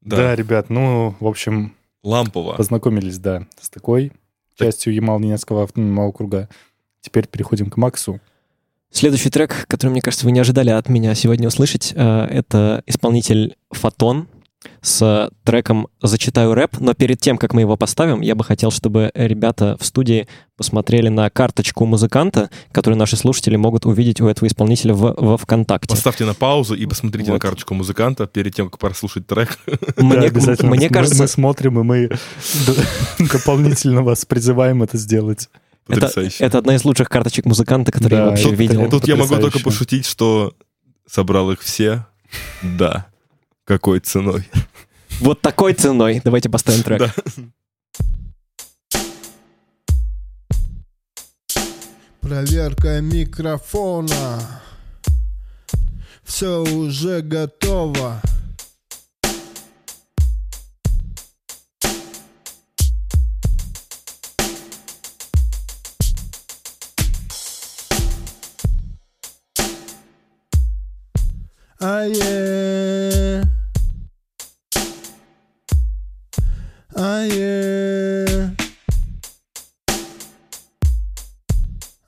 Да. 0.00 0.16
Да. 0.16 0.34
ребят, 0.34 0.70
ну, 0.70 1.14
в 1.20 1.26
общем, 1.26 1.74
Лампово. 2.02 2.54
познакомились, 2.54 3.18
да, 3.18 3.46
с 3.60 3.68
такой 3.70 4.12
частью 4.58 4.94
Ямал-Ненецкого 4.94 5.64
автономного 5.64 6.06
округа. 6.06 6.48
Теперь 7.02 7.26
переходим 7.26 7.68
к 7.70 7.76
Максу. 7.76 8.20
Следующий 8.90 9.30
трек, 9.30 9.66
который, 9.68 9.90
мне 9.90 10.00
кажется, 10.02 10.26
вы 10.26 10.32
не 10.32 10.40
ожидали 10.40 10.70
от 10.70 10.88
меня 10.88 11.14
сегодня 11.14 11.48
услышать, 11.48 11.92
э, 11.94 12.24
это 12.30 12.82
исполнитель 12.86 13.56
Фотон 13.70 14.28
с 14.80 15.30
треком 15.44 15.88
«Зачитаю 16.02 16.54
рэп», 16.54 16.78
но 16.80 16.94
перед 16.94 17.20
тем, 17.20 17.38
как 17.38 17.54
мы 17.54 17.60
его 17.62 17.76
поставим, 17.76 18.20
я 18.20 18.34
бы 18.34 18.44
хотел, 18.44 18.70
чтобы 18.70 19.10
ребята 19.14 19.76
в 19.80 19.84
студии 19.84 20.26
посмотрели 20.56 21.08
на 21.08 21.28
карточку 21.30 21.84
музыканта, 21.84 22.50
которую 22.72 22.98
наши 22.98 23.16
слушатели 23.16 23.56
могут 23.56 23.86
увидеть 23.86 24.20
у 24.20 24.26
этого 24.28 24.46
исполнителя 24.48 24.94
в, 24.94 25.14
во 25.16 25.36
ВКонтакте. 25.36 25.88
Поставьте 25.88 26.24
на 26.24 26.34
паузу 26.34 26.74
и 26.74 26.86
посмотрите 26.86 27.28
на 27.28 27.34
Вот. 27.34 27.42
карточку 27.42 27.74
музыканта 27.74 28.26
перед 28.26 28.54
тем, 28.54 28.70
как 28.70 28.78
прослушать 28.78 29.26
трек. 29.26 29.58
Мне, 29.96 30.16
Да, 30.20 30.26
обязательно. 30.26 30.70
мне 30.70 30.88
Мы- 30.88 30.94
кажется, 30.94 31.22
Мы 31.22 31.28
смотрим, 31.28 31.80
и 31.80 31.82
мы 31.82 32.10
дополнительно 33.18 34.02
вас 34.02 34.24
призываем 34.24 34.82
это 34.82 34.96
сделать. 34.98 35.48
это, 35.88 36.00
Потрясающе. 36.00 36.44
это 36.44 36.58
одна 36.58 36.74
из 36.76 36.84
лучших 36.84 37.08
карточек 37.08 37.44
музыканта, 37.46 37.92
которые 37.92 38.18
я 38.18 38.24
Да, 38.24 38.30
вообще 38.30 38.48
тут- 38.50 38.58
видел. 38.58 38.80
это 38.82 38.90
Тут 38.90 39.08
я 39.08 39.16
могу 39.16 39.28
только 39.28 39.44
потрясающе. 39.58 39.64
пошутить, 39.64 40.06
что 40.06 40.54
собрал 41.10 41.50
их 41.50 41.60
все. 41.60 42.06
Да. 42.62 43.06
Какой 43.64 44.00
ценой? 44.00 44.48
Вот 45.20 45.40
такой 45.40 45.74
ценой. 45.74 46.20
Давайте 46.24 46.48
поставим 46.48 46.82
трек. 46.82 47.00
Да. 47.00 47.14
Проверка 52.20 53.00
микрофона. 53.00 54.62
Все 56.24 56.62
уже 56.62 57.20
готово. 57.20 58.20
Ае. 71.78 72.91
Ае. 77.02 78.54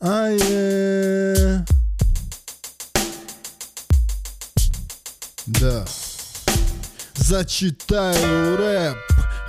Ае. 0.00 1.64
Да. 5.46 5.84
Зачитаю 7.16 8.56
рэп 8.56 8.96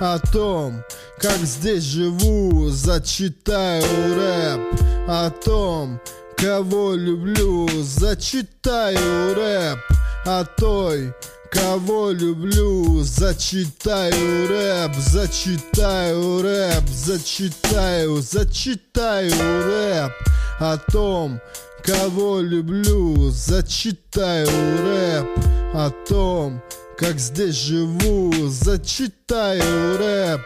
о 0.00 0.18
том, 0.32 0.82
как 1.20 1.38
здесь 1.38 1.84
живу. 1.84 2.68
Зачитаю 2.70 4.16
рэп 4.16 4.80
о 5.06 5.30
том, 5.30 6.00
кого 6.36 6.94
люблю. 6.94 7.68
Зачитаю 7.84 9.32
рэп 9.36 9.78
о 10.26 10.44
той, 10.44 11.14
кого 11.56 12.10
люблю. 12.10 13.02
Зачитаю 13.02 14.48
рэп, 14.48 14.94
зачитаю 14.96 16.42
рэп, 16.42 16.84
зачитаю, 16.88 18.20
зачитаю 18.20 19.32
рэп 19.64 20.12
о 20.60 20.76
том, 20.92 21.40
кого 21.82 22.40
люблю. 22.40 23.30
Зачитаю 23.30 24.48
рэп 24.48 25.28
о 25.74 25.90
том, 26.08 26.62
как 26.98 27.18
здесь 27.18 27.54
живу. 27.54 28.32
Зачитаю 28.48 29.96
рэп 29.98 30.40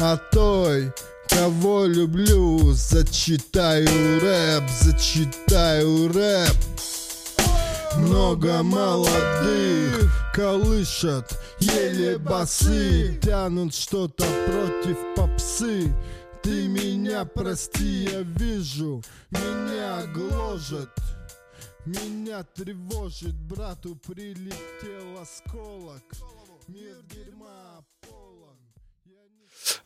о 0.00 0.16
той, 0.16 0.92
кого 1.28 1.86
люблю. 1.86 2.72
Зачитаю 2.72 4.20
рэп, 4.20 4.64
зачитаю 4.82 6.12
рэп. 6.12 6.56
Много 7.98 8.62
молодых 8.62 10.15
колышат 10.36 11.34
еле 11.60 12.18
басы 12.18 13.18
Тянут 13.22 13.74
что-то 13.74 14.26
против 14.46 14.98
попсы 15.16 15.90
Ты 16.42 16.68
меня 16.68 17.24
прости, 17.24 18.04
я 18.12 18.20
вижу, 18.20 19.02
меня 19.30 20.02
гложет 20.12 20.90
Меня 21.86 22.44
тревожит, 22.54 23.34
брату 23.34 23.96
прилетел 24.06 25.22
осколок 25.22 26.04
Мир 26.68 26.96
дерьма 27.10 27.82
полон 28.02 28.58
не 29.06 29.14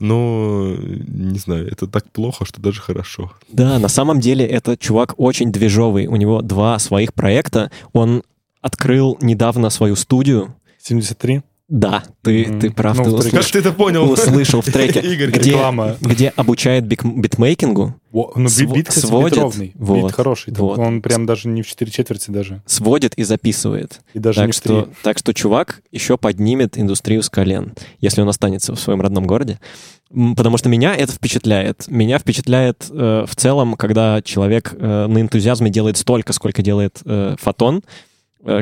Ну, 0.01 0.77
не 0.77 1.39
знаю, 1.39 1.71
это 1.71 1.87
так 1.87 2.11
плохо, 2.11 2.45
что 2.45 2.61
даже 2.61 2.81
хорошо. 2.81 3.33
Да, 3.53 3.79
на 3.79 3.89
самом 3.89 4.19
деле 4.19 4.45
этот 4.47 4.81
чувак 4.81 5.15
очень 5.17 5.53
движовый. 5.53 6.07
У 6.07 6.17
него 6.17 6.41
два 6.43 6.79
своих 6.79 7.15
проекта. 7.15 7.71
Он 7.93 8.25
открыл 8.61 9.19
недавно 9.21 9.71
свою 9.71 9.97
студию. 9.97 10.55
73? 10.83 11.43
Да, 11.69 12.03
ты, 12.23 12.47
Мгм. 12.47 12.59
ты 12.61 12.71
прав, 12.73 12.97
Ну, 12.99 13.05
ты 13.05 13.11
треке- 13.11 13.17
Как 13.31 13.41
услышал, 13.43 13.53
ты 13.53 13.59
это 13.61 13.73
понял? 13.73 14.11
услышал 14.11 14.61
в 14.61 14.65
треке, 14.65 14.99
Игорь, 15.15 15.31
где, 15.31 15.51
реклама. 15.51 15.97
где 16.01 16.31
обучает 16.35 16.85
бик- 16.85 17.05
битмейкингу, 17.05 17.95
Во, 18.11 18.33
Ну, 18.35 18.47
Сво- 18.49 18.63
бит, 18.63 18.73
бит, 18.73 18.89
кстати, 18.89 19.07
сводит. 19.07 19.35
бит 19.35 19.39
ровный. 19.43 19.73
Вот. 19.77 20.03
Бит 20.07 20.13
хороший. 20.13 20.53
Вот. 20.53 20.79
Он 20.81 21.01
прям 21.01 21.27
даже 21.27 21.47
не 21.47 21.63
в 21.63 21.69
4 21.69 21.89
четверти 21.93 22.33
даже. 22.33 22.61
сводит 22.67 23.15
и 23.15 23.23
записывает. 23.23 24.01
И 24.15 24.19
даже 24.19 24.41
не 24.41 24.47
Так 24.47 24.55
в 24.55 24.59
что, 24.59 24.83
3. 24.83 24.93
так 25.05 25.19
что 25.19 25.33
чувак 25.33 25.81
еще 25.93 26.19
поднимет 26.19 26.77
индустрию 26.77 27.23
с 27.23 27.31
колен, 27.31 27.73
если 28.01 28.21
он 28.21 28.29
останется 28.29 28.75
в 28.75 28.81
своем 28.81 29.01
родном 29.01 29.29
городе. 29.29 29.61
Потому 30.37 30.57
что 30.59 30.69
меня 30.69 30.97
это 30.97 31.13
впечатляет. 31.13 31.85
Меня 31.87 32.19
впечатляет 32.19 32.87
э, 32.91 33.27
в 33.29 33.37
целом, 33.37 33.75
когда 33.77 34.21
человек 34.23 34.75
э, 34.77 35.07
на 35.07 35.21
энтузиазме 35.21 35.71
делает 35.71 35.97
столько, 35.99 36.33
сколько 36.33 36.63
делает 36.63 36.99
э, 37.05 37.37
Фотон, 37.41 37.83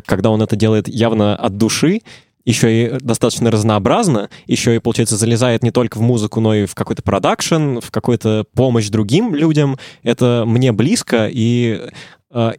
когда 0.06 0.30
он 0.30 0.42
это 0.42 0.56
делает 0.56 0.88
явно 0.88 1.36
от 1.36 1.56
души, 1.56 2.00
еще 2.48 2.86
и 2.86 2.98
достаточно 3.00 3.50
разнообразно, 3.50 4.30
еще 4.46 4.74
и, 4.74 4.78
получается, 4.78 5.18
залезает 5.18 5.62
не 5.62 5.70
только 5.70 5.98
в 5.98 6.00
музыку, 6.00 6.40
но 6.40 6.54
и 6.54 6.64
в 6.64 6.74
какой-то 6.74 7.02
продакшн, 7.02 7.78
в 7.80 7.90
какую-то 7.90 8.46
помощь 8.54 8.88
другим 8.88 9.34
людям. 9.34 9.76
Это 10.02 10.44
мне 10.46 10.72
близко 10.72 11.28
и 11.30 11.90
э, 12.30 12.52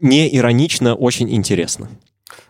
не 0.00 0.36
иронично 0.36 0.96
очень 0.96 1.32
интересно. 1.32 1.88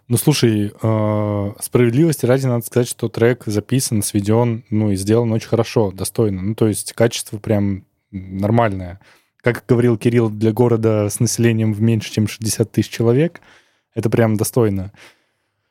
Ну, 0.08 0.16
слушай, 0.16 0.72
э, 0.80 1.52
справедливости 1.60 2.24
ради 2.24 2.46
надо 2.46 2.64
сказать, 2.64 2.88
что 2.88 3.10
трек 3.10 3.42
записан, 3.44 4.02
сведен, 4.02 4.64
ну, 4.70 4.90
и 4.90 4.96
сделан 4.96 5.30
очень 5.32 5.48
хорошо, 5.48 5.90
достойно. 5.90 6.40
Ну, 6.40 6.54
то 6.54 6.68
есть 6.68 6.94
качество 6.94 7.36
прям 7.36 7.84
нормальное. 8.10 8.98
Как 9.42 9.62
говорил 9.68 9.98
Кирилл, 9.98 10.30
для 10.30 10.52
города 10.52 11.10
с 11.10 11.20
населением 11.20 11.74
в 11.74 11.82
меньше, 11.82 12.10
чем 12.10 12.26
60 12.26 12.72
тысяч 12.72 12.88
человек, 12.88 13.42
это 13.98 14.08
прям 14.10 14.36
достойно. 14.36 14.92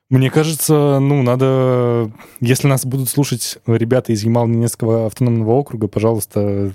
Мне 0.09 0.30
кажется, 0.30 0.99
ну, 0.99 1.23
надо... 1.23 2.11
Если 2.41 2.67
нас 2.67 2.86
будут 2.86 3.09
слушать 3.09 3.57
ребята 3.65 4.11
из 4.11 4.23
Ямал-Ненецкого 4.23 5.05
автономного 5.07 5.51
округа, 5.51 5.88
пожалуйста, 5.88 6.73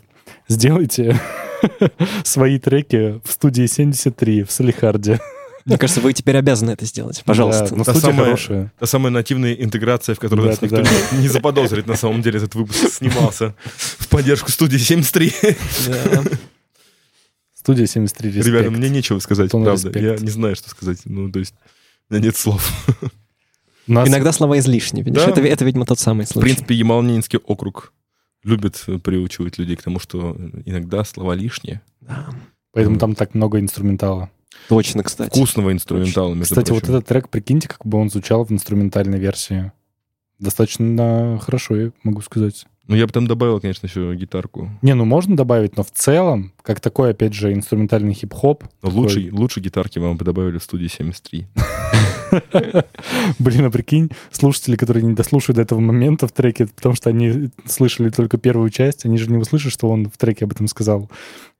сделайте 0.48 1.20
свои 2.24 2.58
треки 2.58 3.20
в 3.24 3.30
студии 3.32 3.66
73 3.66 4.44
в 4.44 4.50
Салихарде. 4.50 5.20
Мне 5.64 5.78
кажется, 5.78 6.00
вы 6.00 6.12
теперь 6.12 6.36
обязаны 6.38 6.72
это 6.72 6.84
сделать. 6.86 7.22
Пожалуйста. 7.24 7.68
Да, 7.70 7.76
ну, 7.76 7.84
Та 7.84 7.94
самая- 7.94 8.24
хорошая. 8.24 8.72
Та 8.78 8.86
самая 8.86 9.12
нативная 9.12 9.54
интеграция, 9.54 10.14
в 10.14 10.18
которой 10.18 10.46
нас 10.48 10.58
Да, 10.58 10.66
никто 10.66 10.82
да, 10.82 10.90
не- 11.12 11.22
не 11.22 11.28
заподозрит. 11.28 11.86
На 11.86 11.96
самом 11.96 12.20
деле 12.22 12.38
этот 12.38 12.54
выпуск 12.54 12.92
снимался 12.92 13.54
в 13.98 14.08
поддержку 14.08 14.50
студии 14.50 14.78
73. 14.78 15.32
Да. 15.86 16.22
Студия 17.62 17.86
73 17.86 18.28
респект. 18.30 18.46
Ребята, 18.48 18.70
мне 18.72 18.88
нечего 18.90 19.20
сказать, 19.20 19.52
Полный 19.52 19.66
правда. 19.66 19.88
респект. 19.88 20.04
Я 20.20 20.24
не 20.26 20.30
знаю, 20.32 20.56
что 20.56 20.68
сказать. 20.68 20.98
Ну, 21.04 21.30
то 21.30 21.38
есть, 21.38 21.54
у 22.10 22.14
меня 22.14 22.24
нет 22.24 22.36
слов. 22.36 22.86
Нас- 23.86 24.08
Иногда 24.08 24.32
слова 24.32 24.58
излишни. 24.58 25.02
видишь? 25.02 25.22
Да. 25.24 25.30
Это, 25.30 25.40
это, 25.42 25.64
видимо, 25.64 25.86
тот 25.86 26.00
самый 26.00 26.26
В 26.26 26.28
случай. 26.28 26.44
принципе, 26.46 26.74
Ямал-Ненецкий 26.74 27.38
округ 27.38 27.92
любит 28.42 28.82
э, 28.88 28.98
приучивать 28.98 29.58
людей 29.58 29.76
к 29.76 29.82
тому, 29.82 30.00
что 30.00 30.36
иногда 30.66 31.04
слова 31.04 31.34
лишние. 31.34 31.82
Да. 32.00 32.28
Поэтому 32.72 32.98
там 32.98 33.14
так 33.14 33.34
много 33.34 33.60
инструментала. 33.60 34.28
Точно, 34.68 35.04
кстати. 35.04 35.30
Вкусного 35.30 35.72
инструментала, 35.72 36.34
между 36.34 36.54
Кстати, 36.54 36.70
вот 36.72 36.80
прочим. 36.80 36.94
этот 36.96 37.08
трек, 37.08 37.28
прикиньте, 37.28 37.68
как 37.68 37.86
бы 37.86 37.98
он 37.98 38.10
звучал 38.10 38.44
в 38.44 38.50
инструментальной 38.50 39.18
версии. 39.20 39.70
Достаточно 40.40 41.38
хорошо, 41.42 41.76
я 41.76 41.92
могу 42.02 42.20
сказать. 42.22 42.66
Ну, 42.92 42.98
я 42.98 43.06
бы 43.06 43.12
там 43.14 43.26
добавил, 43.26 43.58
конечно, 43.58 43.86
еще 43.86 44.14
гитарку. 44.14 44.68
Не, 44.82 44.94
ну 44.94 45.06
можно 45.06 45.34
добавить, 45.34 45.78
но 45.78 45.82
в 45.82 45.90
целом, 45.90 46.52
как 46.60 46.78
такой, 46.80 47.12
опять 47.12 47.32
же, 47.32 47.50
инструментальный 47.50 48.12
хип-хоп. 48.12 48.64
Но 48.82 48.90
такой- 48.90 49.00
лучше, 49.00 49.28
лучше 49.32 49.60
гитарки 49.60 49.98
вам 49.98 50.18
бы 50.18 50.26
добавили 50.26 50.58
в 50.58 50.62
студии 50.62 50.88
73. 50.88 51.46
Блин, 53.38 53.64
а 53.64 53.70
прикинь, 53.70 54.10
слушатели, 54.30 54.76
которые 54.76 55.04
не 55.04 55.14
дослушают 55.14 55.56
до 55.56 55.62
этого 55.62 55.80
момента 55.80 56.26
в 56.28 56.32
треке, 56.32 56.66
потому 56.66 56.94
что 56.94 57.08
они 57.08 57.48
слышали 57.64 58.10
только 58.10 58.36
первую 58.36 58.68
часть, 58.68 59.06
они 59.06 59.16
же 59.16 59.30
не 59.30 59.38
услышат, 59.38 59.72
что 59.72 59.88
он 59.88 60.10
в 60.10 60.18
треке 60.18 60.44
об 60.44 60.52
этом 60.52 60.68
сказал. 60.68 61.10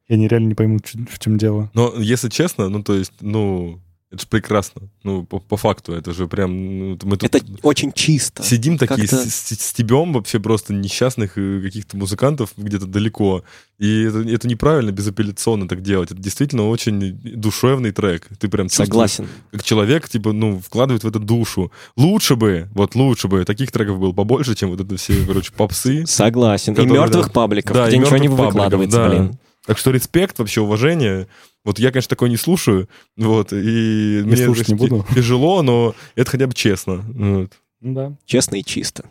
И 0.09 0.13
они 0.13 0.29
реально 0.29 0.49
не 0.49 0.55
поймут, 0.55 0.91
в 1.11 1.19
чем 1.19 1.39
дело. 1.39 1.71
Но, 1.73 1.95
если 1.97 2.29
честно, 2.29 2.69
ну, 2.69 2.83
то 2.83 2.93
есть, 2.95 3.15
ну, 3.23 3.81
это 4.13 4.21
же 4.21 4.27
прекрасно. 4.29 4.83
Ну, 5.05 5.25
по, 5.25 5.39
по 5.41 5.57
факту, 5.57 5.95
это 5.95 6.13
же 6.13 6.27
прям... 6.29 6.79
ну, 6.91 6.99
мы 7.05 7.17
тут 7.17 7.35
Это 7.35 7.45
очень 7.63 7.93
чисто. 7.93 8.43
сидим 8.43 8.77
такие, 8.77 9.07
с- 9.09 9.47
стебем 9.59 10.13
вообще 10.13 10.39
просто 10.39 10.75
несчастных 10.75 11.39
э, 11.39 11.63
каких-то 11.63 11.97
музыкантов 11.97 12.51
где-то 12.59 12.87
далеко. 12.87 13.43
И 13.79 14.03
это, 14.03 14.21
это 14.21 14.47
неправильно 14.49 14.91
безапелляционно 14.91 15.67
так 15.67 15.81
делать. 15.81 16.11
Это 16.11 16.21
действительно 16.21 16.69
очень 16.69 17.19
душевный 17.23 17.91
трек. 17.93 18.29
Ты 18.39 18.49
прям 18.49 18.69
Согласен. 18.69 19.27
как 19.51 19.63
человек, 19.63 20.09
типа, 20.11 20.33
ну, 20.33 20.61
вкладывает 20.61 21.05
в 21.05 21.09
это 21.09 21.19
душу. 21.19 21.73
Лучше 21.97 22.37
бы, 22.37 22.69
вот 22.75 22.95
лучше 22.95 23.29
бы, 23.29 23.45
таких 23.47 23.73
треков 23.73 23.99
было 23.99 24.13
побольше, 24.13 24.55
чем 24.55 24.71
вот 24.71 24.81
это 24.83 24.95
все, 24.97 25.25
короче, 25.27 25.53
попсы. 25.53 26.05
Согласен. 26.07 26.75
И 26.75 26.85
мертвых 26.85 27.29
да. 27.29 27.33
пабликов, 27.33 27.75
Да, 27.75 27.89
где 27.89 27.97
ничего 27.97 28.19
не 28.19 28.29
пабликов, 28.29 28.47
выкладывается, 28.53 28.99
да. 28.99 29.09
блин. 29.09 29.39
Так 29.67 29.79
что 29.79 29.91
респект, 29.91 30.39
вообще 30.39 30.61
уважение. 30.61 31.29
Вот 31.65 31.79
я, 31.79 31.93
конечно, 31.93 32.09
такое 32.09 32.29
не 32.29 32.37
слушаю, 32.37 32.89
вот, 33.17 33.53
и 33.53 34.23
мне 34.25 34.37
слушать 34.37 34.69
не 34.69 34.75
буду. 34.75 35.07
тяжело, 35.15 35.63
но 35.63 35.95
это 36.17 36.31
хотя 36.31 36.47
бы 36.47 36.55
честно. 36.55 36.97
Вот. 36.97 37.53
Ну 37.81 37.95
да. 37.95 38.17
Честно 38.25 38.57
и 38.57 38.65
чисто. 38.65 39.05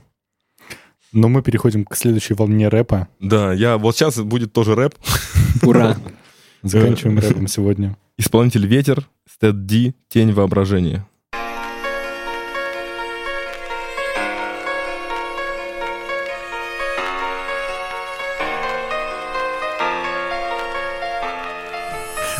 Но 1.14 1.30
мы 1.30 1.42
переходим 1.42 1.86
к 1.86 1.96
следующей 1.96 2.34
волне 2.34 2.68
рэпа. 2.68 3.08
Да, 3.20 3.54
я 3.54 3.78
вот 3.78 3.96
сейчас 3.96 4.18
будет 4.20 4.54
тоже 4.54 4.76
рэп. 4.76 4.96
Ура. 5.62 5.98
Заканчиваем 6.64 7.20
рэпом 7.20 7.48
сегодня. 7.48 7.98
Исполнитель 8.18 8.68
Ветер, 8.68 9.08
Стэд 9.30 9.66
Ди, 9.66 9.96
Тень 10.10 10.32
воображения. 10.32 11.08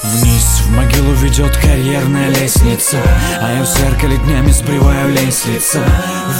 Вниз 0.04 0.64
в 0.66 0.72
могилу 0.72 1.14
ведет 1.14 1.56
карьерная 1.58 2.30
лестница 2.30 2.98
А 3.40 3.54
я 3.54 3.62
в 3.62 3.68
зеркале 3.68 4.18
днями 4.18 4.50
сбриваю 4.52 5.10
лень 5.10 5.32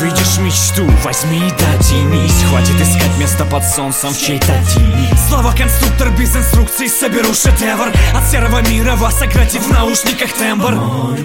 Видишь 0.02 0.38
мечту, 0.40 0.90
возьми 1.04 1.38
и 1.38 1.52
дотянись. 1.52 2.44
Хватит 2.50 2.80
искать 2.82 3.18
место 3.20 3.46
под 3.46 3.64
солнцем 3.64 4.12
в 4.12 4.18
чьей-то 4.18 4.54
тени. 4.74 5.10
Слова 5.28 5.54
конструктор 5.54 6.10
без 6.12 6.36
инструкций 6.36 6.90
соберу 6.90 7.34
шедевр. 7.34 7.92
От 8.16 8.30
серого 8.30 8.62
мира 8.68 8.96
вас 8.96 9.22
оградив 9.22 9.68
в 9.68 9.72
наушниках 9.72 10.32
тембр. 10.34 10.74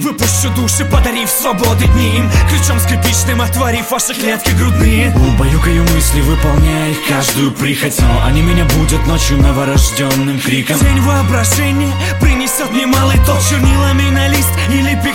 Выпущу 0.00 0.50
души, 0.54 0.84
подарив 0.84 1.30
свободы 1.30 1.86
дни 1.86 2.18
им. 2.18 2.30
Ключом 2.50 2.78
скрипичным 2.80 3.40
отворив 3.40 3.90
ваши 3.90 4.14
клетки 4.14 4.50
грудные. 4.50 5.14
Убаюкаю 5.16 5.82
мысли, 5.94 6.20
выполняя 6.20 6.90
их 6.90 6.98
каждую 7.08 7.52
прихоть. 7.52 7.98
Но 8.00 8.24
они 8.26 8.42
меня 8.42 8.64
будут 8.64 9.06
ночью 9.06 9.38
новорожденным 9.38 10.38
криком. 10.40 10.78
Тень 10.78 11.00
воображения 11.00 11.85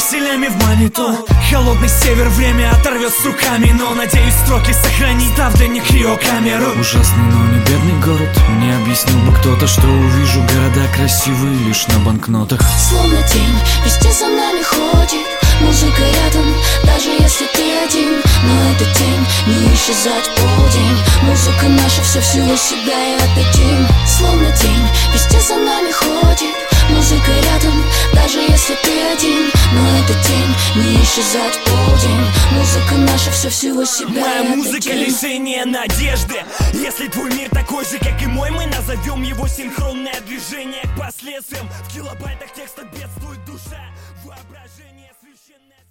пикселями 0.01 0.47
в 0.47 0.55
монитор 0.65 1.15
Холодный 1.49 1.89
север 1.89 2.27
время 2.29 2.71
оторвет 2.71 3.13
с 3.13 3.25
руками 3.25 3.71
Но 3.77 3.93
надеюсь 3.93 4.33
строки 4.45 4.73
сохранить, 4.73 5.33
став 5.33 5.53
для 5.55 5.67
них 5.67 5.83
камеру. 5.87 6.71
Ужасный, 6.79 7.23
но 7.23 7.45
не 7.51 7.59
бедный 7.59 8.01
город. 8.03 8.29
Мне 8.49 8.75
объяснил 8.75 9.17
бы 9.19 9.33
кто-то, 9.37 9.67
что 9.67 9.87
увижу 9.87 10.41
Города 10.41 10.87
красивые 10.95 11.55
лишь 11.67 11.87
на 11.87 11.99
банкнотах. 11.99 12.61
Словно 12.89 13.21
тень, 13.27 13.59
везде 13.85 14.11
за 14.11 14.27
нами 14.27 14.61
ходит. 14.63 15.27
Музыка 15.61 16.01
рядом, 16.01 16.47
даже 16.83 17.09
если 17.09 17.45
ты 17.53 17.63
один. 17.85 18.21
Но 18.43 18.71
эта 18.71 18.85
тень 18.97 19.25
не 19.47 19.73
исчезать 19.75 20.25
в 20.25 20.35
полдень. 20.35 20.97
Музыка 21.23 21.67
наша, 21.67 22.01
все 22.01 22.21
всего 22.21 22.55
себя 22.55 22.97
и 22.97 23.15
отдадим. 23.15 23.87
Словно 24.07 24.51
тень, 24.55 24.87
везде 25.13 25.39
за 25.39 25.55
нами 25.57 25.91
ходит 25.91 26.71
Музыка 26.95 27.31
рядом, 27.31 27.83
даже 28.13 28.39
если 28.39 28.75
ты 28.83 28.91
один. 29.13 29.49
Но 29.73 29.81
эта 29.99 30.13
тень 30.27 30.83
не 30.83 30.95
исчезать 31.01 31.55
в 31.55 31.63
полдень. 31.63 32.25
Музыка 32.51 32.95
наша, 32.97 33.31
все 33.31 33.49
всего 33.49 33.85
себя 33.85 34.21
Моя 34.21 34.55
музыка 34.55 34.93
лишение 34.93 35.65
надежды. 35.65 36.35
Если 36.73 37.07
твой 37.07 37.31
мир 37.33 37.49
такой 37.49 37.85
же, 37.85 37.97
как 37.97 38.21
и 38.21 38.27
мой 38.27 38.51
Мы 38.51 38.65
назовем 38.67 39.23
его 39.23 39.47
синхронное 39.47 40.19
движение 40.27 40.83
к 40.83 40.99
последствиям. 40.99 41.67
В 41.87 41.93
килобайтах 41.93 42.53
текста 42.53 42.83
бедствует 42.83 43.39
душа. 43.45 43.81
Воображение 44.25 45.11
священное 45.21 45.85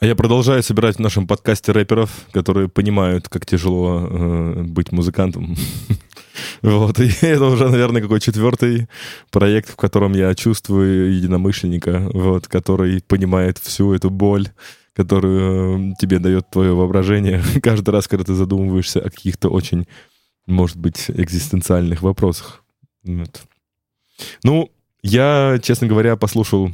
А 0.00 0.06
я 0.06 0.16
продолжаю 0.16 0.62
собирать 0.62 0.96
в 0.96 1.00
нашем 1.00 1.26
подкасте 1.26 1.72
рэперов, 1.72 2.10
которые 2.32 2.68
понимают, 2.68 3.28
как 3.28 3.46
тяжело 3.46 4.08
э, 4.10 4.62
быть 4.62 4.90
музыкантом. 4.90 5.56
Вот, 6.64 6.98
и 7.00 7.10
это 7.20 7.44
уже, 7.44 7.68
наверное, 7.68 8.00
какой 8.00 8.20
четвертый 8.20 8.88
проект, 9.30 9.68
в 9.68 9.76
котором 9.76 10.14
я 10.14 10.34
чувствую 10.34 11.14
единомышленника, 11.14 12.08
вот, 12.14 12.48
который 12.48 13.02
понимает 13.02 13.58
всю 13.58 13.92
эту 13.92 14.08
боль, 14.08 14.48
которую 14.94 15.92
э, 15.92 15.94
тебе 16.00 16.18
дает 16.18 16.48
твое 16.48 16.74
воображение 16.74 17.42
каждый 17.62 17.90
раз, 17.90 18.08
когда 18.08 18.24
ты 18.24 18.32
задумываешься 18.32 19.00
о 19.00 19.10
каких-то 19.10 19.50
очень, 19.50 19.86
может 20.46 20.78
быть, 20.78 21.10
экзистенциальных 21.10 22.00
вопросах. 22.00 22.64
Вот. 23.02 23.42
Ну, 24.42 24.70
я, 25.02 25.58
честно 25.62 25.86
говоря, 25.86 26.16
послушал 26.16 26.72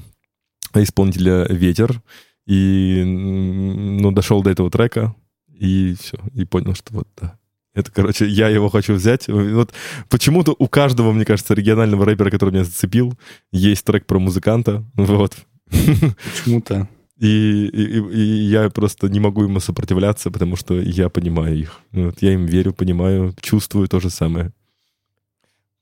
исполнителя 0.73 1.47
«Ветер», 1.49 2.01
и, 2.47 3.03
ну, 3.05 4.13
дошел 4.13 4.43
до 4.43 4.51
этого 4.51 4.71
трека, 4.71 5.15
и 5.53 5.97
все, 6.01 6.17
и 6.35 6.45
понял, 6.45 6.75
что 6.75 6.95
вот, 6.95 7.09
да. 7.21 7.40
Это, 7.73 7.91
короче, 7.93 8.27
я 8.27 8.49
его 8.49 8.69
хочу 8.69 8.95
взять. 8.95 9.29
Вот 9.29 9.73
почему-то 10.09 10.55
у 10.59 10.67
каждого, 10.67 11.13
мне 11.13 11.25
кажется, 11.25 11.55
регионального 11.55 12.05
рэпера, 12.05 12.31
который 12.31 12.51
меня 12.51 12.65
зацепил, 12.65 13.15
есть 13.53 13.85
трек 13.85 14.07
про 14.07 14.19
музыканта. 14.19 14.85
Вот. 14.95 15.37
Почему-то. 15.69 16.89
И, 17.17 17.67
и, 17.67 17.99
и 17.99 18.21
я 18.49 18.71
просто 18.71 19.09
не 19.09 19.21
могу 19.21 19.43
ему 19.43 19.61
сопротивляться, 19.61 20.31
потому 20.31 20.57
что 20.57 20.81
я 20.81 21.11
понимаю 21.11 21.59
их. 21.59 21.81
Вот, 21.93 22.23
я 22.23 22.33
им 22.33 22.47
верю, 22.47 22.73
понимаю, 22.73 23.35
чувствую 23.41 23.89
то 23.89 24.01
же 24.01 24.09
самое. 24.09 24.53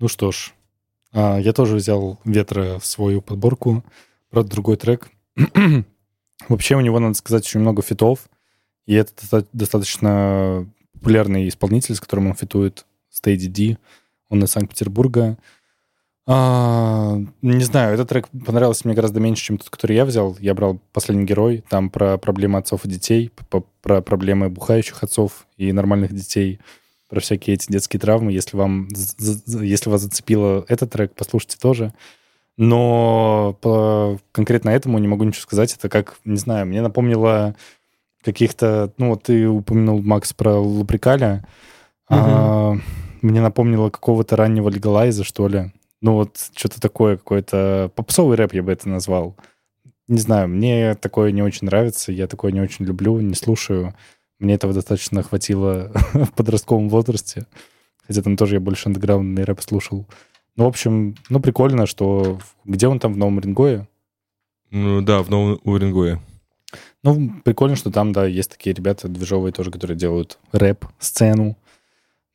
Ну 0.01 0.09
что 0.09 0.33
ж, 0.33 0.53
а, 1.13 1.39
я 1.39 1.53
тоже 1.53 1.77
взял 1.77 2.19
ветра 2.25 2.79
в 2.81 2.87
свою 2.87 3.23
подборку. 3.23 3.85
Правда, 4.31 4.51
другой 4.51 4.77
трек. 4.77 5.09
Вообще 6.49 6.75
у 6.75 6.81
него, 6.81 6.99
надо 6.99 7.15
сказать, 7.15 7.45
очень 7.45 7.61
много 7.61 7.83
фитов. 7.83 8.29
И 8.87 8.95
это 8.95 9.13
доста- 9.21 9.49
достаточно 9.53 10.69
популярный 10.99 11.49
исполнитель, 11.49 11.95
с 11.95 12.01
которым 12.01 12.29
он 12.29 12.35
фитует, 12.35 12.87
Стейди 13.11 13.49
Ди. 13.49 13.79
Он 14.29 14.45
из 14.45 14.51
Санкт-Петербурга. 14.51 15.39
А, 16.27 17.17
не 17.41 17.65
знаю, 17.65 17.95
этот 17.95 18.11
трек 18.11 18.29
понравился 18.29 18.83
мне 18.85 18.95
гораздо 18.95 19.19
меньше, 19.19 19.45
чем 19.45 19.57
тот, 19.57 19.71
который 19.71 19.97
я 19.97 20.05
взял. 20.05 20.37
Я 20.41 20.53
брал 20.53 20.79
«Последний 20.93 21.25
герой». 21.25 21.65
Там 21.71 21.89
про 21.89 22.19
проблемы 22.19 22.59
отцов 22.59 22.85
и 22.85 22.89
детей, 22.89 23.33
про 23.81 24.03
проблемы 24.03 24.51
бухающих 24.51 25.03
отцов 25.03 25.47
и 25.57 25.73
нормальных 25.73 26.13
детей, 26.13 26.61
про 27.09 27.21
всякие 27.21 27.55
эти 27.55 27.73
детские 27.73 27.99
травмы. 27.99 28.33
Если 28.33 28.59
вам, 28.59 28.89
если 28.89 29.89
вас 29.89 30.03
зацепило 30.03 30.67
этот 30.69 30.91
трек, 30.91 31.15
послушайте 31.15 31.57
тоже. 31.59 31.95
Но 32.59 33.57
по 33.63 34.19
конкретно 34.33 34.69
этому 34.69 34.99
не 34.99 35.09
могу 35.09 35.25
ничего 35.25 35.43
сказать. 35.43 35.73
Это 35.73 35.89
как, 35.89 36.19
не 36.27 36.37
знаю, 36.37 36.67
мне 36.67 36.83
напомнило 36.83 37.57
каких-то... 38.33 38.93
Ну, 38.99 39.11
вот 39.11 39.25
ты 39.25 39.49
упомянул, 39.49 40.03
Макс, 40.03 40.33
про 40.33 40.59
Луприкаля. 40.59 41.47
А, 42.09 42.77
мне 43.23 43.41
напомнило 43.41 43.91
какого-то 43.91 44.37
раннего 44.37 44.69
легалайза, 44.69 45.25
что 45.25 45.49
ли. 45.49 45.73
Ну, 46.01 46.15
вот 46.15 46.37
что-то 46.55 46.81
такое, 46.81 47.17
какой-то 47.17 47.91
попсовый 47.95 48.37
рэп 48.37 48.55
я 48.55 48.63
бы 48.63 48.73
это 48.73 48.89
назвал. 48.89 49.35
Не 50.09 50.19
знаю, 50.19 50.49
мне 50.49 50.95
такое 50.95 51.33
не 51.33 51.43
очень 51.43 51.67
нравится, 51.67 52.13
я 52.13 52.27
такое 52.27 52.53
не 52.53 52.61
очень 52.61 52.85
люблю, 52.85 53.19
не 53.21 53.35
слушаю. 53.35 53.95
Мне 54.39 54.55
этого 54.55 54.73
достаточно 54.73 55.23
хватило 55.23 55.91
в 56.13 56.33
подростковом 56.33 56.89
возрасте. 56.89 57.47
Хотя 58.07 58.23
там 58.23 58.37
тоже 58.37 58.57
я 58.57 58.61
больше 58.61 58.89
андеграундный 58.89 59.45
рэп 59.45 59.61
слушал. 59.61 60.07
Ну, 60.57 60.65
в 60.65 60.69
общем, 60.69 61.15
ну, 61.29 61.41
прикольно, 61.41 61.87
что... 61.87 62.39
Где 62.65 62.89
он 62.89 63.01
там, 63.01 63.15
в 63.15 63.17
Новом 63.17 63.41
Рингое? 63.41 63.89
Ну 64.71 65.01
да, 65.01 65.23
в 65.23 65.31
Новом 65.31 65.61
Уренгое. 65.65 66.21
Ну, 67.03 67.33
прикольно, 67.45 67.77
что 67.77 67.91
там, 67.91 68.13
да, 68.13 68.27
есть 68.27 68.51
такие 68.51 68.75
ребята 68.75 69.09
движовые 69.09 69.53
тоже, 69.53 69.71
которые 69.71 69.97
делают 69.97 70.39
рэп-сцену. 70.53 71.57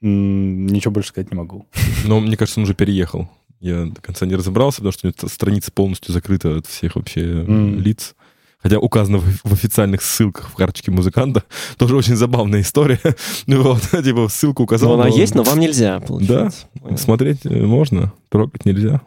Ничего 0.02 0.92
больше 0.92 1.10
сказать 1.10 1.32
не 1.32 1.38
могу. 1.38 1.68
Но 2.06 2.20
мне 2.20 2.36
кажется, 2.36 2.60
он 2.60 2.66
уже 2.66 2.74
переехал. 2.74 3.30
Я 3.60 3.86
до 3.86 4.02
конца 4.02 4.26
не 4.26 4.36
разобрался, 4.36 4.78
потому 4.78 4.92
что 4.92 5.08
у 5.08 5.10
него 5.10 5.30
страница 5.30 5.72
полностью 5.72 6.14
закрыта 6.14 6.58
от 6.58 6.68
всех 6.68 6.96
вообще 6.96 7.22
М. 7.22 7.80
лиц. 7.80 8.16
Хотя 8.58 8.80
указано 8.80 9.18
в, 9.20 9.26
в 9.44 9.54
официальных 9.54 10.02
ссылках 10.02 10.50
в 10.50 10.56
карточке 10.56 10.90
музыканта. 10.90 11.44
Тоже 11.78 11.96
очень 11.96 12.16
забавная 12.16 12.62
история. 12.62 13.00
Ну 13.48 13.62
Вот, 13.62 13.82
типа 14.04 14.28
ссылку 14.30 14.64
указал. 14.64 14.90
Ну, 14.90 14.96
она 14.96 15.10
но 15.10 15.16
есть, 15.16 15.36
но 15.36 15.44
вам 15.44 15.60
нельзя, 15.60 16.00
получается. 16.00 16.68
Понял. 16.82 16.98
Смотреть 16.98 17.46
э, 17.46 17.62
можно, 17.62 18.14
трогать 18.30 18.66
нельзя. 18.66 19.02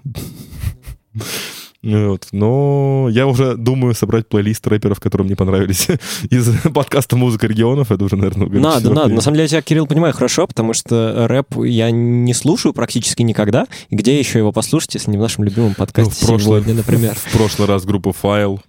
Вот. 1.86 2.26
Но 2.32 3.06
я 3.10 3.28
уже 3.28 3.56
думаю 3.56 3.94
собрать 3.94 4.26
плейлист 4.26 4.66
рэперов, 4.66 4.98
которые 4.98 5.26
мне 5.26 5.36
понравились 5.36 5.86
из 6.30 6.48
подкаста 6.74 7.16
«Музыка 7.16 7.46
регионов». 7.46 7.92
Это 7.92 8.04
уже, 8.04 8.16
наверное, 8.16 8.46
говорит, 8.46 8.62
Надо, 8.64 8.92
надо. 8.92 9.14
На 9.14 9.20
самом 9.20 9.36
деле, 9.36 9.44
я 9.44 9.48
тебя, 9.48 9.62
Кирилл, 9.62 9.86
понимаю 9.86 10.12
хорошо, 10.12 10.48
потому 10.48 10.72
что 10.72 11.28
рэп 11.28 11.64
я 11.64 11.92
не 11.92 12.34
слушаю 12.34 12.72
практически 12.72 13.22
никогда. 13.22 13.68
И 13.88 13.94
где 13.94 14.18
еще 14.18 14.40
его 14.40 14.50
послушать, 14.50 14.94
если 14.94 15.12
не 15.12 15.16
в 15.16 15.20
нашем 15.20 15.44
любимом 15.44 15.70
Ну, 15.70 15.74
подкасте 15.76 16.26
в 16.26 16.28
прошлый- 16.28 16.40
сегодня, 16.40 16.74
например? 16.74 17.14
В 17.14 17.32
прошлый 17.36 17.68
раз 17.68 17.84
группа 17.84 18.12
«Файл». 18.12 18.60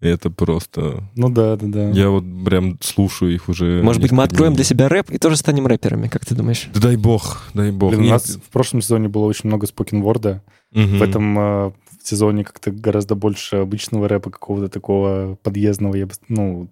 Это 0.00 0.28
просто... 0.30 1.02
Ну 1.16 1.30
да, 1.30 1.56
да, 1.56 1.66
да. 1.66 1.88
Я 1.90 2.10
вот 2.10 2.24
прям 2.44 2.76
слушаю 2.80 3.34
их 3.34 3.48
уже... 3.48 3.80
Может 3.82 4.02
быть, 4.02 4.12
мы 4.12 4.22
откроем 4.22 4.52
дней. 4.52 4.56
для 4.58 4.64
себя 4.64 4.88
рэп 4.88 5.10
и 5.10 5.18
тоже 5.18 5.36
станем 5.36 5.66
рэперами, 5.66 6.08
как 6.08 6.26
ты 6.26 6.34
думаешь? 6.34 6.68
Да 6.74 6.80
дай 6.80 6.96
бог, 6.96 7.42
дай 7.54 7.70
бог. 7.70 7.90
Блин, 7.94 8.04
у 8.04 8.10
нас 8.10 8.36
в 8.36 8.52
прошлом 8.52 8.82
сезоне 8.82 9.08
было 9.08 9.24
очень 9.24 9.48
много 9.48 9.66
спокенворда. 9.66 10.42
Мгм. 10.72 10.98
В 10.98 11.02
этом 11.02 11.38
сезоне 12.06 12.44
как-то 12.44 12.70
гораздо 12.70 13.14
больше 13.14 13.56
обычного 13.56 14.08
рэпа, 14.08 14.30
какого-то 14.30 14.68
такого 14.68 15.36
подъездного. 15.42 15.94
Я 15.94 16.06
бы, 16.06 16.12
ну. 16.28 16.68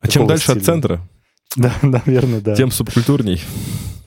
А 0.00 0.08
чем 0.08 0.26
дальше 0.26 0.52
от 0.52 0.58
стиля. 0.58 0.64
центра, 0.64 1.08
Да, 1.56 1.74
наверное, 1.82 2.40
да. 2.40 2.54
тем 2.54 2.70
субкультурней. 2.70 3.40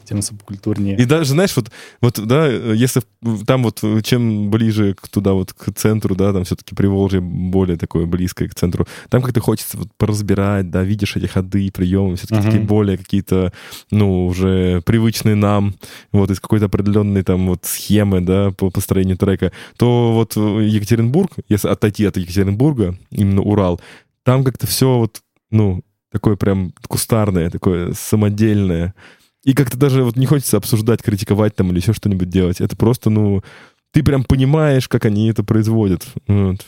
Тем 0.08 0.22
субкультурнее. 0.22 0.98
И 0.98 1.04
даже, 1.04 1.32
знаешь, 1.32 1.54
вот, 1.58 1.70
вот, 2.00 2.26
да, 2.26 2.48
если 2.48 3.02
там 3.46 3.64
вот 3.64 3.84
чем 4.04 4.50
ближе 4.50 4.94
к 4.94 5.10
туда 5.10 5.34
вот 5.34 5.52
к 5.52 5.74
центру, 5.74 6.16
да, 6.16 6.32
там 6.32 6.46
все-таки 6.46 6.76
Приволжье 6.76 7.20
более 7.20 7.78
такое 7.78 8.06
близкое 8.06 8.48
к 8.48 8.56
центру, 8.56 8.88
там 9.10 9.22
как-то 9.22 9.42
хочется 9.42 9.78
вот 9.78 9.90
поразбирать, 9.98 10.70
да, 10.70 10.84
видишь 10.84 11.18
эти 11.18 11.26
ходы, 11.26 11.70
приемы, 11.72 12.16
все-таки 12.16 12.36
Мгм. 12.40 12.46
такие 12.46 12.64
более 12.64 12.98
какие-то, 12.98 13.52
ну, 13.92 14.28
уже 14.28 14.82
привычные 14.86 15.36
нам, 15.36 15.76
вот, 16.14 16.32
из 16.32 16.40
какой-то 16.40 16.68
определенной 16.68 17.24
там 17.24 17.48
вот 17.48 17.66
схемы, 17.66 18.22
да, 18.22 18.52
по 18.52 18.70
построению 18.70 19.18
трека, 19.18 19.52
то 19.78 20.14
вот 20.14 20.38
Екатеринбург, 20.38 21.32
если 21.50 21.68
отойти 21.68 22.06
от 22.06 22.16
Екатеринбурга, 22.16 22.98
именно 23.12 23.42
Урал, 23.42 23.82
там 24.24 24.46
как-то 24.46 24.68
все 24.68 24.98
вот, 24.98 25.22
ну, 25.52 25.82
такое 26.12 26.38
прям 26.38 26.74
кустарное, 26.88 27.50
такое 27.50 27.94
самодельное, 27.94 28.94
и 29.44 29.54
как-то 29.54 29.78
даже 29.78 30.04
вот 30.04 30.16
не 30.16 30.26
хочется 30.26 30.58
обсуждать, 30.58 31.02
критиковать 31.02 31.56
там 31.56 31.72
или 31.72 31.78
еще 31.80 31.94
что-нибудь 31.94 32.30
делать. 32.30 32.62
Это 32.62 32.76
просто, 32.76 33.10
ну, 33.10 33.44
ты 33.92 34.04
прям 34.04 34.24
понимаешь, 34.24 34.88
как 34.88 35.06
они 35.06 35.30
это 35.30 35.44
производят. 35.44 36.06
Вот. 36.28 36.66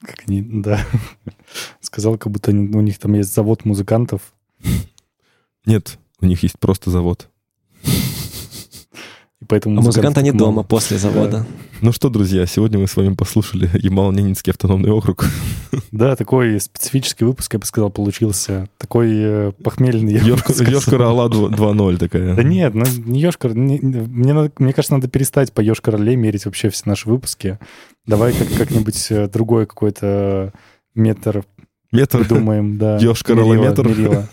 Как 0.00 0.24
они, 0.26 0.42
да. 0.42 0.84
Сказал, 1.80 2.18
как 2.18 2.32
будто 2.32 2.50
они- 2.50 2.74
у 2.76 2.80
них 2.80 2.98
там 2.98 3.14
есть 3.14 3.32
завод 3.32 3.64
музыкантов. 3.64 4.20
Нет, 5.64 5.98
у 6.20 6.26
них 6.26 6.42
есть 6.42 6.58
просто 6.58 6.90
завод. 6.90 7.28
И 9.42 9.44
поэтому 9.44 9.78
А 9.78 9.82
музыканты 9.82 10.20
они 10.20 10.32
дома 10.32 10.62
после 10.62 10.96
завода. 10.96 11.44
Ну 11.82 11.92
что, 11.92 12.08
друзья, 12.08 12.46
сегодня 12.46 12.78
мы 12.78 12.86
с 12.88 12.96
вами 12.96 13.14
послушали 13.14 13.68
Ямал-Ненецкий 13.74 14.52
автономный 14.52 14.90
округ. 14.90 15.26
Да, 15.92 16.16
такой 16.16 16.58
специфический 16.60 17.24
выпуск, 17.24 17.52
я 17.52 17.58
бы 17.58 17.66
сказал, 17.66 17.90
получился. 17.90 18.68
Такой 18.78 19.10
э, 19.12 19.52
похмельный. 19.62 20.14
Ёшкар 20.14 21.02
Алла 21.02 21.28
2.0 21.28 21.98
такая. 21.98 22.34
Да 22.34 22.42
нет, 22.42 22.74
ну 22.74 22.84
не 23.04 23.20
не- 23.54 23.78
мне, 23.80 24.32
надо- 24.32 24.52
мне 24.58 24.72
кажется, 24.72 24.94
надо 24.94 25.08
перестать 25.08 25.52
по 25.52 25.60
Ёшкар 25.60 25.96
Оле 25.96 26.16
мерить 26.16 26.46
вообще 26.46 26.70
все 26.70 26.82
наши 26.86 27.08
выпуски. 27.08 27.58
Давай 28.06 28.32
как, 28.32 28.48
как-нибудь 28.56 29.06
э, 29.10 29.28
другой 29.28 29.66
какой-то 29.66 30.52
метр 30.94 31.44
Метр. 31.92 32.18
придумаем. 32.20 32.78
Да. 32.78 32.96
Ёшкар-Олометр. 33.00 33.86
Мерила, 33.88 34.08
мерила. 34.10 34.28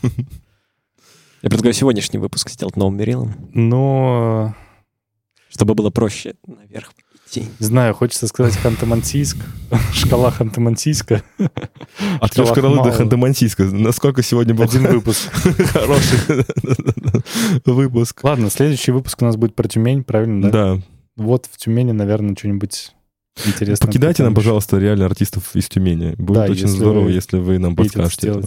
Я 1.41 1.49
предлагаю 1.49 1.73
сегодняшний 1.73 2.19
выпуск 2.19 2.49
сделать 2.49 2.77
новым 2.77 2.95
мерилом, 2.97 3.33
Но, 3.53 4.55
чтобы 5.53 5.75
было 5.75 5.89
проще 5.91 6.35
наверх 6.47 6.91
идти. 7.33 7.47
не 7.59 7.65
знаю, 7.65 7.93
хочется 7.93 8.27
сказать 8.27 8.57
Ханты-Мансийск. 8.63 9.37
Шкала 9.93 10.31
Ханты-Мансийска. 10.31 11.21
От 12.19 12.33
Шкала 12.33 12.49
Ёшкар-Олы 12.49 12.83
до. 12.83 12.89
Ханты-Мансийска. 12.89 13.71
Насколько 13.71 14.23
сегодня 14.23 14.53
был 14.53 14.63
Один 14.63 14.87
выпуск. 14.87 15.29
хороший 15.31 16.45
выпуск. 17.65 18.23
Ладно, 18.23 18.49
следующий 18.49 18.91
выпуск 18.91 19.21
у 19.21 19.25
нас 19.25 19.35
будет 19.35 19.55
про 19.55 19.67
Тюмень, 19.67 20.03
правильно, 20.03 20.49
да? 20.49 20.75
Да. 20.75 20.81
Вот 21.15 21.47
в 21.51 21.57
Тюмени, 21.57 21.91
наверное, 21.91 22.35
что-нибудь 22.35 22.93
интересное. 23.45 23.87
Покидайте 23.87 24.23
нам, 24.23 24.33
пожалуйста, 24.33 24.79
реально 24.79 25.05
артистов 25.05 25.55
из 25.55 25.69
Тюмени. 25.69 26.15
Будет 26.17 26.47
Да, 26.47 26.51
очень 26.51 26.67
здорово, 26.67 27.05
вы 27.05 27.11
если 27.11 27.37
вы 27.37 27.59
нам 27.59 27.75
подскажете. 27.75 28.41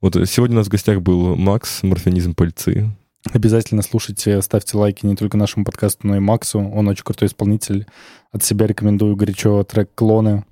Вот 0.00 0.16
сегодня 0.28 0.56
у 0.56 0.58
нас 0.58 0.66
в 0.66 0.70
гостях 0.70 1.00
был 1.00 1.36
Макс, 1.36 1.82
морфинизм 1.82 2.34
пыльцы. 2.34 2.90
Обязательно 3.32 3.82
слушайте, 3.82 4.40
ставьте 4.42 4.76
лайки 4.76 5.04
не 5.04 5.16
только 5.16 5.36
нашему 5.36 5.64
подкасту, 5.64 6.06
но 6.06 6.16
и 6.16 6.20
Максу. 6.20 6.60
Он 6.60 6.88
очень 6.88 7.04
крутой 7.04 7.28
исполнитель. 7.28 7.86
От 8.32 8.44
себя 8.44 8.66
рекомендую 8.66 9.16
горячо 9.16 9.62
трек 9.64 9.90
«Клоны». 9.94 10.44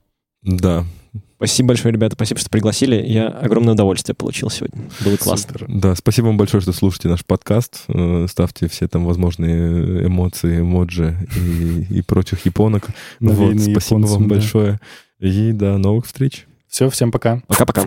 Да, 0.43 0.85
Спасибо 1.37 1.69
большое, 1.69 1.93
ребята, 1.93 2.15
спасибо, 2.15 2.41
что 2.41 2.49
пригласили. 2.49 2.97
Я 3.07 3.29
огромное 3.29 3.75
удовольствие 3.75 4.15
получил 4.15 4.49
сегодня. 4.49 4.81
Было 5.05 5.17
классно. 5.17 5.53
Супер. 5.53 5.67
да, 5.69 5.95
спасибо 5.95 6.27
вам 6.27 6.39
большое, 6.39 6.63
что 6.63 6.73
слушаете 6.73 7.09
наш 7.09 7.27
подкаст. 7.27 7.85
Э, 7.89 8.27
Ставьте 8.27 8.69
все 8.69 8.89
там 8.89 9.05
возможные 9.05 10.07
эмоции, 10.07 10.61
эмоджи 10.61 11.15
и, 11.37 11.99
и 11.99 12.03
прочих 12.03 12.47
японок. 12.47 12.87
Вот, 13.21 13.35
спасибо 13.35 13.71
японцем, 13.71 14.03
вам 14.03 14.29
да. 14.29 14.35
большое. 14.35 14.81
И 15.19 15.53
до 15.53 15.77
новых 15.77 16.07
встреч. 16.07 16.47
Все, 16.69 16.89
всем 16.89 17.13
пока. 17.13 17.43
Пока-пока. 17.49 17.87